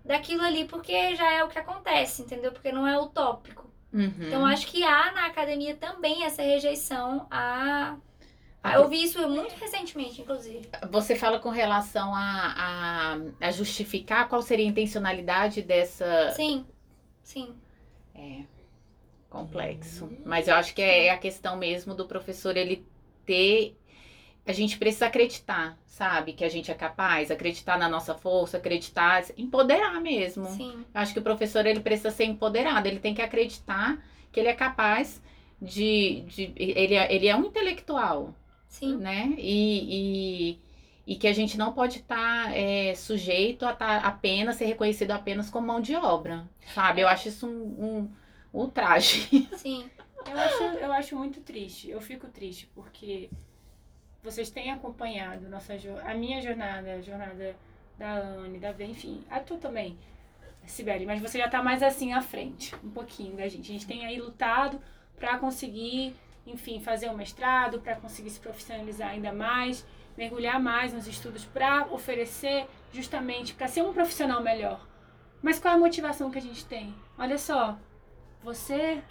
daquilo 0.05 0.43
ali, 0.43 0.65
porque 0.65 1.15
já 1.17 1.33
é 1.33 1.43
o 1.45 1.49
que 1.49 1.59
acontece, 1.59 2.23
entendeu? 2.23 2.53
Porque 2.53 2.71
não 2.71 2.87
é 2.87 2.99
utópico. 2.99 3.71
Uhum. 3.93 4.13
Então, 4.21 4.45
acho 4.45 4.67
que 4.67 4.83
há 4.83 5.13
na 5.13 5.27
academia 5.27 5.77
também 5.77 6.25
essa 6.25 6.43
rejeição 6.43 7.27
a. 7.31 7.97
Ah, 8.63 8.75
Eu 8.75 8.89
vi 8.89 9.03
isso 9.05 9.29
muito 9.29 9.55
recentemente, 9.57 10.23
inclusive. 10.23 10.69
Você 10.91 11.15
fala 11.15 11.39
com 11.39 11.51
relação 11.51 12.15
a, 12.15 12.55
a, 12.57 13.47
a 13.47 13.51
justificar 13.51 14.29
qual 14.29 14.41
seria 14.41 14.65
a 14.65 14.69
intencionalidade 14.69 15.63
dessa. 15.63 16.31
Sim, 16.33 16.67
sim. 17.23 17.55
É 18.15 18.45
complexo. 19.35 20.09
Mas 20.25 20.47
eu 20.47 20.55
acho 20.55 20.73
que 20.75 20.81
é 20.81 21.11
a 21.11 21.19
questão 21.19 21.57
mesmo 21.57 21.95
do 21.95 22.07
professor 22.07 22.57
ele 22.57 22.87
ter. 23.27 23.77
A 24.47 24.53
gente 24.53 24.77
precisa 24.79 25.07
acreditar, 25.07 25.79
sabe? 25.87 26.33
Que 26.35 26.45
a 26.45 26.49
gente 26.49 26.71
é 26.71 26.75
capaz, 26.75 27.31
acreditar 27.31 27.79
na 27.79 27.89
nossa 27.89 28.15
força, 28.15 28.59
acreditar, 28.59 29.25
empoderar 29.39 30.01
mesmo. 30.01 30.47
Sim. 30.49 30.85
Eu 30.95 31.01
acho 31.01 31.13
que 31.13 31.19
o 31.19 31.23
professor 31.23 31.65
ele 31.65 31.81
precisa 31.81 32.11
ser 32.11 32.25
empoderado, 32.25 32.87
ele 32.87 32.99
tem 32.99 33.15
que 33.15 33.23
acreditar 33.23 33.99
que 34.31 34.39
ele 34.39 34.49
é 34.49 34.55
capaz 34.55 35.23
de. 35.61 36.21
de 36.27 36.53
ele, 36.57 36.95
é, 36.95 37.15
ele 37.15 37.27
é 37.27 37.35
um 37.35 37.45
intelectual, 37.47 38.35
Sim. 38.69 38.97
né? 38.97 39.33
E, 39.39 40.59
e, 41.07 41.13
e 41.15 41.17
que 41.17 41.27
a 41.27 41.33
gente 41.33 41.57
não 41.57 41.73
pode 41.73 42.01
estar 42.01 42.51
sujeito 42.97 43.65
a 43.65 43.73
estar 43.73 44.05
apenas 44.05 44.57
ser 44.57 44.67
reconhecido 44.67 45.13
apenas 45.13 45.49
como 45.49 45.69
mão 45.69 45.81
de 45.81 45.95
obra, 45.95 46.47
sabe? 46.75 47.01
Eu 47.01 47.09
acho 47.09 47.29
isso 47.29 47.47
um, 47.47 47.87
um 47.89 48.11
ultraje. 48.53 49.49
Sim. 49.57 49.89
Eu 50.31 50.39
acho, 50.39 50.63
eu 50.63 50.93
acho 50.93 51.17
muito 51.17 51.41
triste. 51.41 51.91
Eu 51.91 52.01
fico 52.01 52.27
triste 52.29 52.69
porque 52.75 53.31
vocês 54.25 54.49
têm 54.49 54.73
acompanhado 54.73 55.49
nossa, 55.49 55.75
a 56.05 56.15
minha 56.15 56.41
jornada, 56.41 56.95
a 56.95 57.01
jornada 57.03 57.55
da 57.99 58.15
Anne, 58.15 58.59
da 58.59 58.73
Vê, 58.73 58.87
enfim, 58.87 59.23
a 59.31 59.39
tua 59.39 59.59
também, 59.59 59.99
Sibeli, 60.67 61.05
mas 61.05 61.21
você 61.21 61.39
já 61.39 61.49
tá 61.49 61.63
mais 61.63 61.83
assim 61.83 62.15
à 62.15 62.23
frente, 62.23 62.75
um 62.83 62.91
pouquinho 62.91 63.37
da 63.37 63.47
gente. 63.47 63.71
A 63.71 63.75
gente 63.75 63.87
tem 63.87 64.07
aí 64.07 64.19
lutado 64.19 64.81
para 65.17 65.39
conseguir, 65.39 66.17
enfim, 66.47 66.81
fazer 66.81 67.11
um 67.11 67.17
mestrado, 67.17 67.81
para 67.81 67.97
conseguir 67.97 68.31
se 68.31 68.41
profissionalizar 68.41 69.11
ainda 69.11 69.33
mais, 69.33 69.87
mergulhar 70.17 70.59
mais 70.59 70.93
nos 70.93 71.07
estudos 71.07 71.45
para 71.45 71.87
oferecer 71.93 72.67
justamente 72.93 73.55
para 73.55 73.69
ser 73.69 73.83
um 73.83 73.93
profissional 73.93 74.43
melhor. 74.43 74.87
Mas 75.43 75.61
qual 75.61 75.75
é 75.75 75.77
a 75.77 75.81
motivação 75.81 76.31
que 76.31 76.39
a 76.39 76.43
gente 76.43 76.65
tem? 76.65 76.95
Olha 77.19 77.37
só, 77.37 77.79
você 78.43 79.03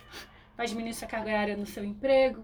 vai 0.58 0.66
diminuir 0.66 0.94
sua 0.94 1.08
carga 1.08 1.30
horária 1.30 1.56
no 1.56 1.68
seu 1.68 1.86
emprego. 1.86 2.44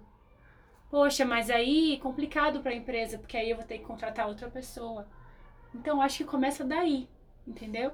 Poxa, 0.90 1.24
mas 1.26 1.50
aí 1.50 1.94
é 1.96 1.98
complicado 1.98 2.62
para 2.62 2.72
a 2.72 2.76
empresa, 2.76 3.18
porque 3.18 3.38
aí 3.38 3.50
eu 3.50 3.58
vou 3.58 3.66
ter 3.66 3.78
que 3.78 3.86
contratar 3.86 4.28
outra 4.28 4.50
pessoa. 4.50 5.08
Então 5.74 6.02
acho 6.02 6.18
que 6.18 6.24
começa 6.24 6.64
daí, 6.64 7.08
entendeu? 7.48 7.92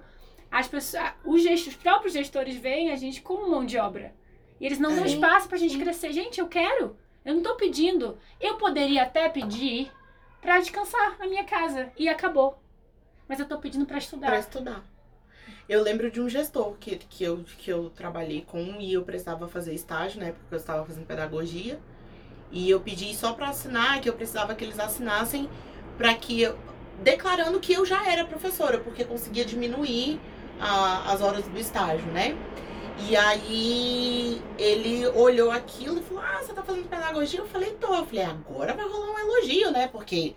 As 0.49 0.67
pessoas, 0.67 1.11
os, 1.25 1.41
gest- 1.43 1.67
os 1.67 1.75
próprios 1.75 2.13
gestores 2.13 2.55
veem 2.55 2.91
a 2.91 2.95
gente 2.95 3.21
como 3.21 3.49
mão 3.51 3.65
de 3.65 3.77
obra. 3.77 4.13
E 4.61 4.65
eles 4.65 4.79
não 4.79 4.95
dão 4.95 5.03
É. 5.03 5.07
espaço 5.07 5.49
pra 5.49 5.57
gente 5.57 5.73
Sim. 5.73 5.81
crescer. 5.81 6.13
Gente, 6.13 6.39
eu 6.39 6.47
quero. 6.47 6.95
Eu 7.25 7.35
não 7.35 7.43
tô 7.43 7.55
pedindo. 7.55 8.17
Eu 8.39 8.55
poderia 8.55 9.03
até 9.03 9.27
pedir 9.27 9.91
pra 10.39 10.59
descansar 10.59 11.17
na 11.19 11.27
minha 11.27 11.43
casa. 11.43 11.91
E 11.97 12.07
acabou. 12.07 12.57
Mas 13.27 13.39
eu 13.39 13.45
tô 13.47 13.57
pedindo 13.57 13.85
pra 13.85 13.97
estudar. 13.97 14.27
Pra 14.27 14.39
estudar. 14.39 14.85
Eu 15.67 15.81
lembro 15.83 16.09
de 16.09 16.21
um 16.21 16.29
gestor 16.29 16.75
que, 16.79 16.95
que, 16.95 17.23
eu, 17.25 17.43
que 17.57 17.69
eu 17.69 17.89
trabalhei 17.89 18.43
com 18.43 18.79
e 18.79 18.93
eu 18.93 19.03
precisava 19.03 19.47
fazer 19.49 19.73
estágio, 19.73 20.21
né? 20.21 20.31
Porque 20.31 20.53
eu 20.55 20.59
estava 20.59 20.85
fazendo 20.85 21.05
pedagogia. 21.05 21.77
E 22.55 22.69
eu 22.69 22.79
pedi 22.79 23.13
só 23.13 23.33
pra 23.33 23.49
assinar, 23.49 23.99
que 24.01 24.09
eu 24.09 24.13
precisava 24.13 24.55
que 24.55 24.63
eles 24.63 24.79
assinassem 24.79 25.47
pra 25.97 26.13
que 26.15 26.41
eu. 26.41 26.57
declarando 27.03 27.59
que 27.59 27.73
eu 27.73 27.85
já 27.85 28.09
era 28.09 28.23
professora, 28.25 28.79
porque 28.79 29.03
conseguia 29.03 29.43
diminuir 29.45 30.17
a- 30.59 31.11
as 31.11 31.21
horas 31.21 31.45
do 31.45 31.59
estágio, 31.59 32.07
né? 32.13 32.35
E 33.09 33.13
aí 33.17 34.41
ele 34.57 35.05
olhou 35.09 35.51
aquilo 35.51 35.99
e 35.99 36.03
falou: 36.03 36.23
Ah, 36.23 36.39
você 36.41 36.53
tá 36.53 36.63
fazendo 36.63 36.87
pedagogia? 36.87 37.41
Eu 37.41 37.47
falei, 37.47 37.71
tô. 37.71 37.93
Eu 37.93 38.05
falei, 38.05 38.23
agora 38.23 38.73
vai 38.73 38.87
rolar 38.87 39.11
um 39.11 39.19
elogio, 39.19 39.71
né? 39.71 39.87
Porque 39.89 40.33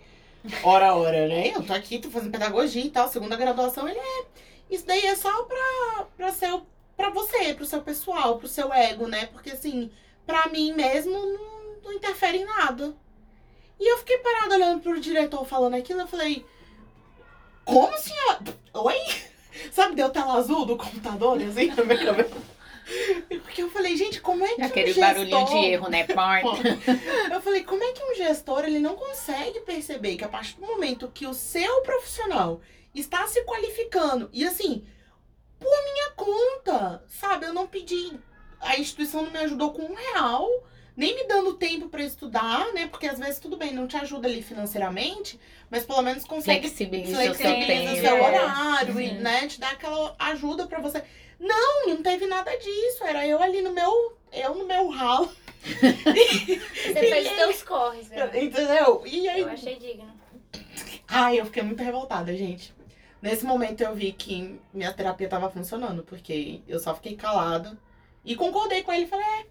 hora 0.64 0.92
hora, 0.94 1.28
né? 1.28 1.52
Eu 1.54 1.62
tô 1.62 1.72
aqui, 1.72 2.00
tô 2.00 2.10
fazendo 2.10 2.32
pedagogia 2.32 2.84
e 2.84 2.90
tal, 2.90 3.08
segunda 3.08 3.36
graduação, 3.36 3.88
ele 3.88 3.98
é. 4.00 4.24
Isso 4.68 4.84
daí 4.86 5.06
é 5.06 5.14
só 5.14 5.44
pra, 5.44 6.04
pra, 6.16 6.32
seu, 6.32 6.66
pra 6.96 7.10
você, 7.10 7.54
pro 7.54 7.64
seu 7.64 7.80
pessoal, 7.82 8.36
pro 8.38 8.48
seu 8.48 8.72
ego, 8.72 9.06
né? 9.06 9.26
Porque 9.32 9.50
assim, 9.50 9.90
pra 10.26 10.48
mim 10.48 10.72
mesmo 10.72 11.12
não, 11.12 11.57
não 11.88 11.96
interfere 11.96 12.38
em 12.38 12.44
nada. 12.44 12.94
E 13.80 13.92
eu 13.92 13.98
fiquei 13.98 14.18
parada 14.18 14.54
olhando 14.54 14.80
pro 14.82 15.00
diretor 15.00 15.44
falando 15.46 15.74
aquilo, 15.74 16.00
eu 16.00 16.08
falei, 16.08 16.44
como 17.64 17.96
senhora? 17.96 18.40
Oi? 18.74 18.96
Sabe, 19.72 19.96
deu 19.96 20.10
tela 20.10 20.34
azul 20.34 20.64
do 20.64 20.76
computador, 20.76 21.40
assim, 21.42 21.66
na 21.68 21.84
minha 21.84 22.04
cabeça. 22.04 22.36
Porque 23.42 23.62
eu 23.62 23.70
falei, 23.70 23.96
gente, 23.96 24.20
como 24.20 24.44
é 24.44 24.54
que 24.54 24.62
Aquele 24.62 24.90
um 24.90 24.94
gestor... 24.94 25.14
barulhinho 25.14 25.46
de 25.46 25.66
erro, 25.66 25.88
né? 25.90 26.06
Eu 27.30 27.40
falei, 27.42 27.62
como 27.62 27.84
é 27.84 27.92
que 27.92 28.02
um 28.02 28.14
gestor 28.14 28.64
ele 28.64 28.78
não 28.78 28.96
consegue 28.96 29.60
perceber 29.60 30.16
que 30.16 30.24
a 30.24 30.28
partir 30.28 30.56
do 30.56 30.66
momento 30.66 31.10
que 31.12 31.26
o 31.26 31.34
seu 31.34 31.82
profissional 31.82 32.62
está 32.94 33.26
se 33.26 33.42
qualificando 33.44 34.30
e 34.32 34.46
assim, 34.46 34.86
por 35.60 35.84
minha 35.84 36.10
conta, 36.12 37.04
sabe? 37.08 37.44
Eu 37.44 37.52
não 37.52 37.66
pedi, 37.66 38.18
a 38.58 38.78
instituição 38.78 39.22
não 39.22 39.30
me 39.30 39.38
ajudou 39.38 39.72
com 39.72 39.82
um 39.82 39.94
real, 39.94 40.48
nem 40.98 41.14
me 41.14 41.24
dando 41.28 41.54
tempo 41.54 41.88
para 41.88 42.02
estudar, 42.02 42.72
né? 42.74 42.88
Porque 42.88 43.06
às 43.06 43.18
vezes 43.20 43.38
tudo 43.38 43.56
bem, 43.56 43.72
não 43.72 43.86
te 43.86 43.96
ajuda 43.96 44.26
ali 44.26 44.42
financeiramente, 44.42 45.38
mas 45.70 45.86
pelo 45.86 46.02
menos 46.02 46.24
consegue 46.24 46.66
Flexibiliza 46.68 47.12
o 47.12 47.22
seu 47.22 47.34
flexibiliza 47.36 47.82
tempo. 47.84 47.92
o 47.92 48.00
seu 48.00 48.16
é. 48.16 48.20
horário 48.28 49.00
e, 49.00 49.08
Uhum. 49.10 49.20
né, 49.20 49.46
te 49.46 49.60
dá 49.60 49.70
aquela 49.70 50.14
ajuda 50.18 50.66
pra 50.66 50.80
você. 50.80 51.02
Não, 51.38 51.86
não 51.86 52.02
teve 52.02 52.26
nada 52.26 52.50
disso. 52.58 53.04
Era 53.04 53.24
eu 53.26 53.40
ali 53.40 53.62
no 53.62 53.72
meu, 53.72 54.16
eu 54.32 54.56
no 54.56 54.66
meu 54.66 54.88
ralo, 54.88 55.30
Você 55.62 56.94
fez 56.94 57.26
os 57.30 57.36
teus 57.36 57.62
corres, 57.62 58.08
né? 58.08 58.28
entendeu? 58.42 59.02
E 59.06 59.28
aí, 59.28 59.40
Eu 59.42 59.48
achei 59.50 59.76
digno. 59.78 60.10
ai, 61.06 61.38
eu 61.40 61.44
fiquei 61.46 61.62
muito 61.62 61.82
revoltada, 61.82 62.34
gente. 62.36 62.74
Nesse 63.22 63.44
momento 63.44 63.80
eu 63.82 63.94
vi 63.94 64.12
que 64.12 64.60
minha 64.74 64.92
terapia 64.92 65.28
tava 65.28 65.50
funcionando, 65.50 66.02
porque 66.02 66.60
eu 66.68 66.78
só 66.78 66.94
fiquei 66.94 67.16
calada 67.16 67.78
e 68.24 68.34
concordei 68.36 68.82
com 68.82 68.92
ele. 68.92 69.06
Falei, 69.06 69.24
é, 69.26 69.46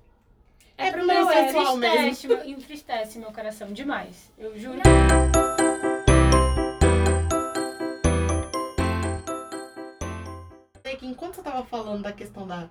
é 0.78 0.92
pro 0.92 1.06
meu 1.06 1.26
Mas 1.26 1.46
pessoal 1.46 1.76
mesmo. 1.78 1.98
entristece, 1.98 2.28
meu, 2.28 2.46
entristece 2.50 3.20
meu 3.20 3.32
coração 3.32 3.74
demais. 3.74 4.32
Eu 4.38 4.58
juro. 4.58 4.80
Sei 10.86 10.96
que 10.96 11.06
enquanto 11.06 11.36
você 11.36 11.42
tava 11.42 11.64
falando 11.66 12.04
da 12.04 12.14
questão 12.14 12.48
da, 12.48 12.70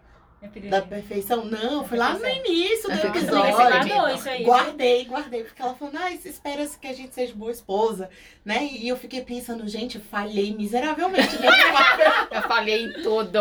da 0.71 0.83
perfeição, 0.83 1.45
não, 1.45 1.85
foi 1.85 1.99
lá 1.99 2.14
no 2.14 2.27
início 2.27 2.88
do 2.88 3.07
episódio. 3.07 3.57
guardou 3.57 4.09
isso 4.14 4.29
aí. 4.29 4.38
né? 4.38 4.45
Guardei, 4.45 5.05
guardei, 5.05 5.45
porque 5.45 5.61
ela 5.61 5.75
falou, 5.75 5.95
ah, 5.99 6.12
espera-se 6.12 6.79
que 6.79 6.87
a 6.87 6.92
gente 6.95 7.14
seja 7.14 7.35
boa 7.35 7.51
esposa, 7.51 8.09
né? 8.45 8.64
E 8.64 8.88
eu 8.88 8.97
fiquei 8.97 9.21
pensando, 9.23 9.66
gente, 9.69 9.99
falhei 9.99 10.55
miseravelmente. 10.57 11.37
Eu 12.31 12.42
falei 12.42 12.85
em 12.85 12.92
tudo. 13.03 13.38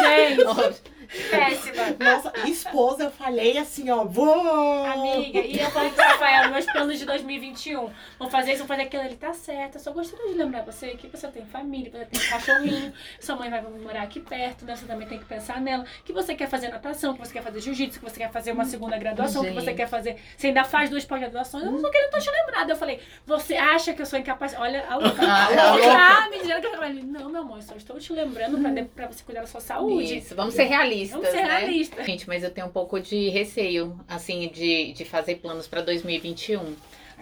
Gente, 0.00 0.91
Péssima. 1.30 1.82
Nossa, 2.00 2.32
esposa, 2.48 3.04
eu 3.04 3.10
falei 3.10 3.58
assim, 3.58 3.90
ó, 3.90 4.04
vou! 4.04 4.84
Amiga, 4.86 5.40
e 5.40 5.58
eu 5.60 5.70
falei 5.70 5.90
pro 5.90 6.02
Rafael, 6.04 6.50
meus 6.50 6.64
planos 6.66 6.98
de 6.98 7.04
2021. 7.04 7.90
Vou 8.18 8.30
fazer 8.30 8.50
isso, 8.52 8.58
vou 8.60 8.68
fazer 8.68 8.82
aquilo. 8.82 9.02
Ele 9.04 9.16
tá 9.16 9.32
certo. 9.32 9.74
Eu 9.76 9.80
só 9.80 9.92
gostaria 9.92 10.28
de 10.28 10.34
lembrar 10.34 10.62
você 10.62 10.90
que 10.90 11.08
você 11.08 11.28
tem 11.28 11.44
família, 11.46 11.90
você 11.90 12.04
tem 12.06 12.28
cachorrinho, 12.28 12.92
sua 13.20 13.36
mãe 13.36 13.50
vai 13.50 13.62
morar 13.62 14.02
aqui 14.02 14.20
perto, 14.20 14.64
né? 14.64 14.74
Você 14.76 14.86
também 14.86 15.06
tem 15.06 15.18
que 15.18 15.24
pensar 15.24 15.60
nela. 15.60 15.84
Que 16.04 16.12
você 16.12 16.34
quer 16.34 16.48
fazer 16.48 16.68
natação, 16.68 17.14
que 17.14 17.20
você 17.20 17.32
quer 17.32 17.42
fazer 17.42 17.60
jiu-jitsu, 17.60 17.98
que 18.00 18.04
você 18.10 18.18
quer 18.18 18.30
fazer 18.30 18.52
uma 18.52 18.64
segunda 18.64 18.96
graduação, 18.98 19.44
que 19.44 19.50
você 19.50 19.66
Gente. 19.66 19.76
quer 19.76 19.88
fazer. 19.88 20.16
Você 20.36 20.48
ainda 20.48 20.64
faz 20.64 20.88
duas 20.90 21.04
pós-graduações. 21.04 21.64
Eu 21.64 21.72
não 21.72 21.82
tô 21.82 21.90
querendo 21.90 22.10
tô 22.10 22.18
te 22.18 22.30
lembrada. 22.30 22.72
Eu 22.72 22.76
falei, 22.76 23.00
você 23.26 23.54
acha 23.54 23.92
que 23.92 24.02
eu 24.02 24.06
sou 24.06 24.18
incapaz? 24.18 24.54
Olha, 24.58 24.84
a 24.88 24.96
louca. 24.96 25.22
Ah, 25.32 25.46
A 25.46 25.72
louca. 25.74 25.92
Ah, 25.92 26.28
me 26.30 26.38
dizendo 26.40 26.60
que 26.60 26.66
eu 26.66 26.72
falei, 26.76 27.02
não, 27.02 27.28
meu 27.30 27.40
amor, 27.42 27.56
eu 27.58 27.62
só 27.62 27.74
estou 27.74 27.98
te 27.98 28.12
lembrando 28.12 28.58
pra, 28.60 28.70
de- 28.70 28.82
pra 28.84 29.06
você 29.06 29.22
cuidar 29.24 29.40
da 29.42 29.46
sua 29.46 29.60
saúde. 29.60 30.18
Isso, 30.18 30.34
vamos 30.34 30.54
ser 30.54 30.64
realistas, 30.64 31.01
Vamos 31.10 31.28
ser 31.28 31.42
né? 31.42 31.58
realistas. 31.58 32.06
Gente, 32.06 32.26
mas 32.28 32.44
eu 32.44 32.50
tenho 32.50 32.66
um 32.66 32.70
pouco 32.70 33.00
de 33.00 33.28
receio, 33.28 33.98
assim, 34.08 34.48
de, 34.48 34.92
de 34.92 35.04
fazer 35.04 35.36
planos 35.36 35.66
para 35.66 35.82
2021. 35.82 36.74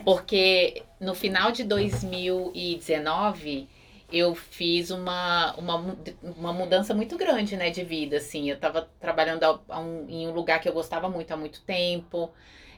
Porque 0.05 0.83
no 1.01 1.15
final 1.15 1.53
de 1.53 1.65
2019, 1.65 3.69
eu 4.13 4.35
fiz 4.35 4.91
uma, 4.91 5.55
uma, 5.57 5.97
uma 6.37 6.53
mudança 6.53 6.93
muito 6.95 7.17
grande, 7.17 7.57
né, 7.57 7.71
de 7.71 7.85
vida, 7.85 8.17
assim. 8.17 8.51
Eu 8.51 8.59
tava 8.59 8.89
trabalhando 8.99 9.45
a- 9.45 9.61
a 9.69 9.81
um- 9.81 10.07
em 10.09 10.27
um 10.27 10.33
lugar 10.33 10.61
que 10.61 10.69
eu 10.69 10.73
gostava 10.73 11.09
muito 11.09 11.31
há 11.33 11.37
muito 11.37 11.61
tempo. 11.63 12.31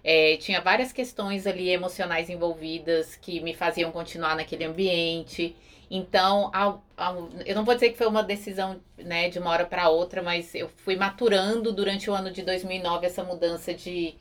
É, 0.04 0.36
tinha 0.38 0.60
várias 0.60 0.92
questões 0.92 1.46
ali 1.46 1.70
emocionais 1.70 2.28
envolvidas 2.28 3.16
que 3.16 3.40
me 3.40 3.54
faziam 3.54 3.90
continuar 3.92 4.36
naquele 4.36 4.64
ambiente. 4.64 5.56
Então, 5.92 6.50
ao- 6.54 6.84
ao- 6.96 7.28
eu 7.46 7.54
não 7.54 7.64
vou 7.66 7.74
dizer 7.74 7.90
que 7.90 7.98
foi 7.98 8.08
uma 8.08 8.24
decisão 8.24 8.80
né, 8.98 9.28
de 9.30 9.38
uma 9.38 9.50
hora 9.50 9.66
para 9.66 9.90
outra, 9.90 10.22
mas 10.22 10.54
eu 10.54 10.68
fui 10.68 10.96
maturando 10.96 11.72
durante 11.72 12.10
o 12.10 12.14
ano 12.14 12.30
de 12.32 12.42
2009 12.42 13.06
essa 13.06 13.22
mudança 13.24 13.74
de, 13.74 14.14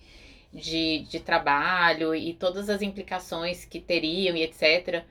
de, 0.54 1.00
de 1.10 1.20
trabalho 1.22 2.16
e 2.16 2.34
todas 2.34 2.70
as 2.70 2.82
implicações 2.82 3.66
que 3.66 3.80
teriam 3.80 4.36
e 4.36 4.44
etc. 4.44 5.06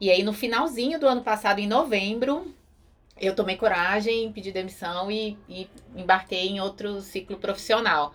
E 0.00 0.10
aí, 0.10 0.22
no 0.22 0.32
finalzinho 0.34 1.00
do 1.00 1.06
ano 1.08 1.22
passado, 1.22 1.60
em 1.60 1.66
novembro, 1.68 2.54
eu 3.20 3.34
tomei 3.34 3.56
coragem, 3.56 4.32
pedi 4.32 4.52
demissão 4.52 5.10
e, 5.10 5.38
e 5.48 5.68
embarquei 5.96 6.48
em 6.48 6.60
outro 6.60 7.00
ciclo 7.00 7.38
profissional. 7.38 8.14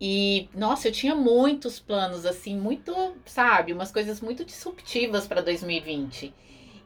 E, 0.00 0.48
nossa, 0.54 0.88
eu 0.88 0.92
tinha 0.92 1.14
muitos 1.14 1.80
planos, 1.80 2.24
assim, 2.24 2.56
muito, 2.56 2.94
sabe, 3.26 3.72
umas 3.72 3.90
coisas 3.90 4.20
muito 4.20 4.44
disruptivas 4.44 5.26
para 5.26 5.40
2020. 5.42 6.32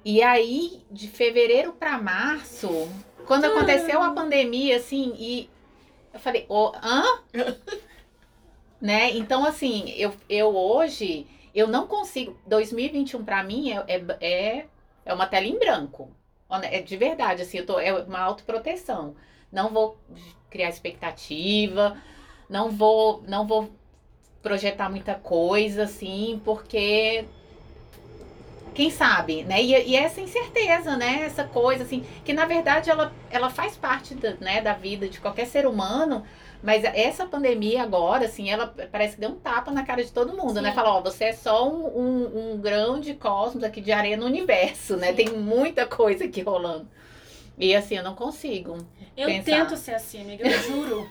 E 0.04 0.22
aí, 0.22 0.82
de 0.90 1.08
fevereiro 1.08 1.72
para 1.72 1.96
março, 1.98 2.88
quando 3.26 3.44
aconteceu 3.44 4.02
a 4.02 4.10
pandemia, 4.12 4.76
assim, 4.76 5.14
e 5.16 5.50
eu 6.12 6.18
falei, 6.18 6.44
ô, 6.48 6.72
hã? 6.82 7.04
né? 8.80 9.12
Então, 9.12 9.44
assim, 9.44 9.90
eu, 9.90 10.12
eu 10.28 10.56
hoje, 10.56 11.26
eu 11.54 11.68
não 11.68 11.86
consigo. 11.86 12.36
2021 12.46 13.24
para 13.24 13.44
mim 13.44 13.70
é, 13.70 13.84
é, 13.86 14.04
é, 14.20 14.66
é 15.04 15.14
uma 15.14 15.26
tela 15.26 15.46
em 15.46 15.58
branco. 15.58 16.10
É 16.64 16.82
de 16.82 16.96
verdade, 16.96 17.42
assim, 17.42 17.58
eu 17.58 17.66
tô, 17.66 17.78
é 17.78 17.92
uma 17.92 18.20
autoproteção. 18.20 19.14
Não 19.50 19.70
vou 19.70 19.96
criar 20.50 20.68
expectativa, 20.68 21.96
não 22.48 22.70
vou, 22.70 23.22
não 23.26 23.46
vou 23.46 23.70
projetar 24.42 24.90
muita 24.90 25.14
coisa, 25.14 25.84
assim, 25.84 26.42
porque 26.44 27.24
quem 28.74 28.90
sabe, 28.90 29.42
né? 29.44 29.62
E, 29.62 29.90
e 29.90 29.96
essa 29.96 30.20
incerteza, 30.20 30.96
né? 30.96 31.22
Essa 31.24 31.44
coisa, 31.44 31.84
assim, 31.84 32.04
que 32.24 32.32
na 32.32 32.44
verdade 32.44 32.90
ela, 32.90 33.12
ela 33.30 33.50
faz 33.50 33.76
parte 33.76 34.14
da, 34.14 34.34
né, 34.40 34.60
da 34.60 34.72
vida 34.72 35.08
de 35.08 35.20
qualquer 35.20 35.46
ser 35.46 35.66
humano, 35.66 36.24
mas 36.62 36.84
essa 36.84 37.26
pandemia 37.26 37.82
agora, 37.82 38.26
assim, 38.26 38.48
ela 38.48 38.72
parece 38.90 39.14
que 39.14 39.20
deu 39.20 39.30
um 39.30 39.34
tapa 39.34 39.70
na 39.72 39.84
cara 39.84 40.02
de 40.04 40.12
todo 40.12 40.36
mundo, 40.36 40.60
né? 40.62 40.70
Sim. 40.70 40.76
Fala, 40.76 40.96
ó, 40.96 41.00
você 41.00 41.24
é 41.24 41.32
só 41.32 41.68
um, 41.68 41.86
um, 41.86 42.52
um 42.52 42.58
grão 42.58 43.00
de 43.00 43.14
cosmos 43.14 43.64
aqui 43.64 43.80
de 43.80 43.90
areia 43.90 44.16
no 44.16 44.26
universo, 44.26 44.96
né? 44.96 45.12
Tem 45.12 45.28
muita 45.30 45.86
coisa 45.86 46.24
aqui 46.24 46.40
rolando. 46.40 46.86
E 47.62 47.76
assim, 47.76 47.96
eu 47.96 48.02
não 48.02 48.14
consigo. 48.16 48.76
Eu 49.16 49.28
pensar. 49.28 49.44
tento 49.44 49.76
ser 49.76 49.94
assim, 49.94 50.20
amiga, 50.22 50.48
eu 50.48 50.58
juro. 50.62 51.08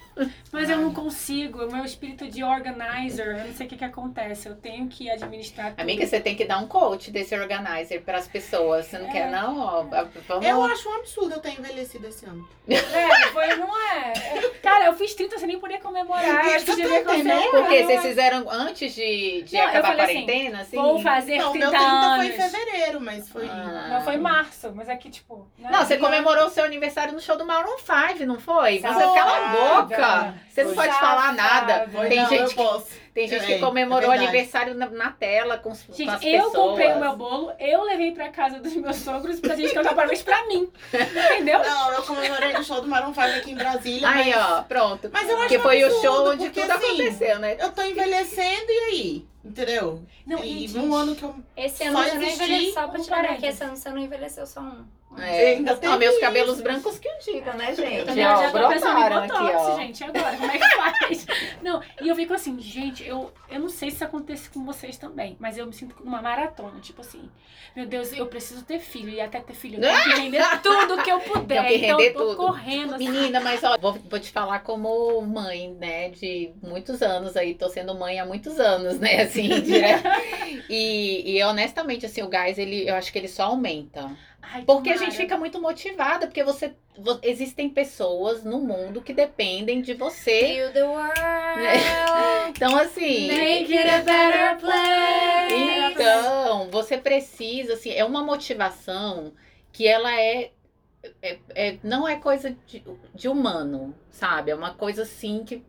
Mas 0.52 0.70
eu 0.70 0.78
não 0.78 0.94
consigo. 0.94 1.64
O 1.64 1.72
meu 1.72 1.86
espírito 1.86 2.28
de 2.28 2.44
organizer, 2.44 3.26
eu 3.40 3.48
não 3.48 3.54
sei 3.54 3.68
o 3.68 3.70
que, 3.70 3.78
que 3.78 3.86
acontece. 3.86 4.50
Eu 4.50 4.56
tenho 4.56 4.88
que 4.88 5.10
administrar 5.10 5.70
tudo. 5.70 5.80
Amiga, 5.80 6.06
você 6.06 6.20
tem 6.20 6.36
que 6.36 6.44
dar 6.44 6.58
um 6.58 6.68
coach 6.68 7.10
desse 7.10 7.34
organizer 7.36 8.02
para 8.02 8.18
as 8.18 8.28
pessoas. 8.28 8.88
Você 8.88 8.98
não 8.98 9.08
É. 9.08 9.12
quer, 9.12 9.32
não? 9.32 9.60
Ó, 9.60 9.84
vamos... 10.28 10.46
Eu 10.46 10.62
acho 10.64 10.90
um 10.90 10.96
absurdo 10.96 11.36
eu 11.36 11.40
ter 11.40 11.58
envelhecido 11.58 12.06
esse 12.08 12.26
ano. 12.26 12.46
É, 12.68 13.28
foi, 13.30 13.56
não 13.56 13.70
é. 13.92 14.14
É, 14.16 14.50
Cara, 14.62 14.86
eu 14.86 14.94
fiz 14.94 15.14
30, 15.14 15.38
você 15.40 15.46
nem 15.46 15.60
podia 15.60 15.80
comemorar. 15.80 16.40
Acho 16.48 16.58
eu 16.58 16.66
tô 16.66 16.76
devia 16.76 17.02
entendendo. 17.02 17.28
cancelar. 17.28 17.50
Porque 17.52 17.84
vocês 17.84 18.00
é. 18.06 18.08
fizeram 18.10 18.50
antes 18.50 18.94
de, 18.96 19.44
de 19.44 19.56
Não, 19.58 19.64
acabar 19.68 19.88
a 20.00 20.04
assim, 20.04 20.26
quarentena, 20.26 20.62
assim? 20.62 20.76
Vou 20.76 21.00
fazer 21.00 21.38
Não, 21.38 21.52
30 21.52 21.70
meu 21.70 21.80
30 21.80 21.88
anos. 21.96 22.16
foi 22.18 22.28
em 22.28 22.50
fevereiro, 22.50 23.02
mas 23.02 23.30
foi. 23.30 23.48
Ah. 23.48 23.88
Não, 23.92 24.02
foi 24.02 24.16
em 24.16 24.20
março, 24.20 24.72
mas 24.76 24.90
aqui, 24.90 25.10
tipo. 25.10 25.48
né? 25.58 25.70
Não, 25.72 25.86
você 25.86 25.98
comemorou 25.98 26.41
o 26.48 26.50
seu 26.50 26.64
aniversário 26.64 27.14
no 27.14 27.20
show 27.20 27.38
do 27.38 27.46
Maroon 27.46 27.78
5, 27.78 28.26
não 28.26 28.40
foi? 28.40 28.76
Você 28.80 28.82
Safada. 28.88 29.14
cala 29.14 29.38
a 29.38 29.82
boca! 29.82 30.34
Você 30.50 30.64
não 30.64 30.74
pode 30.76 30.94
falar 31.00 31.34
nada. 31.34 31.88
Foi, 31.92 32.08
Tem 32.10 32.18
não, 32.20 32.30
gente, 32.30 32.42
eu 32.42 32.48
que, 32.50 32.56
posso. 32.56 32.88
tem 33.14 33.28
gente 33.28 33.46
que 33.46 33.54
É, 33.54 33.60
comemorou 33.60 34.04
é 34.04 34.08
o 34.08 34.10
verdade. 34.12 34.28
aniversário 34.30 34.76
na, 34.76 34.90
na 34.90 35.12
tela 35.12 35.58
com, 35.58 35.72
os- 35.72 35.84
com 35.84 35.92
as 35.94 35.98
Gente, 35.98 36.28
eu 36.30 36.44
pessoas. 36.46 36.54
comprei 36.70 36.92
o 36.92 37.00
meu 37.00 37.16
bolo, 37.16 37.54
eu 37.60 37.84
levei 37.84 38.12
pra 38.12 38.30
casa 38.30 38.60
dos 38.60 38.74
meus 38.76 38.98
sogros 38.98 39.40
pra 39.40 39.56
gente 39.56 39.74
cantar 39.74 39.96
parabéns 39.96 40.22
pra 40.24 40.46
mim. 40.48 40.70
Entendeu? 40.94 41.60
Não, 41.60 41.94
eu 41.94 42.04
comemorei 42.04 42.52
no 42.54 42.64
show 42.64 42.82
do 42.82 42.88
Maroon 42.88 43.14
5 43.14 43.22
aqui 43.28 43.52
em 43.52 43.56
Brasília. 43.56 44.08
Aí, 44.10 44.32
mas 44.34 44.46
ó, 44.52 44.62
pronto. 44.64 45.10
Mas 45.12 45.30
eu 45.30 45.36
acho 45.38 45.48
Porque 45.48 45.60
foi 45.60 45.84
o 45.84 46.02
show 46.02 46.28
onde 46.30 46.50
tudo 46.50 46.70
assim, 46.72 46.86
aconteceu, 46.88 47.40
né? 47.40 47.56
Eu 47.60 47.72
tô 47.72 47.82
envelhecendo 47.82 48.66
e 48.70 48.80
aí? 48.92 49.26
Entendeu? 49.44 50.04
Não, 50.28 50.44
e 50.44 50.66
e, 50.66 50.68
gente, 50.68 50.94
ano 50.94 51.16
que 51.16 51.24
eu. 51.24 51.36
Esse 51.58 51.84
ano 51.86 51.98
Só 51.98 52.04
você 52.04 52.16
não 52.16 52.24
envelheceu, 52.24 52.74
só 52.74 52.88
pra 52.88 53.00
um 53.00 53.04
te 53.04 53.10
lembrar 53.12 53.38
que 53.38 53.46
esse 53.48 53.64
ano 53.64 53.76
você 53.76 53.90
não 53.90 53.98
envelheceu 53.98 54.46
só 54.46 54.60
um. 54.60 54.86
É. 55.18 55.56
Ainda 55.56 55.76
tem 55.76 55.90
Ó, 55.90 55.98
meus 55.98 56.14
isso. 56.14 56.22
cabelos 56.22 56.62
brancos 56.62 56.98
que 56.98 57.08
o 57.08 57.20
diga, 57.20 57.54
né, 57.54 57.76
gente? 57.76 58.10
Eu 58.10 58.16
já 58.16 58.52
tô 58.52 58.68
pensando 58.70 59.00
em 59.00 59.10
botox, 59.10 59.32
aqui, 59.32 59.56
ó. 59.56 59.76
gente. 59.78 60.04
Agora, 60.04 60.38
como 60.38 60.52
é 60.52 60.58
que 60.58 60.70
faz? 60.76 61.26
Não, 61.62 61.82
e 62.02 62.08
eu 62.08 62.16
fico 62.16 62.34
assim, 62.34 62.60
gente, 62.60 63.06
eu, 63.06 63.32
eu 63.50 63.60
não 63.60 63.70
sei 63.70 63.90
se 63.90 63.98
isso 63.98 64.06
acontece 64.06 64.50
com 64.50 64.66
vocês 64.66 64.98
também, 64.98 65.36
mas 65.40 65.58
eu 65.58 65.66
me 65.66 65.74
sinto 65.74 65.96
numa 66.04 66.22
maratona, 66.22 66.80
tipo 66.80 67.02
assim, 67.02 67.30
meu 67.76 67.86
Deus, 67.86 68.12
eu 68.14 68.26
preciso 68.26 68.64
ter 68.64 68.80
filho, 68.80 69.10
e 69.10 69.22
até 69.22 69.40
ter 69.40 69.54
filho 69.54 69.76
eu 69.76 69.82
tenho 69.82 70.04
que 70.04 70.10
render 70.22 70.62
tudo 70.62 71.04
que 71.04 71.12
eu 71.12 71.20
puder. 71.20 71.68
Que 71.68 71.76
então 71.76 71.98
render 71.98 72.10
eu 72.10 72.14
tô 72.14 72.26
tudo. 72.28 72.38
correndo 72.38 72.96
assim. 72.96 73.10
Menina, 73.10 73.40
mas 73.42 73.64
ó, 73.64 73.78
vou, 73.78 73.94
vou 73.94 74.20
te 74.20 74.32
falar 74.32 74.60
como 74.60 75.22
mãe, 75.22 75.74
né, 75.80 76.10
de 76.10 76.52
muitos 76.64 77.02
anos 77.02 77.36
aí, 77.38 77.54
tô 77.54 77.70
sendo 77.70 77.94
mãe 77.94 78.20
há 78.20 78.26
muitos 78.26 78.60
anos, 78.60 78.98
né, 79.00 79.24
assim, 79.24 79.48
direto. 79.62 80.08
E, 80.70 81.38
e 81.38 81.44
honestamente, 81.44 82.06
assim, 82.06 82.22
o 82.24 82.28
gás, 82.30 82.58
ele, 82.58 82.90
eu 82.90 82.96
acho 82.96 83.12
que 83.12 83.20
ele 83.20 83.28
só 83.28 83.44
aumenta. 83.44 84.10
Ai, 84.42 84.64
Porque 84.64 84.90
a 84.90 84.94
tomara. 84.94 85.12
gente 85.12 85.18
fica 85.22 85.38
muito 85.38 85.62
motivada, 85.62 86.28
porque 86.28 86.44
você, 86.44 86.74
vo- 86.98 87.20
existem 87.22 87.70
pessoas 87.70 88.44
no 88.44 88.60
mundo 88.60 89.02
que 89.02 89.14
dependem 89.14 89.82
de 89.82 89.94
você. 89.94 90.70
The 90.74 90.84
world. 90.84 91.12
Então, 92.50 92.76
assim, 92.78 93.28
Make 93.28 93.78
it 93.78 93.90
a 93.90 93.98
better 94.02 94.58
place. 94.60 95.92
Então, 95.94 96.70
você 96.70 96.98
precisa, 96.98 97.74
assim, 97.74 97.92
é 97.92 98.04
uma 98.06 98.24
motivação 98.24 99.34
que 99.72 99.88
ela 99.88 100.14
é, 100.20 100.52
é- 101.22 101.40
é- 101.56 101.78
não 101.84 102.08
é 102.08 102.18
coisa 102.18 102.56
de, 102.68 102.84
de 103.16 103.28
humano, 103.28 103.96
sabe? 104.12 104.52
É 104.52 104.56
uma 104.56 104.74
coisa 104.74 105.04
assim 105.04 105.44
que 105.46 105.64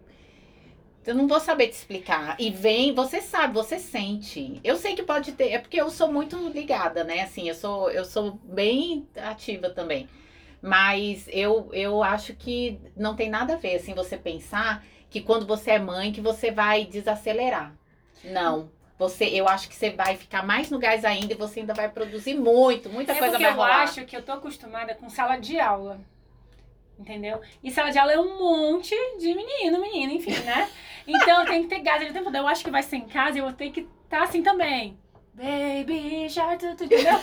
eu 1.06 1.14
não 1.14 1.26
vou 1.26 1.40
saber 1.40 1.68
te 1.68 1.72
explicar. 1.74 2.36
E 2.38 2.50
vem, 2.50 2.94
você 2.94 3.20
sabe, 3.20 3.54
você 3.54 3.78
sente. 3.78 4.60
Eu 4.62 4.76
sei 4.76 4.94
que 4.94 5.02
pode 5.02 5.32
ter, 5.32 5.50
é 5.50 5.58
porque 5.58 5.80
eu 5.80 5.90
sou 5.90 6.10
muito 6.12 6.36
ligada, 6.48 7.04
né? 7.04 7.20
Assim, 7.22 7.48
eu 7.48 7.54
sou, 7.54 7.90
eu 7.90 8.04
sou 8.04 8.32
bem 8.44 9.06
ativa 9.16 9.70
também. 9.70 10.08
Mas 10.60 11.26
eu, 11.28 11.68
eu 11.72 12.02
acho 12.02 12.34
que 12.34 12.78
não 12.96 13.16
tem 13.16 13.28
nada 13.28 13.54
a 13.54 13.56
ver, 13.56 13.76
assim, 13.76 13.94
você 13.94 14.16
pensar 14.16 14.84
que 15.10 15.20
quando 15.20 15.46
você 15.46 15.72
é 15.72 15.78
mãe, 15.78 16.12
que 16.12 16.20
você 16.20 16.50
vai 16.50 16.84
desacelerar. 16.86 17.72
Não. 18.24 18.70
Você, 18.98 19.24
eu 19.24 19.48
acho 19.48 19.68
que 19.68 19.74
você 19.74 19.90
vai 19.90 20.16
ficar 20.16 20.44
mais 20.46 20.70
no 20.70 20.78
gás 20.78 21.04
ainda 21.04 21.32
e 21.32 21.36
você 21.36 21.60
ainda 21.60 21.74
vai 21.74 21.88
produzir 21.88 22.34
muito, 22.34 22.88
muita 22.88 23.12
É 23.12 23.18
coisa 23.18 23.38
vai 23.38 23.50
eu 23.50 23.54
rolar. 23.56 23.82
acho 23.82 24.04
que 24.04 24.16
eu 24.16 24.22
tô 24.22 24.32
acostumada 24.32 24.94
com 24.94 25.10
sala 25.10 25.36
de 25.36 25.58
aula. 25.58 26.00
Entendeu? 26.98 27.40
E 27.62 27.70
sala 27.70 27.90
de 27.90 27.98
aula 27.98 28.12
é 28.12 28.18
um 28.20 28.38
monte 28.38 28.94
de 29.18 29.34
menino, 29.34 29.80
menina, 29.80 30.12
enfim, 30.12 30.38
né? 30.40 30.70
Então 31.06 31.44
tenho 31.44 31.62
que 31.64 31.68
ter 31.68 31.80
gás 31.80 32.08
o 32.08 32.12
tempo. 32.12 32.30
Eu 32.34 32.46
acho 32.46 32.64
que 32.64 32.70
vai 32.70 32.82
ser 32.82 32.96
em 32.96 33.08
casa 33.08 33.36
e 33.36 33.40
eu 33.40 33.44
vou 33.44 33.52
ter 33.52 33.70
que 33.70 33.88
estar 34.04 34.22
assim 34.22 34.42
também. 34.42 34.98
Baby, 35.34 36.28
shark, 36.28 36.58
tu, 36.58 36.76
tu, 36.76 36.84
entendeu? 36.84 37.14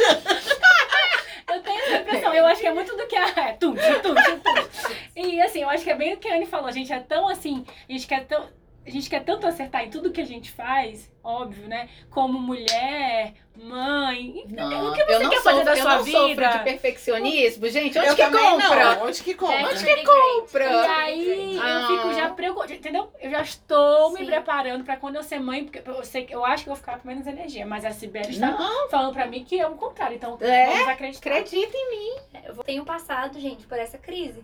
Eu 1.51 1.63
tenho 1.63 1.79
essa 1.79 1.97
impressão. 1.97 2.33
Eu 2.33 2.45
acho 2.45 2.61
que 2.61 2.67
é 2.67 2.73
muito 2.73 2.95
do 2.95 3.07
que 3.07 3.15
a. 3.15 3.27
É, 3.27 3.53
tum, 3.53 3.73
tum, 3.73 4.01
tum. 4.03 4.93
E 5.15 5.41
assim, 5.41 5.61
eu 5.61 5.69
acho 5.69 5.83
que 5.83 5.89
é 5.89 5.95
bem 5.95 6.13
o 6.13 6.17
que 6.17 6.27
a 6.27 6.35
Anne 6.35 6.45
falou, 6.45 6.71
gente. 6.71 6.93
É 6.93 6.99
tão 6.99 7.27
assim. 7.27 7.65
A 7.87 7.91
gente 7.91 8.07
quer 8.07 8.25
tão. 8.25 8.47
A 8.89 8.93
gente 8.93 9.09
quer 9.09 9.23
tanto 9.23 9.45
acertar 9.47 9.83
em 9.83 9.89
tudo 9.89 10.11
que 10.11 10.21
a 10.21 10.25
gente 10.25 10.51
faz, 10.51 11.11
óbvio, 11.23 11.67
né? 11.67 11.87
Como 12.09 12.39
mulher, 12.39 13.33
mãe, 13.55 14.45
Não, 14.49 14.89
o 14.89 14.93
que 14.93 15.03
você 15.05 15.13
eu 15.15 15.19
não 15.21 15.29
quer 15.29 15.41
fazer 15.41 15.63
da 15.63 15.71
eu 15.77 15.81
sua 15.81 15.95
não 15.97 16.03
vida? 16.03 16.17
sofro 16.17 16.49
de 16.57 16.63
perfeccionismo, 16.63 17.67
gente. 17.69 17.97
Onde 17.99 18.07
eu 18.07 18.15
que 18.15 18.21
também 18.21 18.49
compra? 18.51 18.95
não. 18.95 19.05
Onde 19.07 19.23
que 19.23 19.33
compra? 19.35 19.55
É, 19.59 19.65
Onde 19.67 19.83
que 19.85 20.03
compra? 20.03 20.65
E 20.65 20.75
aí 20.87 21.59
Ah. 21.61 21.81
eu 21.81 21.87
fico 21.97 22.13
já 22.13 22.29
preocupada, 22.29 22.73
entendeu? 22.73 23.11
Eu 23.19 23.31
já 23.31 23.41
estou 23.41 24.11
me 24.11 24.19
Sim. 24.19 24.25
preparando 24.25 24.83
pra 24.83 24.97
quando 24.97 25.15
eu 25.17 25.23
ser 25.23 25.39
mãe, 25.39 25.63
porque 25.65 25.81
eu 25.87 26.03
sei 26.03 26.25
que 26.25 26.33
eu 26.33 26.45
acho 26.45 26.63
que 26.63 26.69
eu 26.69 26.73
vou 26.73 26.79
ficar 26.79 26.99
com 26.99 27.07
menos 27.07 27.27
energia, 27.27 27.65
mas 27.65 27.85
a 27.85 27.91
Sibeli 27.91 28.31
está 28.31 28.51
Não, 28.51 28.89
falando 28.89 29.13
pra 29.13 29.27
mim 29.27 29.43
que 29.43 29.59
é 29.59 29.67
o 29.67 29.75
contrário, 29.75 30.15
então 30.15 30.37
É? 30.41 30.65
vamos 30.67 30.87
acreditar. 30.87 31.29
acredita 31.29 31.75
em 31.77 31.89
mim. 31.91 32.21
Eu 32.45 32.55
tenho 32.63 32.83
passado, 32.85 33.39
gente, 33.39 33.65
por 33.67 33.77
essa 33.77 33.97
crise. 33.97 34.43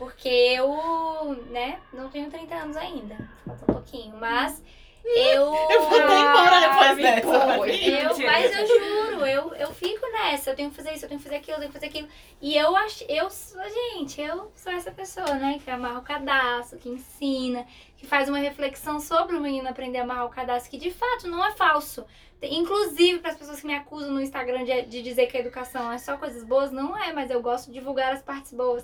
Porque 0.00 0.30
eu, 0.30 1.44
né, 1.50 1.78
não 1.92 2.08
tenho 2.08 2.30
30 2.30 2.54
anos 2.54 2.74
ainda. 2.74 3.16
Falta 3.46 3.70
um 3.70 3.74
pouquinho. 3.74 4.16
Mas 4.16 4.62
eu. 5.04 5.54
Eu 5.54 5.82
vou 5.82 6.00
até 6.00 6.18
embora 6.20 6.58
depois 6.58 6.90
Ah, 6.90 6.94
dessa. 6.94 7.28
Eu, 7.28 8.26
mas 8.26 8.56
eu 8.56 8.66
juro, 8.66 9.26
eu, 9.26 9.54
eu 9.56 9.74
fico 9.74 10.06
nessa, 10.10 10.48
eu 10.48 10.56
tenho 10.56 10.70
que 10.70 10.76
fazer 10.76 10.94
isso, 10.94 11.04
eu 11.04 11.08
tenho 11.10 11.20
que 11.20 11.24
fazer 11.24 11.36
aquilo, 11.36 11.56
eu 11.56 11.60
tenho 11.60 11.70
que 11.70 11.78
fazer 11.78 11.86
aquilo. 11.88 12.08
E 12.40 12.56
eu 12.56 12.74
acho, 12.76 13.04
eu 13.10 13.28
sou, 13.28 13.60
gente, 13.62 14.22
eu 14.22 14.50
sou 14.56 14.72
essa 14.72 14.90
pessoa, 14.90 15.34
né, 15.34 15.60
que 15.62 15.70
amarra 15.70 15.98
o 15.98 16.02
cadastro, 16.02 16.78
que 16.78 16.88
ensina, 16.88 17.66
que 17.98 18.06
faz 18.06 18.26
uma 18.26 18.38
reflexão 18.38 19.00
sobre 19.00 19.36
o 19.36 19.40
menino 19.40 19.68
aprender 19.68 19.98
a 19.98 20.02
amarrar 20.04 20.24
o 20.24 20.30
cadastro, 20.30 20.70
que 20.70 20.78
de 20.78 20.90
fato 20.90 21.28
não 21.28 21.44
é 21.44 21.52
falso. 21.52 22.06
Inclusive, 22.42 23.18
para 23.18 23.32
as 23.32 23.36
pessoas 23.36 23.60
que 23.60 23.66
me 23.66 23.74
acusam 23.74 24.12
no 24.12 24.22
Instagram 24.22 24.64
de, 24.64 24.80
de 24.86 25.02
dizer 25.02 25.26
que 25.26 25.36
a 25.36 25.40
educação 25.40 25.92
é 25.92 25.98
só 25.98 26.16
coisas 26.16 26.42
boas, 26.42 26.70
não 26.70 26.96
é, 26.96 27.12
mas 27.12 27.30
eu 27.30 27.42
gosto 27.42 27.66
de 27.66 27.74
divulgar 27.74 28.14
as 28.14 28.22
partes 28.22 28.54
boas. 28.54 28.82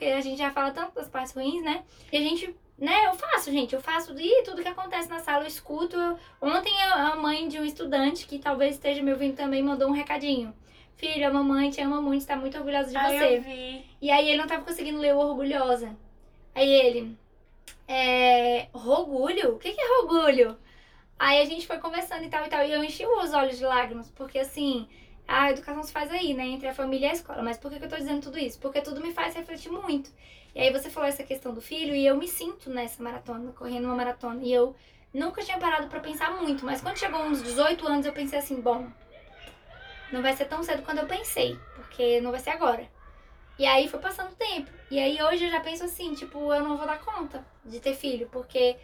Porque 0.00 0.14
a 0.14 0.20
gente 0.22 0.38
já 0.38 0.50
fala 0.50 0.70
tanto 0.70 0.94
das 0.94 1.08
partes 1.10 1.34
ruins, 1.34 1.62
né? 1.62 1.84
E 2.10 2.16
a 2.16 2.20
gente 2.20 2.56
né, 2.78 3.04
eu 3.08 3.12
faço, 3.12 3.52
gente, 3.52 3.74
eu 3.74 3.82
faço 3.82 4.14
de 4.14 4.42
tudo 4.44 4.62
que 4.62 4.68
acontece 4.68 5.10
na 5.10 5.20
sala, 5.20 5.44
eu 5.44 5.46
escuto. 5.48 5.94
Eu- 5.94 6.16
Ontem 6.40 6.72
a 6.94 7.14
mãe 7.16 7.46
de 7.46 7.58
um 7.60 7.64
estudante 7.66 8.24
que 8.26 8.38
talvez 8.38 8.76
esteja 8.76 9.02
me 9.02 9.12
ouvindo 9.12 9.36
também 9.36 9.62
mandou 9.62 9.88
um 9.90 9.92
recadinho. 9.92 10.54
Filho, 10.96 11.28
a 11.28 11.30
mamãe 11.30 11.68
te 11.68 11.82
ama 11.82 12.00
muito, 12.00 12.22
está 12.22 12.34
muito 12.34 12.56
orgulhosa 12.56 12.88
de 12.88 12.96
Ah, 12.96 13.08
você. 13.10 13.36
eu 13.36 13.42
vi. 13.42 13.84
E 14.00 14.10
aí 14.10 14.26
ele 14.30 14.38
não 14.38 14.46
tava 14.46 14.64
conseguindo 14.64 14.98
ler 14.98 15.14
o 15.14 15.18
orgulhosa. 15.18 15.94
Aí 16.54 16.66
ele, 16.72 17.14
é. 17.86 18.68
Orgulho? 18.72 19.56
O 19.56 19.58
que, 19.58 19.72
que 19.72 19.80
é 19.80 19.98
orgulho? 19.98 20.56
Aí 21.18 21.42
a 21.42 21.44
gente 21.44 21.66
foi 21.66 21.76
conversando 21.76 22.24
e 22.24 22.30
tal 22.30 22.46
e 22.46 22.48
tal. 22.48 22.64
E 22.64 22.72
eu 22.72 22.82
enchi 22.82 23.04
os 23.04 23.34
olhos 23.34 23.58
de 23.58 23.64
lágrimas, 23.66 24.10
porque 24.12 24.38
assim, 24.38 24.88
a 25.30 25.50
educação 25.52 25.84
se 25.84 25.92
faz 25.92 26.10
aí, 26.10 26.34
né? 26.34 26.44
Entre 26.44 26.66
a 26.66 26.74
família 26.74 27.06
e 27.06 27.10
a 27.10 27.12
escola. 27.12 27.40
Mas 27.40 27.56
por 27.56 27.70
que, 27.70 27.78
que 27.78 27.84
eu 27.84 27.88
tô 27.88 27.94
dizendo 27.94 28.20
tudo 28.20 28.36
isso? 28.36 28.58
Porque 28.58 28.80
tudo 28.80 29.00
me 29.00 29.12
faz 29.12 29.32
refletir 29.36 29.70
muito. 29.70 30.10
E 30.52 30.60
aí 30.60 30.72
você 30.72 30.90
falou 30.90 31.08
essa 31.08 31.22
questão 31.22 31.54
do 31.54 31.60
filho, 31.60 31.94
e 31.94 32.04
eu 32.04 32.16
me 32.16 32.26
sinto 32.26 32.68
nessa 32.68 33.00
maratona, 33.00 33.52
correndo 33.52 33.84
uma 33.84 33.94
maratona. 33.94 34.42
E 34.42 34.52
eu 34.52 34.74
nunca 35.14 35.40
tinha 35.40 35.56
parado 35.56 35.86
pra 35.86 36.00
pensar 36.00 36.32
muito. 36.32 36.64
Mas 36.64 36.80
quando 36.80 36.98
chegou 36.98 37.20
uns 37.20 37.40
18 37.44 37.86
anos, 37.86 38.06
eu 38.06 38.12
pensei 38.12 38.40
assim, 38.40 38.60
bom. 38.60 38.90
Não 40.10 40.20
vai 40.20 40.34
ser 40.34 40.46
tão 40.46 40.64
cedo 40.64 40.82
quando 40.82 40.98
eu 40.98 41.06
pensei, 41.06 41.56
porque 41.76 42.20
não 42.20 42.32
vai 42.32 42.40
ser 42.40 42.50
agora. 42.50 42.84
E 43.56 43.64
aí 43.64 43.88
foi 43.88 44.00
passando 44.00 44.32
o 44.32 44.36
tempo. 44.36 44.68
E 44.90 44.98
aí 44.98 45.22
hoje 45.22 45.44
eu 45.44 45.50
já 45.50 45.60
penso 45.60 45.84
assim, 45.84 46.12
tipo, 46.12 46.52
eu 46.52 46.64
não 46.64 46.76
vou 46.76 46.86
dar 46.86 46.98
conta 46.98 47.46
de 47.64 47.78
ter 47.78 47.94
filho, 47.94 48.28
porque 48.32 48.76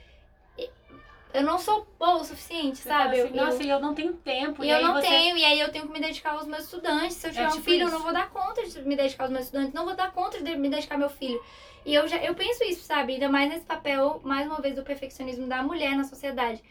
eu 1.34 1.42
não 1.42 1.58
sou 1.58 1.86
boa 1.98 2.16
o 2.16 2.24
suficiente, 2.24 2.78
Você 2.78 2.88
sabe? 2.88 3.20
assim, 3.20 3.36
eu, 3.36 3.44
Nossa, 3.44 3.62
e 3.62 3.68
eu 3.68 3.80
não 3.80 3.94
tenho 3.94 4.12
tempo. 4.14 4.64
e 4.64 4.68
e 4.68 4.70
eu 4.70 4.76
aí 4.78 4.82
não 4.84 4.94
você... 4.94 5.06
tenho, 5.06 5.36
e 5.36 5.44
aí 5.44 5.60
eu 5.60 5.70
tenho 5.70 5.86
que 5.86 5.92
me 5.92 6.00
dedicar 6.00 6.32
aos 6.32 6.46
meus 6.46 6.64
estudantes. 6.64 7.16
Se 7.16 7.26
eu 7.26 7.30
tiver 7.32 7.46
um 7.48 7.50
tipo 7.50 7.62
filho, 7.64 7.82
eu 7.82 7.86
isso. 7.88 7.96
não 7.96 8.02
vou 8.02 8.12
dar 8.12 8.30
conta 8.30 8.66
de 8.66 8.82
me 8.82 8.96
dedicar 8.96 9.24
aos 9.24 9.32
meus 9.32 9.44
estudantes, 9.46 9.72
não 9.74 9.84
vou 9.84 9.94
dar 9.94 10.12
conta 10.12 10.42
de 10.42 10.56
me 10.56 10.68
dedicar 10.68 10.94
ao 10.94 10.98
meu 11.00 11.10
filho. 11.10 11.42
E 11.84 11.94
eu 11.94 12.08
já 12.08 12.16
eu 12.18 12.34
penso 12.34 12.64
isso, 12.64 12.84
sabe? 12.84 13.14
Ainda 13.14 13.28
mais 13.28 13.48
nesse 13.48 13.64
papel, 13.64 14.20
mais 14.24 14.46
uma 14.46 14.60
vez, 14.60 14.74
do 14.74 14.82
perfeccionismo 14.82 15.46
da 15.46 15.62
mulher 15.62 15.94
na 15.96 16.04
sociedade. 16.04 16.62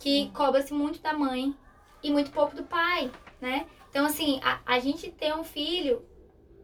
Que 0.00 0.30
cobra-se 0.34 0.72
muito 0.72 1.00
da 1.00 1.12
mãe 1.12 1.54
e 2.02 2.10
muito 2.10 2.30
pouco 2.30 2.54
do 2.56 2.64
pai, 2.64 3.10
né? 3.40 3.66
Então, 3.90 4.06
assim, 4.06 4.40
a, 4.42 4.60
a 4.66 4.78
gente 4.80 5.10
ter 5.10 5.34
um 5.34 5.44
filho, 5.44 6.04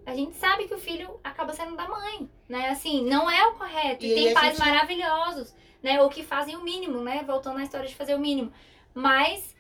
a 0.07 0.15
gente 0.15 0.35
sabe 0.37 0.67
que 0.67 0.75
o 0.75 0.79
filho 0.79 1.21
acaba 1.23 1.53
sendo 1.53 1.77
da 1.77 1.87
mãe, 1.89 2.29
né? 2.49 2.69
Assim, 2.71 3.05
não 3.05 3.31
é 3.31 3.47
o 3.47 3.55
correto. 3.55 4.05
E, 4.05 4.11
E 4.11 4.15
tem 4.15 4.35
pais 4.35 4.57
gente- 4.57 4.67
maravilhosos, 4.67 5.55
né? 5.83 6.01
Ou 6.03 6.09
que 6.09 6.23
fazem 6.23 6.57
o 6.57 6.63
mínimo, 6.63 7.01
né? 7.01 7.23
Voltando 7.27 7.59
à 7.59 7.63
história 7.63 7.89
de 7.89 7.95
fazer 7.95 8.15
o 8.15 8.19
mínimo. 8.21 8.53
Mas 8.95 9.55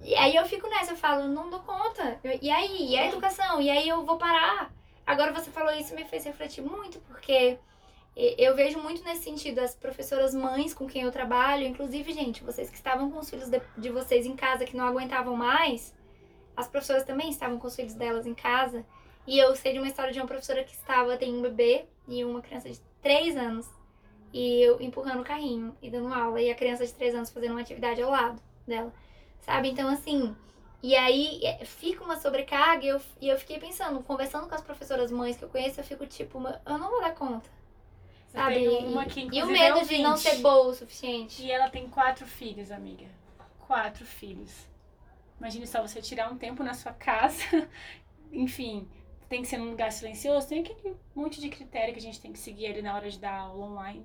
e 0.00 0.14
aí 0.16 0.36
eu 0.36 0.44
fico 0.44 0.68
nessa, 0.68 0.92
eu 0.92 0.96
falo, 0.96 1.28
não 1.28 1.48
dou 1.48 1.60
conta. 1.60 2.18
E 2.42 2.50
aí? 2.50 2.90
E 2.90 2.98
a 2.98 3.06
educação? 3.06 3.60
E 3.60 3.70
aí 3.70 3.88
eu 3.88 4.04
vou 4.04 4.18
parar? 4.18 4.70
Agora 5.06 5.32
você 5.32 5.50
falou 5.50 5.72
isso 5.72 5.94
me 5.94 6.04
fez 6.04 6.24
refletir 6.24 6.62
muito, 6.62 6.98
porque 7.00 7.58
e- 8.16 8.34
eu 8.38 8.54
vejo 8.54 8.78
muito 8.80 9.02
nesse 9.04 9.24
sentido 9.24 9.58
as 9.60 9.74
professoras 9.74 10.34
mães 10.34 10.72
com 10.74 10.86
quem 10.86 11.02
eu 11.02 11.12
trabalho, 11.12 11.66
inclusive, 11.66 12.12
gente, 12.12 12.42
vocês 12.44 12.68
que 12.70 12.76
estavam 12.76 13.10
com 13.10 13.18
os 13.18 13.28
filhos 13.30 13.48
de, 13.48 13.60
de 13.78 13.90
vocês 13.90 14.26
em 14.26 14.34
casa 14.36 14.64
que 14.64 14.76
não 14.76 14.86
aguentavam 14.86 15.36
mais, 15.36 15.94
as 16.56 16.68
professoras 16.68 17.04
também 17.04 17.28
estavam 17.30 17.58
com 17.58 17.66
os 17.66 17.76
filhos 17.76 17.94
delas 17.94 18.26
em 18.26 18.34
casa. 18.34 18.84
E 19.26 19.38
eu 19.38 19.54
sei 19.56 19.72
de 19.72 19.78
uma 19.78 19.88
história 19.88 20.12
de 20.12 20.20
uma 20.20 20.26
professora 20.26 20.62
que 20.64 20.72
estava, 20.74 21.16
tem 21.16 21.34
um 21.34 21.40
bebê 21.42 21.86
e 22.06 22.22
uma 22.24 22.42
criança 22.42 22.68
de 22.68 22.78
3 23.02 23.36
anos. 23.36 23.66
E 24.34 24.60
eu 24.60 24.80
empurrando 24.80 25.20
o 25.20 25.24
carrinho 25.24 25.76
e 25.80 25.88
dando 25.88 26.12
aula, 26.12 26.42
e 26.42 26.50
a 26.50 26.56
criança 26.56 26.84
de 26.84 26.92
3 26.92 27.14
anos 27.14 27.30
fazendo 27.30 27.52
uma 27.52 27.60
atividade 27.60 28.02
ao 28.02 28.10
lado 28.10 28.42
dela. 28.66 28.92
Sabe? 29.40 29.68
Então, 29.68 29.88
assim. 29.88 30.34
E 30.82 30.96
aí 30.96 31.40
é, 31.44 31.64
fica 31.64 32.02
uma 32.02 32.16
sobrecarga 32.16 32.84
e 32.84 32.88
eu, 32.88 33.00
e 33.20 33.28
eu 33.28 33.38
fiquei 33.38 33.60
pensando, 33.60 34.02
conversando 34.02 34.48
com 34.48 34.54
as 34.56 34.60
professoras 34.60 35.12
mães 35.12 35.36
que 35.36 35.44
eu 35.44 35.48
conheço, 35.48 35.78
eu 35.78 35.84
fico 35.84 36.04
tipo, 36.04 36.42
eu 36.66 36.78
não 36.78 36.90
vou 36.90 37.00
dar 37.00 37.14
conta. 37.14 37.48
Você 38.26 38.36
Sabe? 38.36 38.68
uma 38.68 39.06
que, 39.06 39.20
E 39.20 39.24
o 39.24 39.26
inclusive, 39.28 39.52
medo 39.52 39.78
é 39.78 39.84
de 39.84 39.98
não 39.98 40.16
ser 40.16 40.38
boa 40.38 40.66
o 40.66 40.74
suficiente. 40.74 41.40
E 41.40 41.52
ela 41.52 41.70
tem 41.70 41.88
quatro 41.88 42.26
filhos, 42.26 42.72
amiga. 42.72 43.06
Quatro 43.60 44.04
filhos. 44.04 44.66
Imagine 45.38 45.66
só 45.66 45.80
você 45.80 46.02
tirar 46.02 46.30
um 46.30 46.36
tempo 46.36 46.64
na 46.64 46.74
sua 46.74 46.92
casa. 46.92 47.44
Enfim, 48.32 48.88
tem 49.28 49.42
que 49.42 49.48
ser 49.48 49.58
num 49.58 49.70
lugar 49.70 49.92
silencioso. 49.92 50.48
Tem 50.48 50.60
aquele 50.60 50.96
monte 51.14 51.40
de 51.40 51.48
critério 51.48 51.94
que 51.94 52.00
a 52.00 52.02
gente 52.02 52.20
tem 52.20 52.32
que 52.32 52.38
seguir 52.38 52.66
ali 52.66 52.82
na 52.82 52.94
hora 52.96 53.08
de 53.08 53.18
dar 53.18 53.38
aula 53.38 53.66
online. 53.66 54.04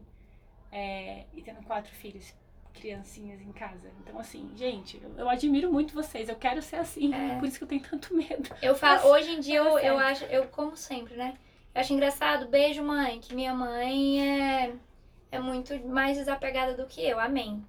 É, 0.72 1.26
e 1.34 1.42
tendo 1.42 1.62
quatro 1.64 1.92
filhos, 1.94 2.34
criancinhas 2.74 3.42
em 3.42 3.52
casa. 3.52 3.92
Então, 4.02 4.20
assim, 4.20 4.52
gente, 4.56 5.00
eu, 5.04 5.12
eu 5.18 5.30
admiro 5.30 5.72
muito 5.72 5.94
vocês. 5.94 6.30
Eu 6.30 6.36
quero 6.36 6.62
ser 6.62 6.78
assim. 6.78 7.14
É. 7.14 7.38
Por 7.40 7.48
isso 7.48 7.58
que 7.58 7.64
eu 7.64 7.68
tenho 7.68 7.82
tanto 7.82 8.14
medo. 8.16 8.50
Eu 8.62 8.76
falo, 8.76 9.02
Mas- 9.02 9.06
hoje 9.06 9.32
em 9.32 9.40
dia 9.40 9.58
eu, 9.58 9.78
eu 9.80 9.98
acho, 9.98 10.24
eu 10.26 10.46
como 10.48 10.76
sempre, 10.78 11.16
né? 11.16 11.38
Eu 11.74 11.82
acho 11.82 11.94
engraçado, 11.94 12.48
beijo 12.48 12.84
mãe, 12.84 13.20
que 13.20 13.34
minha 13.36 13.54
mãe 13.54 14.22
é, 14.66 14.74
é 15.32 15.40
muito 15.40 15.78
mais 15.88 16.18
desapegada 16.18 16.74
do 16.76 16.86
que 16.88 17.02
eu, 17.02 17.20
amém. 17.20 17.64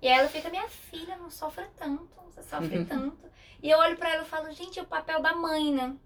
E 0.00 0.06
aí 0.08 0.18
ela 0.18 0.28
fica, 0.28 0.48
minha 0.50 0.68
filha 0.68 1.16
não 1.16 1.30
sofre 1.30 1.64
tanto, 1.76 2.08
você 2.26 2.42
sofre 2.42 2.84
tanto. 2.86 3.18
E 3.62 3.68
eu 3.70 3.78
olho 3.78 3.96
pra 3.96 4.10
ela 4.12 4.22
e 4.22 4.26
falo, 4.26 4.50
gente, 4.52 4.78
é 4.78 4.82
o 4.82 4.86
papel 4.86 5.20
da 5.20 5.34
mãe, 5.34 5.72
né? 5.72 5.96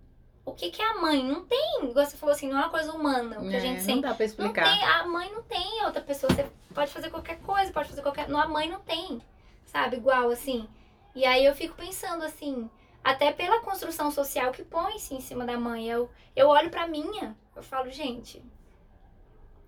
O 0.44 0.52
que, 0.52 0.70
que 0.70 0.82
é 0.82 0.84
a 0.90 1.00
mãe? 1.00 1.22
Não 1.24 1.44
tem, 1.44 1.84
igual 1.84 2.04
você 2.04 2.16
falou 2.16 2.34
assim, 2.34 2.48
não 2.48 2.58
é 2.58 2.62
uma 2.62 2.70
coisa 2.70 2.92
humana, 2.92 3.38
o 3.38 3.48
que 3.48 3.54
a 3.54 3.58
É, 3.58 3.60
gente 3.60 3.78
não 3.78 3.84
sente. 3.84 4.00
dá 4.02 4.08
pra 4.14 4.18
Não 4.18 4.26
explicar. 4.26 4.64
tem, 4.64 4.84
a 4.84 5.06
mãe 5.06 5.30
não 5.32 5.42
tem 5.42 5.84
outra 5.84 6.00
pessoa. 6.02 6.32
Você 6.32 6.46
pode 6.74 6.90
fazer 6.90 7.10
qualquer 7.10 7.38
coisa, 7.40 7.72
pode 7.72 7.88
fazer 7.88 8.02
qualquer. 8.02 8.28
Não, 8.28 8.40
a 8.40 8.48
mãe 8.48 8.68
não 8.68 8.80
tem, 8.80 9.20
sabe? 9.64 9.96
Igual 9.96 10.30
assim. 10.30 10.68
E 11.14 11.24
aí 11.24 11.44
eu 11.44 11.54
fico 11.54 11.76
pensando 11.76 12.24
assim, 12.24 12.68
até 13.04 13.30
pela 13.32 13.60
construção 13.60 14.10
social 14.10 14.50
que 14.50 14.64
põe-se 14.64 15.14
em 15.14 15.20
cima 15.20 15.44
da 15.44 15.56
mãe. 15.58 15.88
Eu, 15.88 16.10
eu 16.34 16.48
olho 16.48 16.70
pra 16.70 16.88
minha, 16.88 17.36
eu 17.54 17.62
falo, 17.62 17.88
gente, 17.90 18.42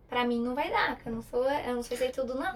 pra 0.08 0.24
mim 0.24 0.40
não 0.40 0.54
vai 0.54 0.70
dar, 0.70 0.96
que 0.98 1.08
eu 1.08 1.12
não 1.12 1.22
sou, 1.22 1.44
eu 1.48 1.74
não 1.76 1.82
sei 1.82 1.96
ser 1.96 2.10
tudo, 2.10 2.34
não. 2.34 2.54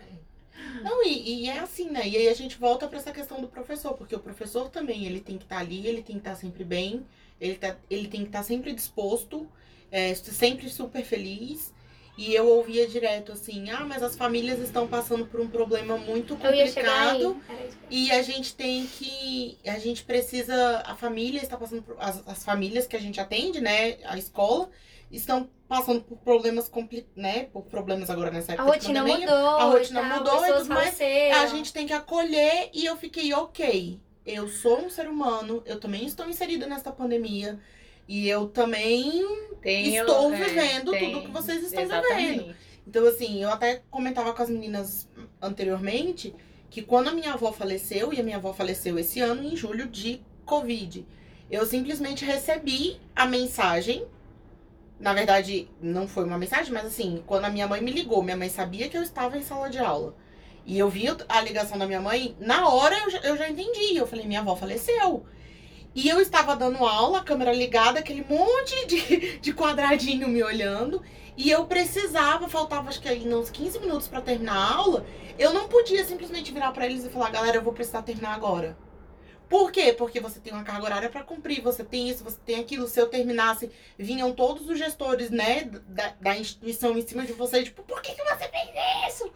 Não, 0.82 1.04
e, 1.04 1.44
e 1.44 1.48
é 1.48 1.60
assim, 1.60 1.88
né? 1.88 2.06
E 2.08 2.16
aí 2.16 2.28
a 2.28 2.34
gente 2.34 2.58
volta 2.58 2.88
pra 2.88 2.98
essa 2.98 3.12
questão 3.12 3.40
do 3.40 3.46
professor, 3.46 3.94
porque 3.94 4.14
o 4.16 4.18
professor 4.20 4.68
também, 4.68 5.04
ele 5.06 5.20
tem 5.20 5.38
que 5.38 5.44
estar 5.44 5.58
ali, 5.58 5.86
ele 5.86 6.02
tem 6.02 6.16
que 6.16 6.20
estar 6.28 6.34
sempre 6.34 6.64
bem, 6.64 7.06
ele, 7.40 7.54
tá, 7.54 7.76
ele 7.90 8.08
tem 8.08 8.20
que 8.22 8.28
estar 8.28 8.42
sempre 8.42 8.72
disposto, 8.72 9.48
é, 9.90 10.14
sempre 10.14 10.68
super 10.68 11.04
feliz. 11.04 11.72
E 12.16 12.34
eu 12.34 12.48
ouvia 12.48 12.84
direto 12.88 13.30
assim, 13.30 13.70
ah, 13.70 13.84
mas 13.84 14.02
as 14.02 14.16
famílias 14.16 14.58
estão 14.58 14.88
passando 14.88 15.24
por 15.24 15.38
um 15.38 15.46
problema 15.46 15.96
muito 15.96 16.36
complicado. 16.36 17.40
E 17.88 18.10
a 18.10 18.22
gente 18.22 18.56
tem 18.56 18.88
que. 18.88 19.56
A 19.64 19.78
gente 19.78 20.02
precisa. 20.02 20.82
A 20.84 20.96
família 20.96 21.40
está 21.40 21.56
passando 21.56 21.82
por. 21.82 21.94
As, 22.00 22.26
as 22.26 22.44
famílias 22.44 22.88
que 22.88 22.96
a 22.96 23.00
gente 23.00 23.20
atende, 23.20 23.60
né? 23.60 23.98
A 24.04 24.18
escola, 24.18 24.68
estão 25.12 25.48
passando 25.68 26.02
por 26.02 26.18
problemas 26.18 26.68
né? 27.14 27.44
Por 27.52 27.62
problemas 27.62 28.10
agora 28.10 28.32
nessa 28.32 28.50
A 28.50 28.54
época. 28.54 28.70
de 28.70 28.86
rotina 28.86 29.00
pandemia. 29.00 29.26
mudou. 29.26 29.48
a 29.48 29.64
rotina 29.64 30.00
tal, 30.00 30.18
mudou 30.18 30.44
e 30.44 30.52
tudo 30.54 30.68
mais. 30.74 31.00
A 31.00 31.46
gente 31.46 31.72
tem 31.72 31.86
que 31.86 31.92
acolher 31.92 32.70
e 32.72 32.84
eu 32.84 32.96
fiquei, 32.96 33.32
ok. 33.32 34.00
Eu 34.30 34.46
sou 34.46 34.80
um 34.84 34.90
ser 34.90 35.08
humano, 35.08 35.62
eu 35.64 35.80
também 35.80 36.04
estou 36.04 36.28
inserida 36.28 36.66
nesta 36.66 36.92
pandemia. 36.92 37.58
E 38.06 38.28
eu 38.28 38.46
também 38.48 39.26
Tenho, 39.62 40.00
estou 40.02 40.32
é, 40.32 40.36
vivendo 40.44 40.90
tem- 40.90 41.12
tudo 41.12 41.24
que 41.26 41.30
vocês 41.32 41.62
estão 41.62 41.82
exatamente. 41.82 42.38
vivendo. 42.38 42.56
Então, 42.86 43.06
assim, 43.06 43.42
eu 43.42 43.50
até 43.50 43.82
comentava 43.90 44.32
com 44.34 44.42
as 44.42 44.50
meninas 44.50 45.08
anteriormente 45.40 46.34
que 46.70 46.82
quando 46.82 47.08
a 47.08 47.12
minha 47.12 47.32
avó 47.32 47.52
faleceu, 47.52 48.12
e 48.12 48.20
a 48.20 48.22
minha 48.22 48.36
avó 48.36 48.52
faleceu 48.52 48.98
esse 48.98 49.20
ano, 49.20 49.42
em 49.42 49.56
julho, 49.56 49.86
de 49.88 50.20
Covid, 50.44 51.06
eu 51.50 51.64
simplesmente 51.64 52.24
recebi 52.24 53.00
a 53.16 53.24
mensagem. 53.26 54.06
Na 55.00 55.14
verdade, 55.14 55.70
não 55.80 56.06
foi 56.06 56.24
uma 56.24 56.36
mensagem, 56.36 56.72
mas 56.72 56.84
assim, 56.86 57.22
quando 57.26 57.44
a 57.46 57.50
minha 57.50 57.66
mãe 57.66 57.80
me 57.80 57.90
ligou, 57.90 58.22
minha 58.22 58.36
mãe 58.36 58.48
sabia 58.50 58.88
que 58.88 58.96
eu 58.96 59.02
estava 59.02 59.38
em 59.38 59.42
sala 59.42 59.70
de 59.70 59.78
aula. 59.78 60.14
E 60.68 60.78
eu 60.78 60.90
vi 60.90 61.06
a 61.30 61.40
ligação 61.40 61.78
da 61.78 61.86
minha 61.86 61.98
mãe, 61.98 62.36
na 62.38 62.68
hora 62.68 62.94
eu 62.98 63.10
já, 63.10 63.18
eu 63.20 63.38
já 63.38 63.48
entendi. 63.48 63.96
Eu 63.96 64.06
falei, 64.06 64.26
minha 64.26 64.40
avó 64.40 64.54
faleceu. 64.54 65.24
E 65.94 66.06
eu 66.10 66.20
estava 66.20 66.54
dando 66.54 66.84
aula, 66.84 67.24
câmera 67.24 67.54
ligada, 67.54 67.98
aquele 67.98 68.22
monte 68.22 68.86
de, 68.86 69.38
de 69.40 69.54
quadradinho 69.54 70.28
me 70.28 70.42
olhando. 70.42 71.02
E 71.38 71.50
eu 71.50 71.64
precisava, 71.64 72.50
faltava 72.50 72.90
acho 72.90 73.00
que 73.00 73.08
aí 73.08 73.26
uns 73.26 73.48
15 73.48 73.78
minutos 73.78 74.08
para 74.08 74.20
terminar 74.20 74.56
a 74.56 74.74
aula. 74.74 75.06
Eu 75.38 75.54
não 75.54 75.68
podia 75.68 76.04
simplesmente 76.04 76.52
virar 76.52 76.70
para 76.72 76.84
eles 76.84 77.02
e 77.02 77.08
falar, 77.08 77.30
galera, 77.30 77.56
eu 77.56 77.62
vou 77.62 77.72
precisar 77.72 78.02
terminar 78.02 78.34
agora. 78.34 78.76
Por 79.48 79.72
quê? 79.72 79.94
Porque 79.94 80.20
você 80.20 80.38
tem 80.38 80.52
uma 80.52 80.64
carga 80.64 80.84
horária 80.84 81.08
para 81.08 81.22
cumprir, 81.22 81.62
você 81.62 81.82
tem 81.82 82.10
isso, 82.10 82.22
você 82.22 82.36
tem 82.44 82.60
aquilo. 82.60 82.86
Se 82.86 83.00
eu 83.00 83.08
terminasse, 83.08 83.70
vinham 83.96 84.34
todos 84.34 84.68
os 84.68 84.76
gestores, 84.76 85.30
né, 85.30 85.64
da, 85.86 86.12
da 86.20 86.36
instituição 86.36 86.98
em 86.98 87.06
cima 87.06 87.24
de 87.24 87.32
você, 87.32 87.62
tipo, 87.62 87.82
por 87.84 88.02
que, 88.02 88.12
que 88.12 88.22
você 88.22 88.46
fez 88.48 89.14
isso? 89.14 89.32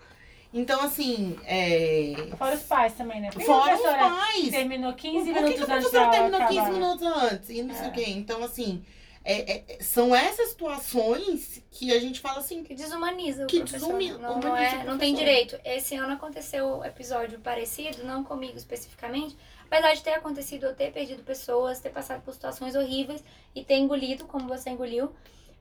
Então, 0.55 0.83
assim, 0.83 1.39
é... 1.47 2.15
Fora 2.37 2.55
os 2.55 2.63
pais 2.63 2.93
também, 2.95 3.21
né? 3.21 3.31
Por 3.31 3.39
que 3.41 3.47
Fora 3.47 3.75
os 3.75 3.81
pais. 3.83 4.51
Terminou 4.51 4.93
15 4.93 5.17
Por 5.17 5.25
que, 5.25 5.33
que 5.33 5.61
minutos 5.61 5.69
a 5.71 5.75
antes 5.77 5.91
terminou 5.91 6.41
15 6.47 6.59
acabar? 6.59 6.73
minutos 6.73 7.07
antes? 7.07 7.51
E 7.51 7.63
não 7.63 7.75
sei 7.75 7.87
É. 7.87 7.89
o 7.89 7.93
quê. 7.93 8.05
Então, 8.09 8.45
assim, 8.45 8.85
é- 9.25 9.53
é- 9.77 9.79
são 9.81 10.15
essas 10.15 10.51
situações 10.51 11.63
que 11.71 11.91
a 11.91 11.99
gente 11.99 12.21
fala 12.21 12.41
assim, 12.41 12.63
Que 12.65 12.75
desumaniza 12.75 13.45
o 13.45 13.47
Que 13.47 13.61
professor. 13.61 13.87
desumi- 13.99 14.19
não, 14.19 14.39
não, 14.41 14.55
é, 14.57 14.85
não 14.85 14.99
tem 14.99 15.15
direito. 15.15 15.59
Esse 15.65 15.95
ano 15.95 16.13
aconteceu 16.15 16.81
um 16.81 16.85
episódio 16.85 17.39
parecido, 17.41 18.05
não 18.05 18.23
comigo 18.23 18.57
especificamente, 18.59 19.35
apesar 19.65 19.95
de 19.95 20.03
ter 20.03 20.13
acontecido 20.13 20.65
eu 20.67 20.75
ter 20.75 20.93
perdido 20.93 21.23
pessoas, 21.23 21.81
ter 21.81 21.89
passado 21.91 22.21
por 22.23 22.35
situações 22.35 22.75
horríveis 22.75 23.25
e 23.55 23.65
ter 23.65 23.77
engolido 23.77 24.27
como 24.27 24.47
você 24.49 24.69
engoliu. 24.69 25.11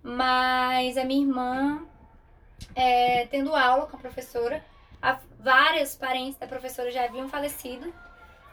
Mas 0.04 0.97
a 0.97 1.06
minha 1.06 1.21
irmã, 1.21 1.86
é, 2.75 3.25
tendo 3.27 3.56
aula 3.56 3.86
com 3.86 3.95
a 3.95 3.99
professora, 3.99 4.63
a- 5.02 5.20
parentes 6.00 6.38
da 6.38 6.48
professora 6.48 6.92
já 6.92 7.06
haviam 7.06 7.28
falecido. 7.30 7.94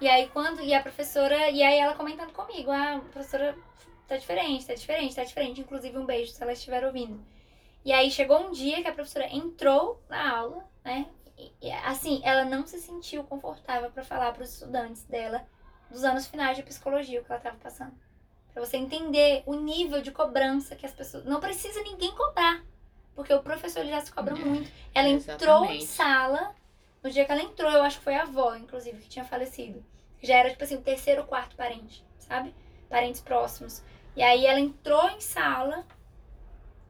E 0.00 0.08
aí 0.08 0.28
quando. 0.28 0.62
E 0.62 0.74
a 0.74 0.82
professora. 0.82 1.50
E 1.50 1.62
aí 1.62 1.78
ela 1.78 1.94
comentando 1.94 2.32
comigo, 2.32 2.70
ah, 2.70 2.96
a 2.96 3.00
professora 3.00 3.56
tá 4.06 4.16
diferente, 4.16 4.66
tá 4.66 4.74
diferente, 4.74 5.14
tá 5.16 5.24
diferente. 5.24 5.60
Inclusive 5.60 5.98
um 5.98 6.06
beijo 6.06 6.32
se 6.32 6.42
ela 6.42 6.52
estiver 6.52 6.84
ouvindo. 6.84 7.20
E 7.84 7.92
aí 7.92 8.10
chegou 8.10 8.38
um 8.40 8.50
dia 8.52 8.82
que 8.82 8.88
a 8.88 8.92
professora 8.92 9.28
entrou 9.34 10.02
na 10.08 10.38
aula, 10.38 10.64
né? 10.84 11.06
E, 11.60 11.70
assim, 11.70 12.20
ela 12.24 12.44
não 12.44 12.66
se 12.66 12.80
sentiu 12.80 13.22
confortável 13.24 13.90
para 13.90 14.02
falar 14.04 14.32
para 14.32 14.42
os 14.42 14.52
estudantes 14.54 15.04
dela 15.04 15.46
dos 15.88 16.04
anos 16.04 16.26
finais 16.26 16.56
de 16.56 16.62
psicologia 16.62 17.20
o 17.20 17.24
que 17.24 17.30
ela 17.30 17.38
estava 17.38 17.56
passando. 17.56 17.94
Para 18.52 18.64
você 18.64 18.76
entender 18.76 19.42
o 19.46 19.54
nível 19.54 20.02
de 20.02 20.10
cobrança 20.10 20.74
que 20.74 20.84
as 20.84 20.92
pessoas. 20.92 21.24
Não 21.24 21.40
precisa 21.40 21.80
ninguém 21.82 22.14
cobrar. 22.14 22.62
Porque 23.18 23.34
o 23.34 23.42
professor 23.42 23.84
já 23.84 24.00
se 24.00 24.12
cobra 24.12 24.32
É, 24.32 24.38
muito. 24.38 24.70
Ela 24.94 25.08
entrou 25.08 25.64
em 25.64 25.78
exatamente. 25.78 25.86
sala. 25.86 26.54
No 27.02 27.10
dia 27.10 27.24
que 27.24 27.32
ela 27.32 27.42
entrou, 27.42 27.68
eu 27.68 27.82
acho 27.82 27.98
que 27.98 28.04
foi 28.04 28.14
a 28.14 28.22
avó, 28.22 28.54
inclusive, 28.54 28.96
que 29.02 29.08
tinha 29.08 29.24
falecido. 29.24 29.84
Já 30.22 30.36
era, 30.36 30.50
tipo 30.50 30.62
assim, 30.62 30.76
o 30.76 30.80
terceiro 30.82 31.22
ou 31.22 31.26
quarto 31.26 31.56
parente, 31.56 32.06
sabe? 32.16 32.54
Parentes 32.88 33.20
próximos. 33.20 33.82
E 34.14 34.22
aí 34.22 34.46
ela 34.46 34.60
entrou 34.60 35.10
em 35.10 35.20
sala, 35.20 35.84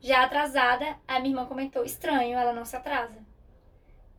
já 0.02 0.22
atrasada, 0.22 0.98
a 1.08 1.18
minha 1.18 1.30
irmã 1.32 1.46
comentou, 1.46 1.82
estranho, 1.82 2.36
ela 2.38 2.52
não 2.52 2.66
se 2.66 2.76
atrasa. 2.76 3.16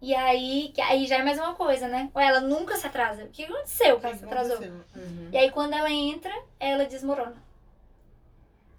E 0.01 0.15
aí, 0.15 0.71
que 0.73 0.81
aí 0.81 1.05
já 1.05 1.17
é 1.17 1.23
mais 1.23 1.37
uma 1.37 1.53
coisa, 1.53 1.87
né? 1.87 2.09
Ou 2.11 2.19
ela 2.19 2.39
nunca 2.39 2.75
se 2.75 2.87
atrasa. 2.87 3.25
O 3.25 3.29
que 3.29 3.43
aconteceu 3.45 3.99
que 3.99 4.05
ela 4.07 4.15
se 4.15 4.25
atrasou? 4.25 4.57
Uhum. 4.57 5.29
E 5.31 5.37
aí 5.37 5.51
quando 5.51 5.73
ela 5.73 5.91
entra, 5.91 6.33
ela 6.59 6.85
desmorona. 6.87 7.35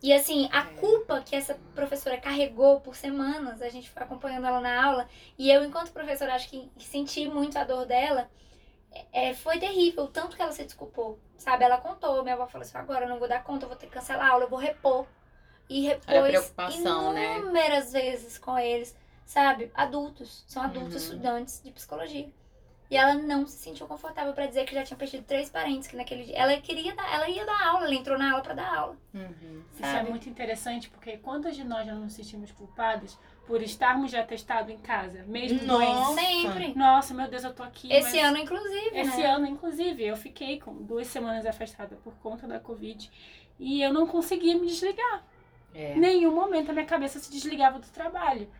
E 0.02 0.12
assim, 0.12 0.48
a 0.52 0.64
culpa 0.64 1.20
que 1.20 1.36
essa 1.36 1.60
professora 1.74 2.18
carregou 2.18 2.80
por 2.80 2.96
semanas, 2.96 3.60
a 3.60 3.68
gente 3.68 3.90
foi 3.90 4.02
acompanhando 4.02 4.46
ela 4.46 4.60
na 4.60 4.82
aula, 4.84 5.08
e 5.38 5.50
eu, 5.50 5.62
enquanto 5.64 5.92
professora, 5.92 6.34
acho 6.34 6.48
que 6.48 6.70
senti 6.78 7.28
muito 7.28 7.58
a 7.58 7.64
dor 7.64 7.84
dela, 7.86 8.30
é, 9.12 9.34
foi 9.34 9.58
terrível, 9.58 10.08
tanto 10.08 10.36
que 10.36 10.42
ela 10.42 10.52
se 10.52 10.64
desculpou. 10.64 11.18
Sabe, 11.36 11.64
ela 11.64 11.78
contou, 11.78 12.22
minha 12.22 12.34
avó 12.34 12.46
falou 12.46 12.62
assim, 12.62 12.76
agora 12.76 13.04
eu 13.04 13.08
não 13.08 13.18
vou 13.18 13.28
dar 13.28 13.42
conta, 13.44 13.64
eu 13.64 13.68
vou 13.68 13.76
ter 13.78 13.86
que 13.86 13.92
cancelar 13.92 14.26
a 14.26 14.32
aula, 14.32 14.44
eu 14.44 14.48
vou 14.50 14.58
repor. 14.58 15.06
E 15.68 15.82
repôs 15.82 16.52
né? 17.14 17.38
inúmeras 17.38 17.92
vezes 17.92 18.36
com 18.38 18.58
eles, 18.58 18.96
sabe? 19.24 19.70
Adultos, 19.74 20.44
são 20.48 20.62
adultos 20.62 20.94
Uhum. 20.96 21.00
estudantes 21.00 21.62
de 21.62 21.70
psicologia. 21.70 22.28
E 22.90 22.96
ela 22.96 23.14
não 23.14 23.46
se 23.46 23.57
sentiu 23.57 23.87
confortável 23.87 24.33
pra 24.33 24.46
dizer 24.46 24.64
que 24.66 24.74
já 24.74 24.83
tinha 24.83 24.96
perdido 24.96 25.22
três 25.22 25.48
parentes 25.48 25.87
que 25.87 25.94
naquele 25.96 26.24
dia. 26.24 26.37
Ela 26.37 26.57
queria 26.61 26.92
dar, 26.92 27.14
ela 27.14 27.29
ia 27.29 27.46
dar 27.46 27.68
aula, 27.68 27.85
ela 27.87 27.94
entrou 27.94 28.18
na 28.18 28.33
aula 28.33 28.42
pra 28.42 28.53
dar 28.53 28.74
aula. 28.74 28.96
Uhum. 29.14 29.62
Isso 29.72 29.85
é 29.87 30.03
muito 30.03 30.29
interessante, 30.29 30.90
porque 30.90 31.16
quantas 31.18 31.55
de 31.55 31.62
nós 31.62 31.87
já 31.87 31.94
não 31.94 32.03
nos 32.03 32.14
sentimos 32.14 32.50
culpadas 32.50 33.16
por 33.46 33.62
estarmos 33.62 34.11
já 34.11 34.24
testados 34.24 34.72
em 34.72 34.79
casa, 34.79 35.22
mesmo 35.29 35.62
Nossa. 35.64 36.14
doentes? 36.16 36.24
Sempre. 36.26 36.74
Nossa, 36.74 37.14
meu 37.14 37.29
Deus, 37.29 37.44
eu 37.44 37.55
tô 37.55 37.62
aqui. 37.62 37.92
Esse 37.92 38.16
mas- 38.16 38.24
ano, 38.26 38.38
inclusive, 38.38 38.90
Esse 38.98 39.16
né? 39.18 39.26
ano, 39.26 39.46
inclusive, 39.46 40.05
eu 40.05 40.16
fiquei 40.16 40.59
com 40.61 40.74
duas 40.83 41.07
semanas 41.07 41.46
afastada 41.46 41.94
por 42.03 42.14
conta 42.14 42.48
da 42.48 42.59
Covid 42.59 43.09
e 43.59 43.81
eu 43.83 43.92
não 43.92 44.05
conseguia 44.07 44.57
me 44.59 44.66
desligar. 44.66 45.22
É. 45.72 45.94
Em 45.94 46.00
nenhum 46.00 46.35
momento 46.35 46.70
a 46.70 46.72
minha 46.72 46.85
cabeça 46.87 47.20
se 47.20 47.31
desligava 47.31 47.79
do 47.79 47.87
trabalho. 47.87 48.50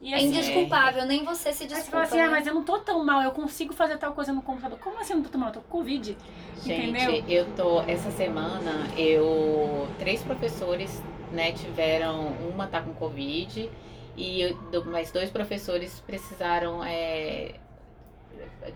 E 0.00 0.12
É 0.12 0.16
assim, 0.16 0.26
indesculpável, 0.26 1.06
nem 1.06 1.24
você 1.24 1.52
se 1.52 1.62
Aí 1.64 1.68
você 1.68 1.74
desculpa. 1.76 1.90
fala 1.90 2.02
assim, 2.04 2.20
ah, 2.20 2.26
né? 2.26 2.30
mas 2.30 2.46
eu 2.46 2.54
não 2.54 2.62
tô 2.62 2.78
tão 2.80 3.04
mal, 3.04 3.22
eu 3.22 3.30
consigo 3.32 3.72
fazer 3.72 3.96
tal 3.96 4.12
coisa 4.12 4.32
no 4.32 4.42
computador. 4.42 4.78
Como 4.78 4.98
assim 5.00 5.12
eu 5.14 5.16
não 5.18 5.24
tô 5.24 5.30
tão 5.30 5.40
mal? 5.40 5.48
Eu 5.50 5.54
tô 5.54 5.60
com 5.62 5.68
Covid. 5.78 6.16
Gente, 6.62 7.00
Entendeu? 7.02 7.24
eu 7.28 7.46
tô. 7.54 7.80
Essa 7.82 8.10
semana, 8.10 8.88
eu. 8.98 9.88
Três 9.98 10.22
professores, 10.22 11.02
né, 11.32 11.52
tiveram. 11.52 12.28
Uma 12.52 12.66
tá 12.66 12.82
com 12.82 12.92
Covid 12.92 13.70
e 14.16 14.40
eu- 14.42 14.84
mais 14.84 15.10
dois 15.10 15.30
professores 15.30 16.00
precisaram. 16.00 16.84
É, 16.84 17.54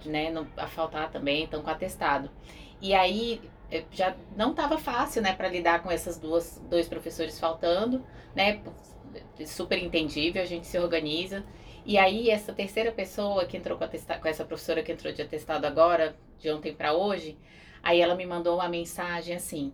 né, 0.05 0.31
não, 0.31 0.47
a 0.57 0.67
faltar 0.67 1.11
também, 1.11 1.45
estão 1.45 1.63
com 1.63 1.71
atestado. 1.71 2.31
E 2.81 2.95
aí 2.95 3.41
já 3.93 4.15
não 4.37 4.55
tava 4.55 4.79
fácil, 4.79 5.21
né, 5.23 5.35
para 5.35 5.49
lidar 5.49 5.83
com 5.83 5.91
essas 5.91 6.19
duas 6.19 6.61
dois 6.71 6.89
professores 6.89 7.39
faltando, 7.39 8.03
né? 8.35 8.61
Super 9.47 9.79
entendível, 9.83 10.43
a 10.43 10.47
gente 10.47 10.67
se 10.67 10.79
organiza. 10.79 11.45
E 11.85 11.97
aí 11.99 12.31
essa 12.31 12.53
terceira 12.53 12.93
pessoa 12.93 13.47
que 13.47 13.57
entrou 13.57 13.79
com, 13.79 13.85
atesta- 13.85 14.19
com 14.19 14.29
essa 14.29 14.45
professora 14.45 14.83
que 14.83 14.93
entrou 14.93 15.13
de 15.13 15.23
atestado 15.23 15.67
agora, 15.67 16.17
de 16.39 16.51
ontem 16.51 16.75
para 16.75 16.93
hoje, 16.95 17.37
aí 17.83 18.01
ela 18.01 18.15
me 18.15 18.27
mandou 18.27 18.57
uma 18.57 18.69
mensagem 18.69 19.35
assim: 19.35 19.73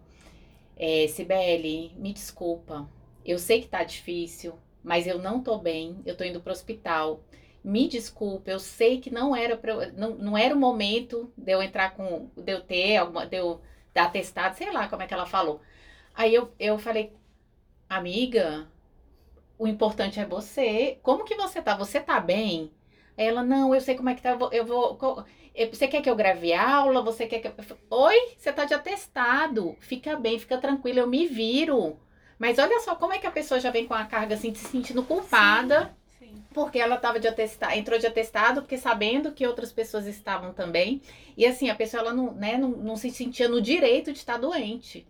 é, 0.77 1.07
Sibeli, 1.09 1.93
me 1.97 2.13
desculpa, 2.13 2.89
eu 3.25 3.39
sei 3.39 3.61
que 3.63 3.69
tá 3.69 3.83
difícil, 3.85 4.55
mas 4.83 5.07
eu 5.07 5.19
não 5.19 5.41
tô 5.43 5.59
bem, 5.59 6.01
eu 6.05 6.17
tô 6.17 6.25
indo 6.25 6.41
pro 6.41 6.53
hospital. 6.53 7.23
Me 7.63 7.89
desculpa, 7.89 8.51
eu 8.51 8.59
sei 8.61 9.01
que 9.01 9.11
não 9.11 9.35
era 9.35 9.57
pra, 9.57 9.87
não, 9.93 10.11
não 10.17 10.37
era 10.39 10.55
o 10.55 10.59
momento 10.59 11.33
de 11.37 11.51
eu 11.53 11.63
entrar 11.63 11.95
com, 11.97 12.29
de 12.37 12.53
eu 12.53 12.61
ter 12.61 12.97
alguma, 12.99 13.27
de 13.27 13.37
eu 13.39 13.61
dar 13.95 14.05
atestado, 14.07 14.57
sei 14.57 14.71
lá 14.73 14.87
como 14.89 15.03
é 15.03 15.07
que 15.07 15.15
ela 15.15 15.25
falou. 15.27 15.61
Aí 16.15 16.35
eu, 16.35 16.53
eu 16.59 16.79
falei, 16.79 17.13
amiga, 17.89 18.67
o 19.59 19.67
importante 19.67 20.21
é 20.21 20.27
você. 20.27 20.99
Como 21.03 21.25
que 21.25 21.35
você 21.35 21.63
tá? 21.63 21.77
Você 21.77 22.01
tá 22.01 22.21
bem? 22.21 22.73
Ela, 23.17 23.43
não, 23.43 23.75
eu 23.75 23.81
sei 23.81 23.95
como 23.95 24.09
é 24.09 24.15
que 24.15 24.23
tá, 24.23 24.37
eu 24.51 24.67
vou, 24.67 24.99
você 25.71 25.87
quer 25.87 26.03
que 26.03 26.11
eu 26.11 26.17
grave 26.17 26.53
aula? 26.53 27.01
Você 27.03 27.27
quer 27.27 27.39
que 27.39 27.47
eu... 27.47 27.79
Oi, 27.91 28.17
você 28.37 28.53
tá 28.53 28.65
de 28.65 28.75
atestado. 28.75 29.77
Fica 29.79 30.17
bem, 30.17 30.39
fica 30.39 30.59
tranquila, 30.59 30.99
eu 30.99 31.07
me 31.07 31.27
viro. 31.27 31.97
Mas 32.39 32.59
olha 32.59 32.81
só 32.81 32.97
como 32.97 33.13
é 33.13 33.19
que 33.19 33.27
a 33.27 33.31
pessoa 33.31 33.61
já 33.61 33.71
vem 33.71 33.87
com 33.87 33.95
a 33.95 34.05
carga 34.05 34.35
assim, 34.35 34.53
se 34.53 34.67
sentindo 34.67 35.05
culpada. 35.05 35.97
Sim. 36.19 36.43
Porque 36.53 36.79
ela 36.79 36.97
tava 36.97 37.21
de 37.21 37.29
atestado, 37.29 37.75
entrou 37.75 37.99
de 37.99 38.07
atestado, 38.07 38.63
porque 38.63 38.77
sabendo 38.77 39.31
que 39.31 39.47
outras 39.47 39.73
pessoas 39.73 40.07
estavam 40.07 40.53
também. 40.53 41.01
E 41.37 41.47
assim, 41.47 41.71
a 41.71 41.75
pessoa 41.75 42.01
ela 42.01 42.13
não, 42.13 42.35
né, 42.35 42.59
não, 42.59 42.71
não 42.71 42.97
se 42.97 43.11
sentia 43.11 43.49
no 43.49 43.63
direito 43.63 44.13
de 44.13 44.19
estar 44.19 44.39
doente. 44.39 45.07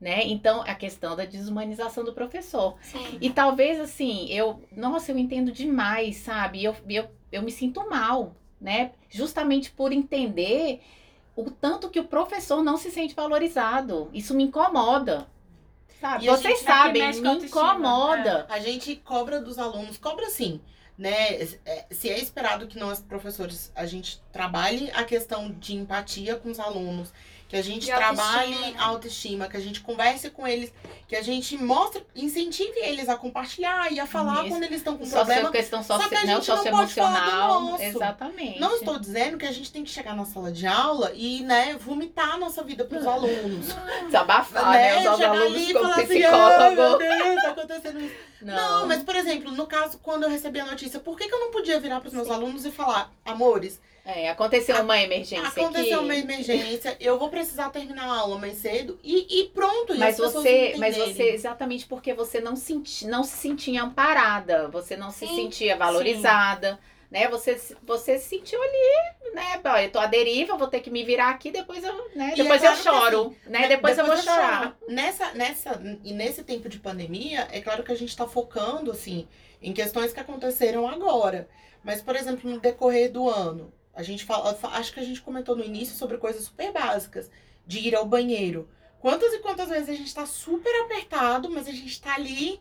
Né? 0.00 0.26
Então, 0.26 0.60
a 0.62 0.74
questão 0.74 1.16
da 1.16 1.24
desumanização 1.24 2.04
do 2.04 2.12
professor. 2.12 2.76
Sim. 2.82 3.16
E 3.20 3.30
talvez 3.30 3.80
assim, 3.80 4.26
eu, 4.30 4.62
nossa, 4.76 5.10
eu 5.12 5.16
entendo 5.18 5.50
demais, 5.50 6.16
sabe? 6.16 6.62
Eu, 6.62 6.76
eu, 6.88 7.08
eu 7.32 7.42
me 7.42 7.50
sinto 7.50 7.88
mal, 7.88 8.34
né? 8.60 8.92
Justamente 9.08 9.70
por 9.70 9.92
entender 9.92 10.82
o 11.34 11.50
tanto 11.50 11.88
que 11.88 11.98
o 12.00 12.04
professor 12.04 12.62
não 12.62 12.76
se 12.76 12.90
sente 12.90 13.14
valorizado. 13.14 14.10
Isso 14.12 14.34
me 14.34 14.42
incomoda. 14.44 15.26
Sabe? 16.00 16.24
E 16.24 16.28
Vocês 16.28 16.58
gente- 16.58 16.66
sabem, 16.66 17.02
me 17.20 17.26
autoestima, 17.28 17.44
incomoda. 17.46 18.46
A 18.50 18.58
gente 18.58 18.96
cobra 18.96 19.40
dos 19.40 19.58
alunos, 19.58 19.96
cobra 19.96 20.28
sim, 20.28 20.60
né? 20.98 21.32
É, 21.64 21.86
Se 21.90 22.10
é 22.10 22.18
esperado 22.18 22.66
que 22.66 22.78
nós, 22.78 23.00
professores, 23.00 23.72
a 23.74 23.86
gente 23.86 24.20
trabalhe 24.30 24.90
a 24.92 25.02
questão 25.04 25.50
de 25.52 25.74
empatia 25.76 26.36
com 26.36 26.50
os 26.50 26.60
alunos, 26.60 27.10
que 27.54 27.58
a 27.58 27.62
gente 27.62 27.86
De 27.86 27.92
trabalhe 27.92 28.52
autoestima, 28.52 28.66
né? 28.70 28.74
a 28.78 28.84
autoestima, 28.86 29.48
que 29.48 29.56
a 29.56 29.60
gente 29.60 29.80
converse 29.80 30.28
com 30.30 30.44
eles, 30.44 30.72
que 31.06 31.14
a 31.14 31.22
gente 31.22 31.56
mostre, 31.56 32.04
incentive 32.16 32.72
eles 32.80 33.08
a 33.08 33.16
compartilhar 33.16 33.92
e 33.92 34.00
a 34.00 34.06
falar 34.06 34.40
Isso. 34.40 34.48
quando 34.48 34.64
eles 34.64 34.78
estão 34.78 34.96
com 34.98 35.04
Só 35.06 35.18
problema. 35.18 35.52
questão 35.52 35.80
Só 35.84 35.96
que 35.98 36.02
a 36.02 36.08
soci... 36.18 36.26
não, 36.26 36.34
gente 36.42 36.48
não 36.48 36.56
pode 36.56 36.64
falar 36.64 36.80
do 36.80 36.86
socioemocional. 36.88 37.60
nosso. 37.62 37.82
Exatamente. 37.84 38.58
Não 38.60 38.74
estou 38.74 38.98
dizendo 38.98 39.38
que 39.38 39.46
a 39.46 39.52
gente 39.52 39.70
tem 39.70 39.84
que 39.84 39.90
chegar 39.90 40.16
na 40.16 40.24
sala 40.24 40.50
de 40.50 40.66
aula 40.66 41.12
e, 41.14 41.42
né, 41.42 41.76
vomitar 41.78 42.32
a 42.32 42.36
nossa 42.38 42.62
vida 42.64 42.84
pros 42.84 43.06
alunos. 43.06 43.68
Desabafar, 44.06 44.72
né? 44.72 45.08
Os 45.10 45.16
Chegar 45.16 45.30
alunos 45.30 45.62
e 45.70 45.72
com 45.72 45.78
assim, 45.86 46.24
"Ai, 46.24 46.74
meu 46.74 46.98
psicólogo. 46.98 46.98
Não. 48.44 48.54
Não, 48.54 48.86
mas 48.86 49.02
por 49.02 49.16
exemplo, 49.16 49.50
no 49.52 49.66
caso, 49.66 49.98
quando 49.98 50.24
eu 50.24 50.28
recebi 50.30 50.60
a 50.60 50.66
notícia, 50.66 51.00
por 51.00 51.16
que, 51.16 51.28
que 51.28 51.34
eu 51.34 51.40
não 51.40 51.50
podia 51.50 51.80
virar 51.80 52.00
pros 52.00 52.12
meus 52.12 52.30
alunos 52.30 52.64
e 52.64 52.70
falar, 52.70 53.12
amores, 53.24 53.80
É, 54.04 54.28
aconteceu 54.30 54.76
uma 54.82 55.00
emergência 55.00 55.46
aconteceu 55.48 55.98
aqui. 55.98 56.04
uma 56.04 56.14
emergência, 56.16 56.96
eu 57.00 57.18
vou 57.18 57.28
precisar 57.30 57.70
terminar 57.70 58.04
a 58.04 58.18
aula 58.20 58.38
mais 58.38 58.58
cedo 58.58 58.98
e, 59.02 59.40
e 59.40 59.48
pronto. 59.48 59.94
e 59.94 59.98
Mas 59.98 60.16
você, 60.18 60.76
mas 60.78 60.96
você, 60.96 61.30
exatamente 61.30 61.86
porque 61.86 62.12
você 62.14 62.40
não, 62.40 62.54
senti, 62.56 63.06
não 63.06 63.24
se 63.24 63.36
sentia 63.36 63.82
amparada, 63.82 64.68
você 64.68 64.96
não 64.96 65.10
se 65.10 65.26
Sim, 65.26 65.34
sentia 65.36 65.76
valorizada, 65.76 66.78
né? 67.10 67.28
Você, 67.28 67.58
se- 67.58 67.76
você 67.82 68.18
se 68.18 68.28
sentiu 68.28 68.60
ali, 68.62 69.32
né? 69.34 69.60
Eu 69.84 69.90
tô 69.90 69.98
à 69.98 70.06
deriva, 70.06 70.56
vou 70.56 70.68
ter 70.68 70.80
que 70.80 70.90
me 70.90 71.04
virar 71.04 71.30
aqui, 71.30 71.50
depois 71.50 71.82
eu, 71.84 71.92
né? 72.14 72.30
E 72.30 72.32
é 72.32 72.36
Depois 72.36 72.60
claro 72.60 72.74
eu 72.76 72.76
que 72.78 72.82
choro, 72.82 73.36
né? 73.46 73.68
Depois, 73.68 73.98
eu 73.98 74.06
vou 74.06 74.16
chorar. 74.16 74.76
choro. 74.78 74.94
Nessa, 74.94 75.32
nessa, 75.34 75.80
e 76.02 76.12
nesse 76.12 76.42
tempo 76.44 76.68
de 76.68 76.78
pandemia, 76.78 77.48
é 77.50 77.60
claro 77.60 77.82
que 77.82 77.92
a 77.92 77.96
gente 77.96 78.16
tá 78.16 78.26
focando, 78.26 78.90
assim, 78.90 79.26
em 79.60 79.72
questões 79.72 80.12
que 80.12 80.20
aconteceram 80.20 80.88
agora. 80.88 81.48
Mas, 81.82 82.00
por 82.00 82.16
exemplo, 82.16 82.50
no 82.50 82.58
decorrer 82.60 83.10
do 83.10 83.28
ano, 83.28 83.72
a 83.94 84.02
gente 84.02 84.24
fala, 84.24 84.54
fa- 84.54 84.68
acho 84.78 84.92
que 84.92 85.00
a 85.00 85.04
gente 85.04 85.20
comentou 85.22 85.54
no 85.56 85.64
início 85.64 85.94
sobre 85.96 86.18
coisas 86.18 86.44
super 86.44 86.72
básicas, 86.72 87.30
de 87.66 87.78
ir 87.78 87.94
ao 87.94 88.06
banheiro. 88.06 88.68
Quantas 89.00 89.32
e 89.34 89.38
quantas 89.38 89.68
vezes 89.68 89.88
a 89.90 89.94
gente 89.94 90.14
tá 90.14 90.24
super 90.26 90.74
apertado, 90.84 91.50
mas 91.50 91.68
a 91.68 91.72
gente 91.72 92.00
tá 92.00 92.14
ali 92.14 92.58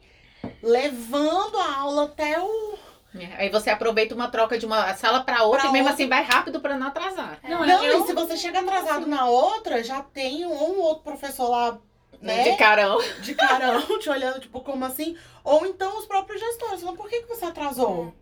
levando 0.62 1.58
a 1.58 1.78
aula 1.80 2.06
até 2.06 2.40
o. 2.40 2.78
É, 3.16 3.44
Aí 3.44 3.50
você 3.50 3.70
aproveita 3.70 4.16
uma 4.16 4.28
troca 4.30 4.58
de 4.58 4.66
uma 4.66 4.94
sala 4.96 5.24
pra 5.24 5.44
outra 5.44 5.62
Pra 5.62 5.70
e 5.70 5.74
mesmo 5.74 5.88
outra. 5.90 5.94
assim 6.04 6.10
vai 6.10 6.24
rápido 6.24 6.60
pra 6.60 6.78
não 6.78 6.88
atrasar. 6.88 7.40
Não, 7.44 7.66
Não, 7.66 7.84
eu- 7.84 8.04
e 8.04 8.08
se 8.08 8.14
você 8.14 8.36
chega 8.38 8.60
atrasado 8.62 9.06
na 9.06 9.28
outra, 9.28 9.84
já 9.84 10.02
tem 10.02 10.46
um 10.46 10.52
ou 10.52 10.78
outro 10.80 11.04
professor 11.04 11.48
lá, 11.50 11.78
né? 12.22 12.44
De 12.52 12.58
carão. 12.58 12.98
de 13.22 13.36
carão, 13.36 13.82
te 14.00 14.10
olhando, 14.10 14.40
tipo, 14.40 14.62
como 14.62 14.84
assim? 14.86 15.16
Ou 15.44 15.66
então 15.66 15.98
os 16.00 16.06
próprios 16.06 16.40
gestores, 16.42 16.80
falando, 16.82 16.98
por 16.98 17.10
que, 17.10 17.22
que 17.22 17.28
você 17.28 17.46
atrasou? 17.46 18.14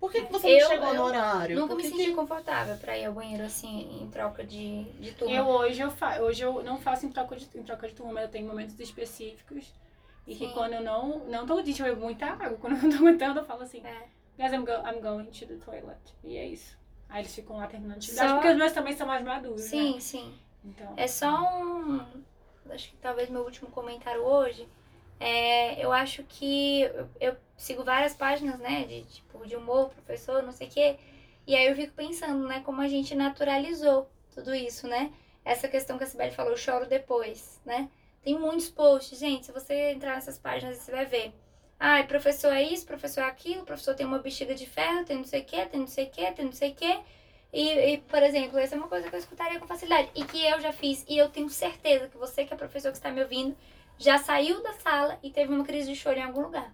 Por 0.00 0.10
que, 0.10 0.22
que 0.22 0.32
você 0.32 0.48
Eu- 0.48 0.60
não 0.62 0.68
chegou 0.68 0.88
no 0.88 0.94
eu 0.94 1.02
horário? 1.04 1.60
Nunca 1.60 1.74
me 1.74 1.82
que 1.82 1.90
senti 1.90 2.04
que- 2.06 2.14
confortável 2.14 2.74
pra 2.78 2.96
ir 2.96 3.04
ao 3.04 3.12
banheiro 3.12 3.44
assim, 3.44 4.00
em 4.02 4.08
troca 4.08 4.42
de, 4.42 4.84
de 4.98 5.12
turma. 5.12 5.34
Eu 5.34 5.44
hoje 5.46 5.80
eu 5.82 5.90
fa... 5.90 6.18
hoje 6.22 6.42
eu 6.42 6.62
não 6.62 6.78
faço 6.80 7.04
em 7.04 7.10
troca 7.10 7.36
de 7.36 7.46
em 7.54 7.62
troca 7.62 7.86
de 7.86 7.94
turma, 7.94 8.14
mas 8.14 8.22
eu 8.24 8.30
tenho 8.30 8.46
momentos 8.48 8.80
específicos. 8.80 9.72
E 10.26 10.34
que 10.34 10.46
Sim. 10.46 10.52
quando 10.54 10.72
eu 10.74 10.80
não. 10.82 11.18
Não 11.26 11.40
eu 11.46 11.46
bebo 11.56 12.00
muita 12.00 12.26
água. 12.26 12.56
Quando 12.60 12.76
eu 12.76 12.82
não 12.82 12.90
tô 12.90 12.96
aguentando, 12.96 13.40
eu 13.40 13.44
falo 13.44 13.62
assim, 13.62 13.82
É. 13.84 14.04
guys, 14.40 14.52
I'm, 14.52 14.64
go 14.64 14.72
I'm 14.84 15.00
going 15.00 15.26
to 15.26 15.46
the 15.46 15.56
toilet. 15.56 15.98
E 16.24 16.36
é 16.36 16.46
isso. 16.46 16.78
Aí 17.08 17.22
eles 17.22 17.34
ficam 17.34 17.56
lá 17.56 17.66
terminando 17.66 17.98
de 17.98 18.06
atividade, 18.06 18.28
Só- 18.28 18.34
porque 18.36 18.48
os 18.52 18.56
meus 18.56 18.72
também 18.72 18.92
são 18.96 19.06
mais 19.06 19.24
maduros. 19.24 19.62
Sim, 19.62 19.94
Né? 19.94 20.00
sim. 20.00 20.34
Então. 20.64 20.94
É 20.96 21.06
só 21.06 21.28
um. 21.62 22.00
Acho 22.70 22.90
que 22.90 22.96
talvez 22.98 23.28
meu 23.28 23.42
último 23.42 23.68
comentário 23.70 24.22
hoje. 24.22 24.68
É, 25.18 25.84
eu 25.84 25.92
acho 25.92 26.22
que 26.24 26.82
eu, 26.82 27.08
eu 27.20 27.36
sigo 27.56 27.84
várias 27.84 28.14
páginas, 28.14 28.58
né? 28.58 28.84
De 28.84 29.02
tipo, 29.04 29.46
de 29.46 29.56
humor, 29.56 29.90
professor, 29.90 30.42
não 30.42 30.52
sei 30.52 30.68
o 30.68 30.70
quê. 30.70 30.96
E 31.46 31.54
aí 31.56 31.66
eu 31.66 31.74
fico 31.74 31.92
pensando, 31.94 32.46
né, 32.46 32.60
como 32.60 32.80
a 32.80 32.86
gente 32.88 33.14
naturalizou 33.14 34.08
tudo 34.32 34.54
isso, 34.54 34.86
né? 34.86 35.12
Essa 35.44 35.66
questão 35.68 35.98
que 35.98 36.04
a 36.04 36.06
Sibeli 36.06 36.30
falou, 36.30 36.52
eu 36.52 36.56
choro 36.56 36.86
depois, 36.86 37.60
né? 37.66 37.88
Tem 38.22 38.38
muitos 38.38 38.68
posts, 38.70 39.18
gente. 39.18 39.46
Se 39.46 39.52
você 39.52 39.90
entrar 39.92 40.14
nessas 40.14 40.38
páginas, 40.38 40.78
você 40.78 40.92
vai 40.92 41.06
ver. 41.06 41.32
Ai, 41.82 42.06
professor 42.06 42.52
é 42.52 42.62
isso, 42.62 42.84
professor 42.84 43.22
é 43.22 43.24
aquilo, 43.24 43.64
professor 43.64 43.94
tem 43.94 44.04
uma 44.04 44.18
bexiga 44.18 44.54
de 44.54 44.66
ferro, 44.66 45.04
tem 45.06 45.16
não 45.16 45.24
sei 45.24 45.40
o 45.40 45.44
quê, 45.44 45.64
tem 45.64 45.80
não 45.80 45.86
sei 45.86 46.04
o 46.04 46.10
quê, 46.10 46.30
tem 46.32 46.44
não 46.44 46.52
sei 46.52 46.72
o 46.72 46.74
quê. 46.74 47.00
E, 47.52 47.94
e, 47.94 47.98
por 47.98 48.22
exemplo, 48.22 48.58
essa 48.58 48.74
é 48.74 48.78
uma 48.78 48.86
coisa 48.86 49.08
que 49.08 49.14
eu 49.14 49.18
escutaria 49.18 49.58
com 49.58 49.66
facilidade 49.66 50.10
e 50.14 50.22
que 50.24 50.44
eu 50.44 50.60
já 50.60 50.72
fiz. 50.72 51.04
E 51.08 51.16
eu 51.16 51.30
tenho 51.30 51.48
certeza 51.48 52.08
que 52.08 52.18
você, 52.18 52.44
que 52.44 52.52
é 52.52 52.56
professor 52.56 52.92
que 52.92 52.98
está 52.98 53.10
me 53.10 53.22
ouvindo, 53.22 53.56
já 53.98 54.18
saiu 54.18 54.62
da 54.62 54.74
sala 54.74 55.18
e 55.22 55.30
teve 55.30 55.52
uma 55.52 55.64
crise 55.64 55.90
de 55.90 55.96
choro 55.98 56.18
em 56.18 56.22
algum 56.22 56.42
lugar, 56.42 56.72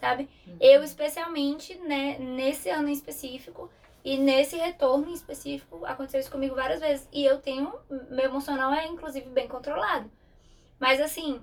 sabe? 0.00 0.28
Eu, 0.60 0.82
especialmente, 0.82 1.76
né, 1.76 2.18
nesse 2.18 2.68
ano 2.68 2.88
em 2.88 2.92
específico 2.92 3.70
e 4.04 4.18
nesse 4.18 4.56
retorno 4.56 5.10
em 5.10 5.14
específico, 5.14 5.84
aconteceu 5.86 6.20
isso 6.20 6.30
comigo 6.30 6.56
várias 6.56 6.80
vezes. 6.80 7.08
E 7.12 7.24
eu 7.24 7.38
tenho. 7.40 7.72
Meu 8.10 8.24
emocional 8.24 8.72
é, 8.74 8.86
inclusive, 8.86 9.28
bem 9.30 9.46
controlado. 9.46 10.10
Mas, 10.78 11.00
assim, 11.00 11.40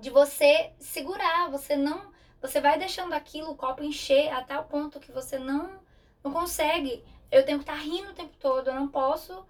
de 0.00 0.10
você 0.10 0.72
segurar, 0.78 1.50
você 1.50 1.76
não. 1.76 2.11
Você 2.42 2.60
vai 2.60 2.76
deixando 2.76 3.12
aquilo, 3.12 3.52
o 3.52 3.56
copo 3.56 3.84
encher 3.84 4.28
a 4.32 4.42
tal 4.42 4.64
ponto 4.64 4.98
que 4.98 5.12
você 5.12 5.38
não, 5.38 5.80
não 6.24 6.32
consegue. 6.32 7.04
Eu 7.30 7.44
tenho 7.44 7.58
que 7.58 7.62
estar 7.62 7.80
rindo 7.80 8.10
o 8.10 8.14
tempo 8.14 8.36
todo, 8.40 8.68
eu 8.68 8.74
não 8.74 8.88
posso 8.88 9.46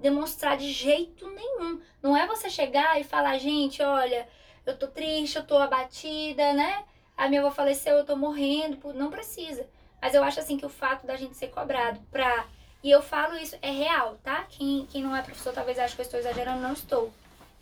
demonstrar 0.00 0.56
de 0.56 0.70
jeito 0.72 1.30
nenhum. 1.30 1.80
Não 2.02 2.16
é 2.16 2.26
você 2.26 2.50
chegar 2.50 3.00
e 3.00 3.04
falar, 3.04 3.38
gente, 3.38 3.80
olha, 3.80 4.28
eu 4.66 4.76
tô 4.76 4.88
triste, 4.88 5.36
eu 5.36 5.46
tô 5.46 5.56
abatida, 5.56 6.52
né? 6.52 6.84
A 7.16 7.28
minha 7.28 7.40
avó 7.40 7.52
faleceu, 7.52 7.96
eu 7.96 8.04
tô 8.04 8.16
morrendo. 8.16 8.92
Não 8.92 9.08
precisa. 9.08 9.64
Mas 10.00 10.12
eu 10.12 10.24
acho 10.24 10.40
assim 10.40 10.56
que 10.56 10.66
o 10.66 10.68
fato 10.68 11.06
da 11.06 11.14
gente 11.14 11.36
ser 11.36 11.48
cobrado 11.48 12.00
pra. 12.10 12.46
E 12.82 12.90
eu 12.90 13.00
falo 13.00 13.36
isso, 13.36 13.56
é 13.62 13.70
real, 13.70 14.18
tá? 14.24 14.44
Quem, 14.48 14.84
quem 14.86 15.00
não 15.00 15.14
é 15.14 15.22
professor 15.22 15.52
talvez 15.52 15.78
ache 15.78 15.94
que 15.94 16.00
eu 16.00 16.04
estou 16.04 16.18
exagerando, 16.18 16.60
não 16.60 16.72
estou. 16.72 17.12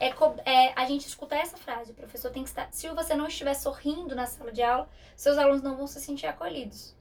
É, 0.00 0.08
é 0.46 0.72
a 0.74 0.86
gente 0.86 1.06
escuta 1.06 1.36
essa 1.36 1.56
frase, 1.58 1.92
o 1.92 1.94
professor 1.94 2.30
tem 2.32 2.42
que 2.42 2.48
estar. 2.48 2.68
Se 2.72 2.88
você 2.88 3.14
não 3.14 3.26
estiver 3.28 3.54
sorrindo 3.54 4.14
na 4.16 4.26
sala 4.26 4.50
de 4.50 4.62
aula, 4.62 4.88
seus 5.14 5.36
alunos 5.36 5.62
não 5.62 5.76
vão 5.76 5.86
se 5.86 6.00
sentir 6.00 6.26
acolhidos. 6.26 6.96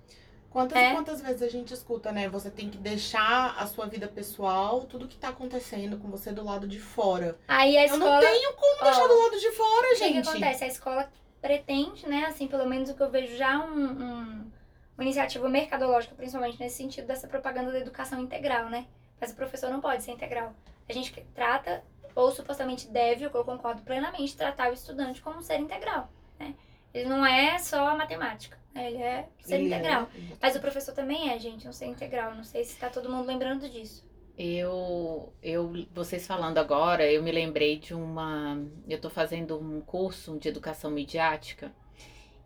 Quantas 0.49 0.77
É. 0.79 0.89
e 0.91 0.93
quantas 0.95 1.21
vezes 1.21 1.41
a 1.43 1.47
gente 1.47 1.73
escuta, 1.73 2.11
né? 2.11 2.27
Você 2.27 2.49
tem 2.49 2.69
que 2.69 2.77
deixar 2.77 3.55
a 3.57 3.67
sua 3.67 3.85
vida 3.85 4.07
pessoal, 4.07 4.81
tudo 4.81 5.07
que 5.07 5.15
tá 5.17 5.29
acontecendo 5.29 5.97
com 5.99 6.09
você 6.09 6.31
do 6.31 6.43
lado 6.43 6.67
de 6.67 6.79
fora. 6.79 7.37
Aí 7.47 7.77
a 7.77 7.85
Eu 7.85 7.97
não 7.97 8.07
escola. 8.07 8.19
tenho 8.21 8.53
como 8.55 8.83
deixar 8.83 9.03
Ó, 9.03 9.07
do 9.07 9.19
lado 9.23 9.39
de 9.39 9.51
fora, 9.51 9.85
O 9.87 9.89
que, 9.91 9.95
gente. 9.95 10.27
acontece? 10.27 10.63
A 10.63 10.67
escola 10.67 11.09
pretende, 11.39 12.07
né? 12.09 12.25
Assim, 12.25 12.47
pelo 12.47 12.65
menos 12.67 12.89
o 12.89 12.95
que 12.95 13.01
eu 13.03 13.09
vejo 13.11 13.37
já 13.37 13.59
um, 13.63 13.85
um- 13.91 14.51
uma 14.97 15.03
iniciativa 15.03 15.47
mercadológica, 15.47 16.15
principalmente 16.15 16.59
nesse 16.59 16.77
sentido 16.77 17.05
dessa 17.07 17.27
propaganda 17.27 17.71
da 17.71 17.77
educação 17.79 18.19
integral, 18.19 18.69
né? 18.69 18.87
Mas 19.21 19.31
o 19.31 19.35
professor 19.35 19.69
não 19.69 19.79
pode 19.79 20.01
ser 20.03 20.11
integral. 20.11 20.53
A 20.89 20.91
gente 20.93 21.13
trata, 21.35 21.83
ou 22.15 22.31
supostamente 22.31 22.87
deve, 22.87 23.25
o 23.25 23.29
que 23.29 23.37
eu 23.37 23.45
concordo 23.45 23.81
plenamente, 23.81 24.35
tratar 24.35 24.69
o 24.69 24.73
estudante 24.73 25.21
como 25.21 25.39
um 25.39 25.41
ser 25.41 25.59
integral, 25.59 26.09
né? 26.39 26.55
Ele 26.93 27.07
não 27.07 27.25
é 27.25 27.57
só 27.59 27.87
a 27.87 27.95
matemática, 27.95 28.57
né? 28.73 28.87
ele 28.91 28.97
é 29.01 29.29
ser 29.41 29.55
Ele 29.55 29.65
é- 29.65 29.77
integral. 29.77 30.09
Mas 30.41 30.55
o 30.55 30.59
professor 30.59 30.93
também 30.93 31.29
é, 31.29 31.37
gente, 31.37 31.67
um 31.67 31.71
ser 31.73 31.85
integral. 31.85 32.33
Não 32.33 32.43
sei 32.43 32.63
se 32.63 32.77
tá 32.79 32.89
todo 32.89 33.09
mundo 33.09 33.27
lembrando 33.27 33.69
disso. 33.69 34.07
Eu, 34.37 35.33
eu, 35.43 35.71
vocês 35.93 36.25
falando 36.25 36.57
agora, 36.57 37.05
eu 37.11 37.21
me 37.21 37.31
lembrei 37.31 37.77
de 37.77 37.93
uma. 37.93 38.57
Eu 38.87 38.99
tô 38.99 39.09
fazendo 39.09 39.59
um 39.59 39.81
curso 39.81 40.39
de 40.39 40.47
educação 40.47 40.89
midiática 40.89 41.71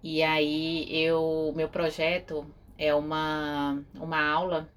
e 0.01 0.21
aí 0.23 0.87
eu, 0.91 1.53
meu 1.55 1.69
projeto 1.69 2.45
é 2.77 2.93
uma, 2.95 3.81
uma 3.95 4.21
aula 4.27 4.67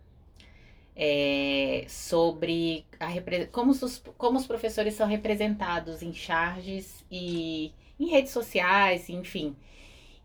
é, 0.97 1.85
sobre 1.89 2.87
a, 2.99 3.09
como, 3.53 3.71
os, 3.73 4.03
como 4.17 4.39
os 4.39 4.47
professores 4.47 4.95
são 4.95 5.07
representados 5.07 6.03
em 6.03 6.13
charges 6.13 7.05
e 7.11 7.73
em 8.01 8.09
redes 8.09 8.33
sociais, 8.33 9.09
enfim. 9.11 9.55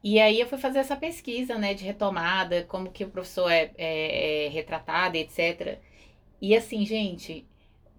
E 0.03 0.19
aí 0.19 0.39
eu 0.39 0.47
fui 0.47 0.57
fazer 0.57 0.79
essa 0.79 0.95
pesquisa, 0.95 1.57
né, 1.57 1.73
de 1.73 1.83
retomada, 1.83 2.63
como 2.63 2.91
que 2.91 3.03
o 3.03 3.09
professor 3.09 3.51
é, 3.51 3.71
é, 3.77 4.45
é 4.45 4.49
retratado, 4.49 5.17
etc. 5.17 5.77
E 6.41 6.55
assim, 6.55 6.85
gente, 6.85 7.45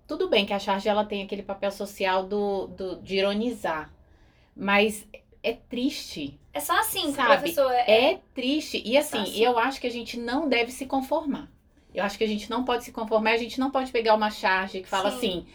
tudo 0.07 0.29
bem 0.29 0.47
que 0.47 0.53
a 0.53 0.59
charge 0.59 0.89
ela 0.89 1.05
tem 1.05 1.23
aquele 1.23 1.43
papel 1.43 1.70
social 1.70 2.27
do, 2.27 2.66
do 2.68 2.97
de 3.03 3.16
ironizar, 3.16 3.93
mas 4.57 5.07
é 5.43 5.53
triste, 5.53 6.39
É 6.55 6.61
só 6.61 6.79
assim 6.79 7.12
Sabe, 7.12 7.29
professor 7.29 7.70
é. 7.73 8.12
é 8.12 8.20
triste. 8.35 8.83
E 8.85 8.97
assim, 8.97 9.18
assim. 9.18 9.41
eu 9.43 9.59
acho 9.59 9.81
que 9.81 9.87
a 9.87 9.91
gente 9.91 10.18
não 10.18 10.49
deve 10.49 10.70
se 10.70 10.87
conformar. 10.87 11.51
Eu 11.95 12.05
acho 12.05 12.18
que 12.18 12.24
a 12.24 12.28
gente 12.28 12.51
não 12.51 12.64
pode 12.64 12.84
se 12.84 12.93
conformar, 12.93 13.32
a 13.32 13.36
gente 13.36 13.59
não 13.61 13.70
pode 13.70 13.90
pegar 13.93 14.14
uma 14.14 14.30
charge 14.30 14.80
que 14.82 14.88
fala 14.88 15.09
Sim. 15.09 15.09
assim, 15.09 15.47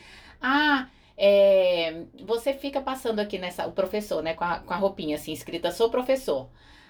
ah, 0.41 0.87
é, 1.17 2.03
você 2.25 2.53
fica 2.53 2.81
passando 2.81 3.19
aqui 3.19 3.37
nessa, 3.37 3.67
o 3.67 3.71
professor, 3.71 4.21
né, 4.23 4.33
com 4.33 4.43
a, 4.43 4.59
com 4.59 4.73
a 4.73 4.77
roupinha 4.77 5.15
assim, 5.15 5.31
escrita, 5.33 5.71
sou 5.71 5.89
professor. 5.89 6.47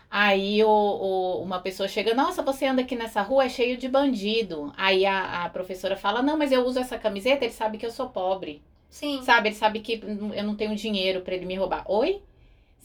Aí 0.09 0.63
o, 0.63 0.69
o- 0.69 1.41
uma 1.43 1.59
pessoa 1.59 1.87
chega, 1.89 2.13
nossa, 2.13 2.41
você 2.41 2.65
anda 2.65 2.81
aqui 2.81 2.95
nessa 2.95 3.21
rua, 3.21 3.45
é 3.45 3.49
cheio 3.49 3.77
de 3.77 3.87
bandido. 3.89 4.71
Aí 4.77 5.05
a, 5.05 5.45
a 5.45 5.49
professora 5.49 5.97
fala, 5.97 6.21
não, 6.21 6.37
mas 6.37 6.51
eu 6.51 6.63
uso 6.65 6.79
essa 6.79 6.97
camiseta, 6.97 7.43
ele 7.45 7.53
sabe 7.53 7.77
que 7.77 7.85
eu 7.85 7.91
sou 7.91 8.09
pobre. 8.09 8.63
Sim. 8.89 9.21
Sabe, 9.21 9.49
ele 9.49 9.55
sabe 9.55 9.79
que 9.81 10.01
eu 10.35 10.43
não 10.43 10.55
tenho 10.55 10.75
dinheiro 10.75 11.21
pra 11.21 11.35
ele 11.35 11.45
me 11.45 11.55
roubar. 11.55 11.83
Oi? 11.89 12.21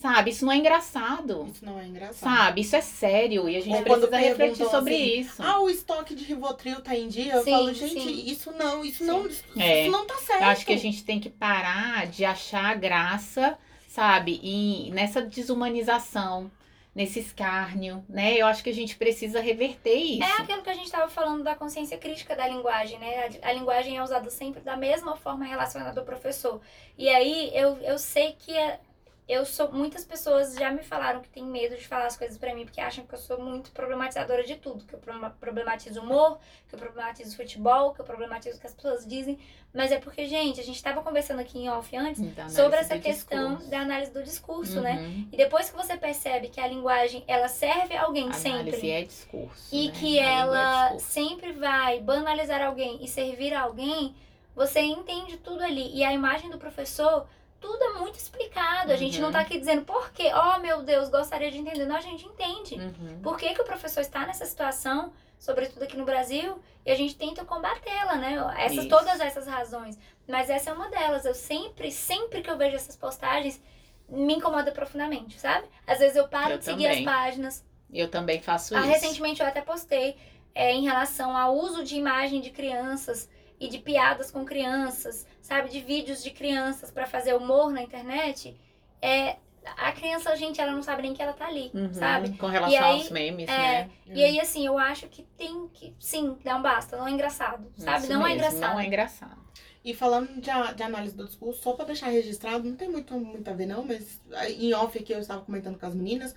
Sabe? 0.03 0.31
Isso 0.31 0.45
não 0.45 0.53
é 0.53 0.57
engraçado. 0.57 1.47
Isso 1.49 1.65
não 1.65 1.79
é 1.79 1.87
engraçado. 1.87 2.35
Sabe? 2.37 2.61
Isso 2.61 2.75
é 2.75 2.81
sério. 2.81 3.49
E 3.49 3.57
a 3.57 3.61
gente 3.61 3.77
Ou 3.79 3.85
quando 3.85 4.09
precisa 4.09 4.29
refletir 4.29 4.67
sobre 4.69 4.95
assim, 4.95 5.21
isso. 5.21 5.41
Ah, 5.43 5.61
o 5.61 5.71
estoque 5.71 6.13
de 6.13 6.25
Rivotril 6.25 6.81
tá 6.81 6.97
em 6.97 7.07
dia? 7.07 7.35
Eu 7.35 7.45
Sim, 7.45 7.51
falo, 7.53 7.73
gente, 7.73 8.01
sim. 8.01 8.25
isso 8.27 8.51
não, 8.51 8.85
isso 8.85 9.05
não, 9.05 9.25
isso 9.29 9.45
É. 9.57 9.89
não 9.89 10.05
tá 10.05 10.17
certo. 10.17 10.43
Eu 10.43 10.49
acho 10.49 10.67
que 10.67 10.73
a 10.73 10.77
gente 10.79 11.05
tem 11.05 11.21
que 11.21 11.31
parar 11.31 12.09
de 12.09 12.25
achar 12.25 12.75
graça, 12.77 13.57
sabe? 13.87 14.41
E 14.43 14.91
nessa 14.91 15.23
desumanização, 15.23 16.51
nesse 16.95 17.21
escárnio, 17.21 18.05
né? 18.09 18.35
Eu 18.37 18.47
acho 18.49 18.63
que 18.63 18.71
a 18.71 18.75
gente 18.75 18.97
precisa 18.97 19.41
reverter 19.41 19.95
isso. 19.95 20.25
É 20.25 20.43
aquilo 20.43 20.63
que 20.63 20.71
a 20.71 20.75
gente 20.75 20.87
estava 20.87 21.09
falando 21.09 21.45
da 21.45 21.55
consciência 21.55 21.97
crítica 21.97 22.35
da 22.35 22.49
linguagem, 22.49 22.99
né? 22.99 23.31
A, 23.41 23.51
a 23.51 23.53
linguagem 23.53 23.97
é 23.97 24.03
usada 24.03 24.29
sempre 24.31 24.61
da 24.63 24.77
mesma 24.77 25.17
forma 25.17 25.45
relacionada 25.45 26.01
ao 26.01 26.05
professor. 26.05 26.61
E 26.99 27.09
aí 27.09 27.53
eu, 27.55 27.79
eu 27.79 27.99
sei 27.99 28.33
que 28.39 28.51
é- 28.57 28.81
eu 29.29 29.45
sou. 29.47 29.71
Muitas 29.73 30.05
pessoas 30.05 30.55
já 30.55 30.71
me 30.71 30.83
falaram 30.83 31.21
que 31.21 31.29
tem 31.29 31.45
medo 31.45 31.77
de 31.77 31.87
falar 31.87 32.07
as 32.07 32.17
coisas 32.17 32.37
pra 32.37 32.55
mim, 32.55 32.65
porque 32.65 32.81
acham 32.81 33.07
que 33.07 33.15
eu 33.15 33.19
sou 33.19 33.41
muito 33.41 33.71
problematizadora 33.71 34.43
de 34.45 34.57
tudo. 34.57 34.85
Que 34.85 34.95
eu 34.95 34.99
pro- 34.99 35.31
problematizo 35.41 36.01
humor, 36.01 36.39
que 36.69 36.75
eu 36.75 36.79
problematizo 36.79 37.37
futebol, 37.37 37.93
que 37.95 38.01
eu 38.01 38.05
problematizo 38.05 38.59
o 38.59 38.61
que 38.61 38.67
as 38.67 38.75
pessoas 38.75 39.07
dizem. 39.07 39.39
Mas 39.73 39.91
é 39.91 39.99
porque, 39.99 40.27
gente, 40.27 40.61
a 40.61 40.65
gente 40.65 40.83
tava 40.83 41.01
conversando 41.03 41.41
aqui 41.41 41.59
em 41.59 41.71
off 41.71 41.97
antes 41.97 42.21
Da 42.35 42.49
sobre 42.49 42.77
análise 42.77 42.93
essa 42.93 42.99
questão 42.99 43.49
discurso. 43.53 43.71
da 43.71 43.79
análise 43.81 44.11
do 44.13 44.23
discurso, 44.23 44.81
né? 44.83 44.97
Uhum. 45.01 45.29
E 45.33 45.37
depois 45.37 45.71
que 45.71 45.77
você 45.77 45.97
percebe 45.97 46.49
que 46.49 46.61
a 46.61 46.67
linguagem 46.67 47.25
ela 47.27 47.49
serve 47.49 47.97
a 47.97 48.03
alguém 48.03 48.25
Análise 48.25 48.43
sempre 48.43 48.91
é 48.91 49.03
discurso. 49.05 49.69
e 49.75 49.87
né? 49.89 49.95
que 49.99 50.19
A 50.19 50.23
é 50.23 50.35
ela 50.41 50.83
discurso. 50.89 51.07
sempre 51.07 51.53
vai 51.53 52.01
banalizar 52.01 52.61
alguém 52.61 53.03
e 53.03 53.09
servir 53.09 53.55
a 53.55 53.63
alguém, 53.63 54.15
você 54.55 54.81
entende 54.81 55.39
tudo 55.39 55.63
ali. 55.65 55.91
E 55.97 56.05
a 56.05 56.13
imagem 56.13 56.51
do 56.51 56.59
professor, 56.59 57.27
tudo 57.63 57.83
é 57.83 57.93
muito 57.95 58.17
explicado. 58.17 58.93
A 58.93 58.97
gente 58.97 59.19
não 59.21 59.29
Uhum. 59.29 59.33
tá 59.33 59.41
aqui 59.41 59.59
dizendo 59.59 59.83
por 59.87 60.11
quê. 60.13 60.31
Oh, 60.35 60.59
meu 60.59 60.83
Deus, 60.83 61.09
gostaria 61.09 61.51
de 61.51 61.57
entender. 61.59 61.87
Não, 61.87 61.97
a 61.97 62.01
gente 62.01 62.27
entende. 62.27 62.75
Uhum. 62.75 63.21
Por 63.23 63.39
que, 63.39 63.55
que 63.55 63.63
o 63.63 63.65
professor 63.65 64.01
está 64.01 64.27
nessa 64.27 64.45
situação, 64.45 65.13
sobretudo 65.39 65.85
aqui 65.85 65.97
no 65.97 66.05
Brasil, 66.05 66.59
e 66.85 66.91
a 66.91 66.95
gente 66.97 67.15
tenta 67.17 67.45
combatê-la, 67.45 68.17
né? 68.17 68.37
Essas, 68.59 68.79
Isso. 68.79 68.89
todas 68.89 69.21
essas 69.21 69.47
razões. 69.47 69.99
Mas 70.29 70.51
essa 70.51 70.71
é 70.71 70.73
uma 70.73 70.91
delas. 70.91 71.25
Eu 71.25 71.35
sempre, 71.35 71.91
sempre 71.93 72.43
que 72.43 72.51
eu 72.51 72.59
vejo 72.59 72.75
essas 72.77 72.97
postagens, 72.97 73.63
me 74.09 74.35
incomoda 74.35 74.73
profundamente, 74.73 75.39
sabe? 75.41 75.67
Às 75.87 76.01
vezes 76.01 76.17
eu 76.17 76.29
paro 76.29 76.53
Eu 76.55 76.59
de 76.59 76.65
seguir 76.65 76.85
também. 76.89 76.99
as 76.99 77.05
páginas. 77.15 77.65
Eu 77.93 78.09
também 78.11 78.41
faço 78.43 78.75
Ah, 78.77 78.81
isso. 78.81 78.89
recentemente 78.89 79.41
eu 79.41 79.47
até 79.47 79.61
postei 79.63 80.17
é, 80.55 80.73
em 80.73 80.83
relação 80.83 81.37
ao 81.37 81.55
uso 81.57 81.83
de 81.85 81.97
imagem 81.97 82.41
de 82.41 82.51
crianças 82.51 83.29
e 83.65 83.69
de 83.69 83.79
piadas 83.79 84.31
com 84.31 84.45
crianças, 84.45 85.27
sabe? 85.41 85.69
De 85.71 85.81
vídeos 85.81 86.23
de 86.23 86.31
crianças 86.31 86.91
pra 86.91 87.07
fazer 87.07 87.35
humor 87.35 87.71
na 87.71 87.83
internet. 87.83 88.57
É, 89.01 89.37
a 89.77 89.93
criança, 89.93 90.35
gente, 90.37 90.61
ela 90.61 90.73
não 90.73 90.83
sabe 90.83 91.03
nem 91.03 91.15
que 91.15 91.23
ela 91.23 91.33
tá 91.33 91.47
ali, 91.47 91.71
Uhum. 91.73 91.93
sabe? 91.95 92.37
Com 92.37 92.49
relação 92.49 92.85
aí, 92.85 92.99
aos 93.01 93.11
memes, 93.11 93.49
é, 93.49 93.57
né? 93.57 93.91
E 94.07 94.25
aí, 94.25 94.41
assim, 94.41 94.67
eu 94.67 94.77
acho 94.79 95.07
que 95.09 95.23
tem 95.37 95.69
que, 95.73 95.95
sim, 96.01 96.37
um 96.45 96.63
basta, 96.63 96.97
não 96.97 97.07
é 97.07 97.11
engraçado, 97.13 97.71
sabe? 97.77 97.99
Isso 98.05 98.13
não 98.13 98.27
é 98.27 98.31
mesmo, 98.31 98.35
engraçado. 98.49 98.73
Não 98.73 98.81
é 98.81 98.87
engraçado. 98.87 99.43
E 99.85 99.95
falando 99.95 100.41
de, 100.41 100.51
a- 100.51 100.73
de 100.73 100.83
análise 100.83 101.15
do 101.17 101.25
discurso, 101.25 101.63
só 101.63 101.73
pra 101.73 101.85
deixar 101.85 102.07
registrado, 102.09 102.69
não 102.69 102.77
tem 102.77 102.89
muito, 102.89 103.15
muito 103.15 103.49
a 103.49 103.53
ver 103.53 103.67
não, 103.67 103.85
mas 103.85 104.21
em 104.59 104.73
off 104.75 104.97
aqui 104.99 105.13
eu 105.13 105.19
estava 105.21 105.43
comentando 105.45 105.79
com 105.79 105.87
as 105.87 105.95
meninas. 105.95 106.35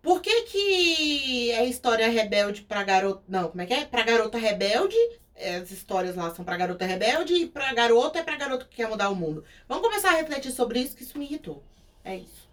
Por 0.00 0.22
que 0.22 0.42
que 0.42 1.50
é 1.52 1.64
história 1.66 2.08
rebelde 2.08 2.62
pra 2.62 2.82
garota... 2.84 3.22
Não, 3.28 3.48
como 3.48 3.60
é 3.60 3.66
que 3.66 3.74
é? 3.74 3.84
Pra 3.84 4.02
garota 4.04 4.38
rebelde, 4.38 4.96
as 5.40 5.70
histórias 5.70 6.16
lá 6.16 6.34
são 6.34 6.44
pra 6.44 6.56
garota 6.56 6.84
rebelde 6.84 7.34
e 7.34 7.46
pra 7.46 7.72
garota 7.72 8.18
é 8.18 8.22
pra 8.22 8.36
garoto 8.36 8.66
que 8.66 8.76
quer 8.76 8.88
mudar 8.88 9.08
o 9.10 9.14
mundo. 9.14 9.44
Vamos 9.68 9.84
começar 9.84 10.10
a 10.10 10.16
refletir 10.16 10.50
sobre 10.52 10.80
isso, 10.80 10.96
que 10.96 11.02
isso 11.02 11.18
me 11.18 11.24
irritou. 11.24 11.62
É 12.04 12.16
isso. 12.16 12.48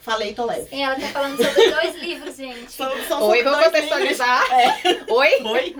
Falei, 0.00 0.34
tô 0.34 0.46
leve. 0.46 0.74
E 0.74 0.80
ela 0.80 0.94
tá 0.94 1.08
falando 1.08 1.36
sobre 1.36 1.70
dois 1.70 1.96
livros, 1.96 2.36
gente. 2.36 2.72
São, 2.72 2.90
são 3.06 3.22
Oi, 3.22 3.38
sobre 3.38 3.42
vamos 3.42 3.64
contextualizar. 3.66 4.42
livros. 4.84 5.08
Oi? 5.16 5.28
É. 5.28 5.42
Oi? 5.42 5.76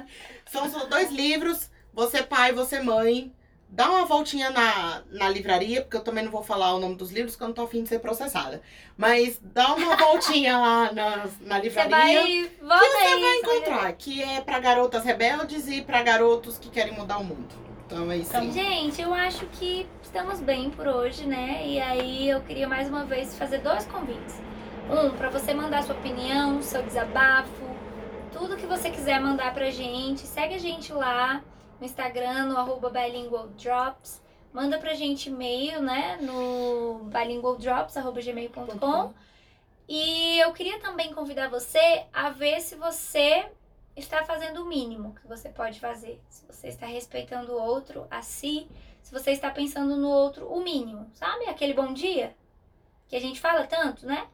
São 0.50 0.70
só 0.70 0.84
dois 0.86 1.10
livros, 1.10 1.70
você 1.92 2.22
pai, 2.22 2.52
você 2.52 2.80
mãe. 2.80 3.32
Dá 3.72 3.88
uma 3.88 4.04
voltinha 4.04 4.50
na, 4.50 5.02
na 5.12 5.28
livraria, 5.28 5.82
porque 5.82 5.96
eu 5.96 6.02
também 6.02 6.24
não 6.24 6.30
vou 6.32 6.42
falar 6.42 6.74
o 6.74 6.80
nome 6.80 6.96
dos 6.96 7.12
livros, 7.12 7.34
porque 7.34 7.44
eu 7.44 7.48
não 7.48 7.54
tô 7.54 7.62
afim 7.62 7.84
de 7.84 7.88
ser 7.88 8.00
processada. 8.00 8.60
Mas 8.96 9.38
dá 9.40 9.74
uma 9.74 9.94
voltinha 9.96 10.58
lá 10.58 10.92
na, 10.92 11.16
na 11.42 11.56
Você 11.56 11.60
livraria. 11.62 11.88
vai. 11.88 12.50
Volta 12.60 12.84
aí. 12.84 12.90
Você 12.90 13.20
vai 13.20 13.20
você 13.20 13.36
encontrar, 13.56 13.92
que 13.92 14.22
é 14.22 14.40
pra 14.40 14.58
garotas 14.58 15.04
rebeldes 15.04 15.68
e 15.68 15.82
pra 15.82 16.02
garotos 16.02 16.58
que 16.58 16.68
querem 16.68 16.94
mudar 16.94 17.18
o 17.18 17.24
mundo. 17.24 17.48
Então 17.86 18.10
é 18.10 18.16
isso 18.18 18.36
aí. 18.36 18.50
Gente, 18.50 19.00
eu 19.00 19.14
acho 19.14 19.46
que 19.46 19.86
estamos 20.02 20.40
bem 20.40 20.70
por 20.70 20.86
hoje, 20.88 21.24
né? 21.26 21.62
E 21.64 21.80
aí 21.80 22.28
eu 22.28 22.40
queria 22.40 22.68
mais 22.68 22.88
uma 22.88 23.04
vez 23.04 23.38
fazer 23.38 23.58
dois 23.58 23.84
convites. 23.86 24.40
Um, 24.90 25.10
pra 25.10 25.30
você 25.30 25.54
mandar 25.54 25.84
sua 25.84 25.94
opinião, 25.94 26.60
seu 26.60 26.82
desabafo, 26.82 27.48
tudo 28.32 28.56
que 28.56 28.66
você 28.66 28.90
quiser 28.90 29.20
mandar 29.20 29.54
pra 29.54 29.70
gente. 29.70 30.20
Segue 30.20 30.54
a 30.54 30.58
gente 30.58 30.92
lá 30.92 31.40
no 31.80 31.86
Instagram, 31.86 32.46
no 32.46 32.58
arroba 32.58 32.90
bilingualdrops. 32.90 34.20
Manda 34.52 34.78
pra 34.78 34.94
gente 34.94 35.30
e-mail, 35.30 35.80
né? 35.80 36.18
No 36.20 37.04
bilingualdrops.gmail.com. 37.04 39.14
E 39.88 40.38
eu 40.38 40.52
queria 40.52 40.78
também 40.78 41.12
convidar 41.12 41.48
você 41.48 42.04
a 42.12 42.30
ver 42.30 42.60
se 42.60 42.76
você 42.76 43.50
está 43.96 44.24
fazendo 44.24 44.62
o 44.62 44.66
mínimo 44.66 45.14
que 45.14 45.26
você 45.26 45.48
pode 45.48 45.80
fazer. 45.80 46.20
Se 46.28 46.46
você 46.46 46.68
está 46.68 46.86
respeitando 46.86 47.52
o 47.52 47.60
outro, 47.60 48.06
a 48.10 48.22
si. 48.22 48.68
Se 49.02 49.12
você 49.12 49.32
está 49.32 49.50
pensando 49.50 49.96
no 49.96 50.08
outro, 50.08 50.46
o 50.46 50.62
mínimo. 50.62 51.10
Sabe? 51.14 51.46
Aquele 51.46 51.74
bom 51.74 51.92
dia 51.92 52.36
que 53.08 53.16
a 53.16 53.20
gente 53.20 53.40
fala 53.40 53.66
tanto, 53.66 54.06
né? 54.06 54.28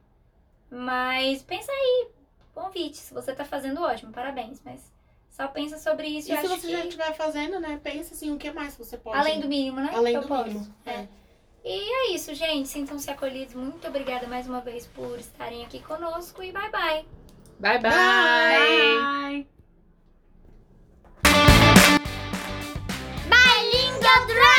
Mas 0.70 1.42
pensa 1.42 1.72
aí. 1.72 2.09
Convite. 2.55 2.97
Se 2.97 3.14
você 3.14 3.32
está 3.32 3.44
fazendo, 3.44 3.82
ótimo. 3.82 4.12
Parabéns. 4.12 4.62
Mas 4.64 4.92
só 5.37 5.49
pensa 5.49 5.76
sobre 5.76 6.09
isso. 6.09 6.30
E 6.30 6.32
eu 6.32 6.41
se 6.41 6.47
acho 6.47 6.61
você 6.61 6.70
já 6.70 6.80
que... 6.80 6.89
estiver 6.89 7.12
fazendo, 7.14 7.61
né? 7.61 7.78
Pensa 7.82 8.14
assim, 8.14 8.32
o 8.32 8.39
que 8.39 8.51
mais 8.51 8.74
você 8.74 8.97
pode. 8.97 9.18
Além 9.18 9.39
do 9.39 9.47
mínimo, 9.47 9.78
né? 9.78 9.91
Além 9.93 10.14
eu 10.14 10.22
do 10.22 10.28
posso. 10.28 10.49
mínimo. 10.49 10.74
É. 10.87 11.07
E 11.62 11.93
é 11.93 12.14
isso, 12.14 12.34
gente. 12.34 12.66
Sintam-se 12.66 13.11
acolhidos. 13.11 13.55
Muito 13.55 13.87
obrigada 13.87 14.26
mais 14.26 14.47
uma 14.49 14.62
vez 14.62 14.87
por 14.87 15.18
estarem 15.18 15.62
aqui 15.62 15.80
conosco. 15.80 16.43
E 16.43 16.53
bye 16.53 16.70
bye. 16.70 17.05
Bye, 17.61 17.78
bye. 17.78 17.91
Bye. 17.91 19.47
Bilingual 23.28 24.26
Drop! 24.26 24.55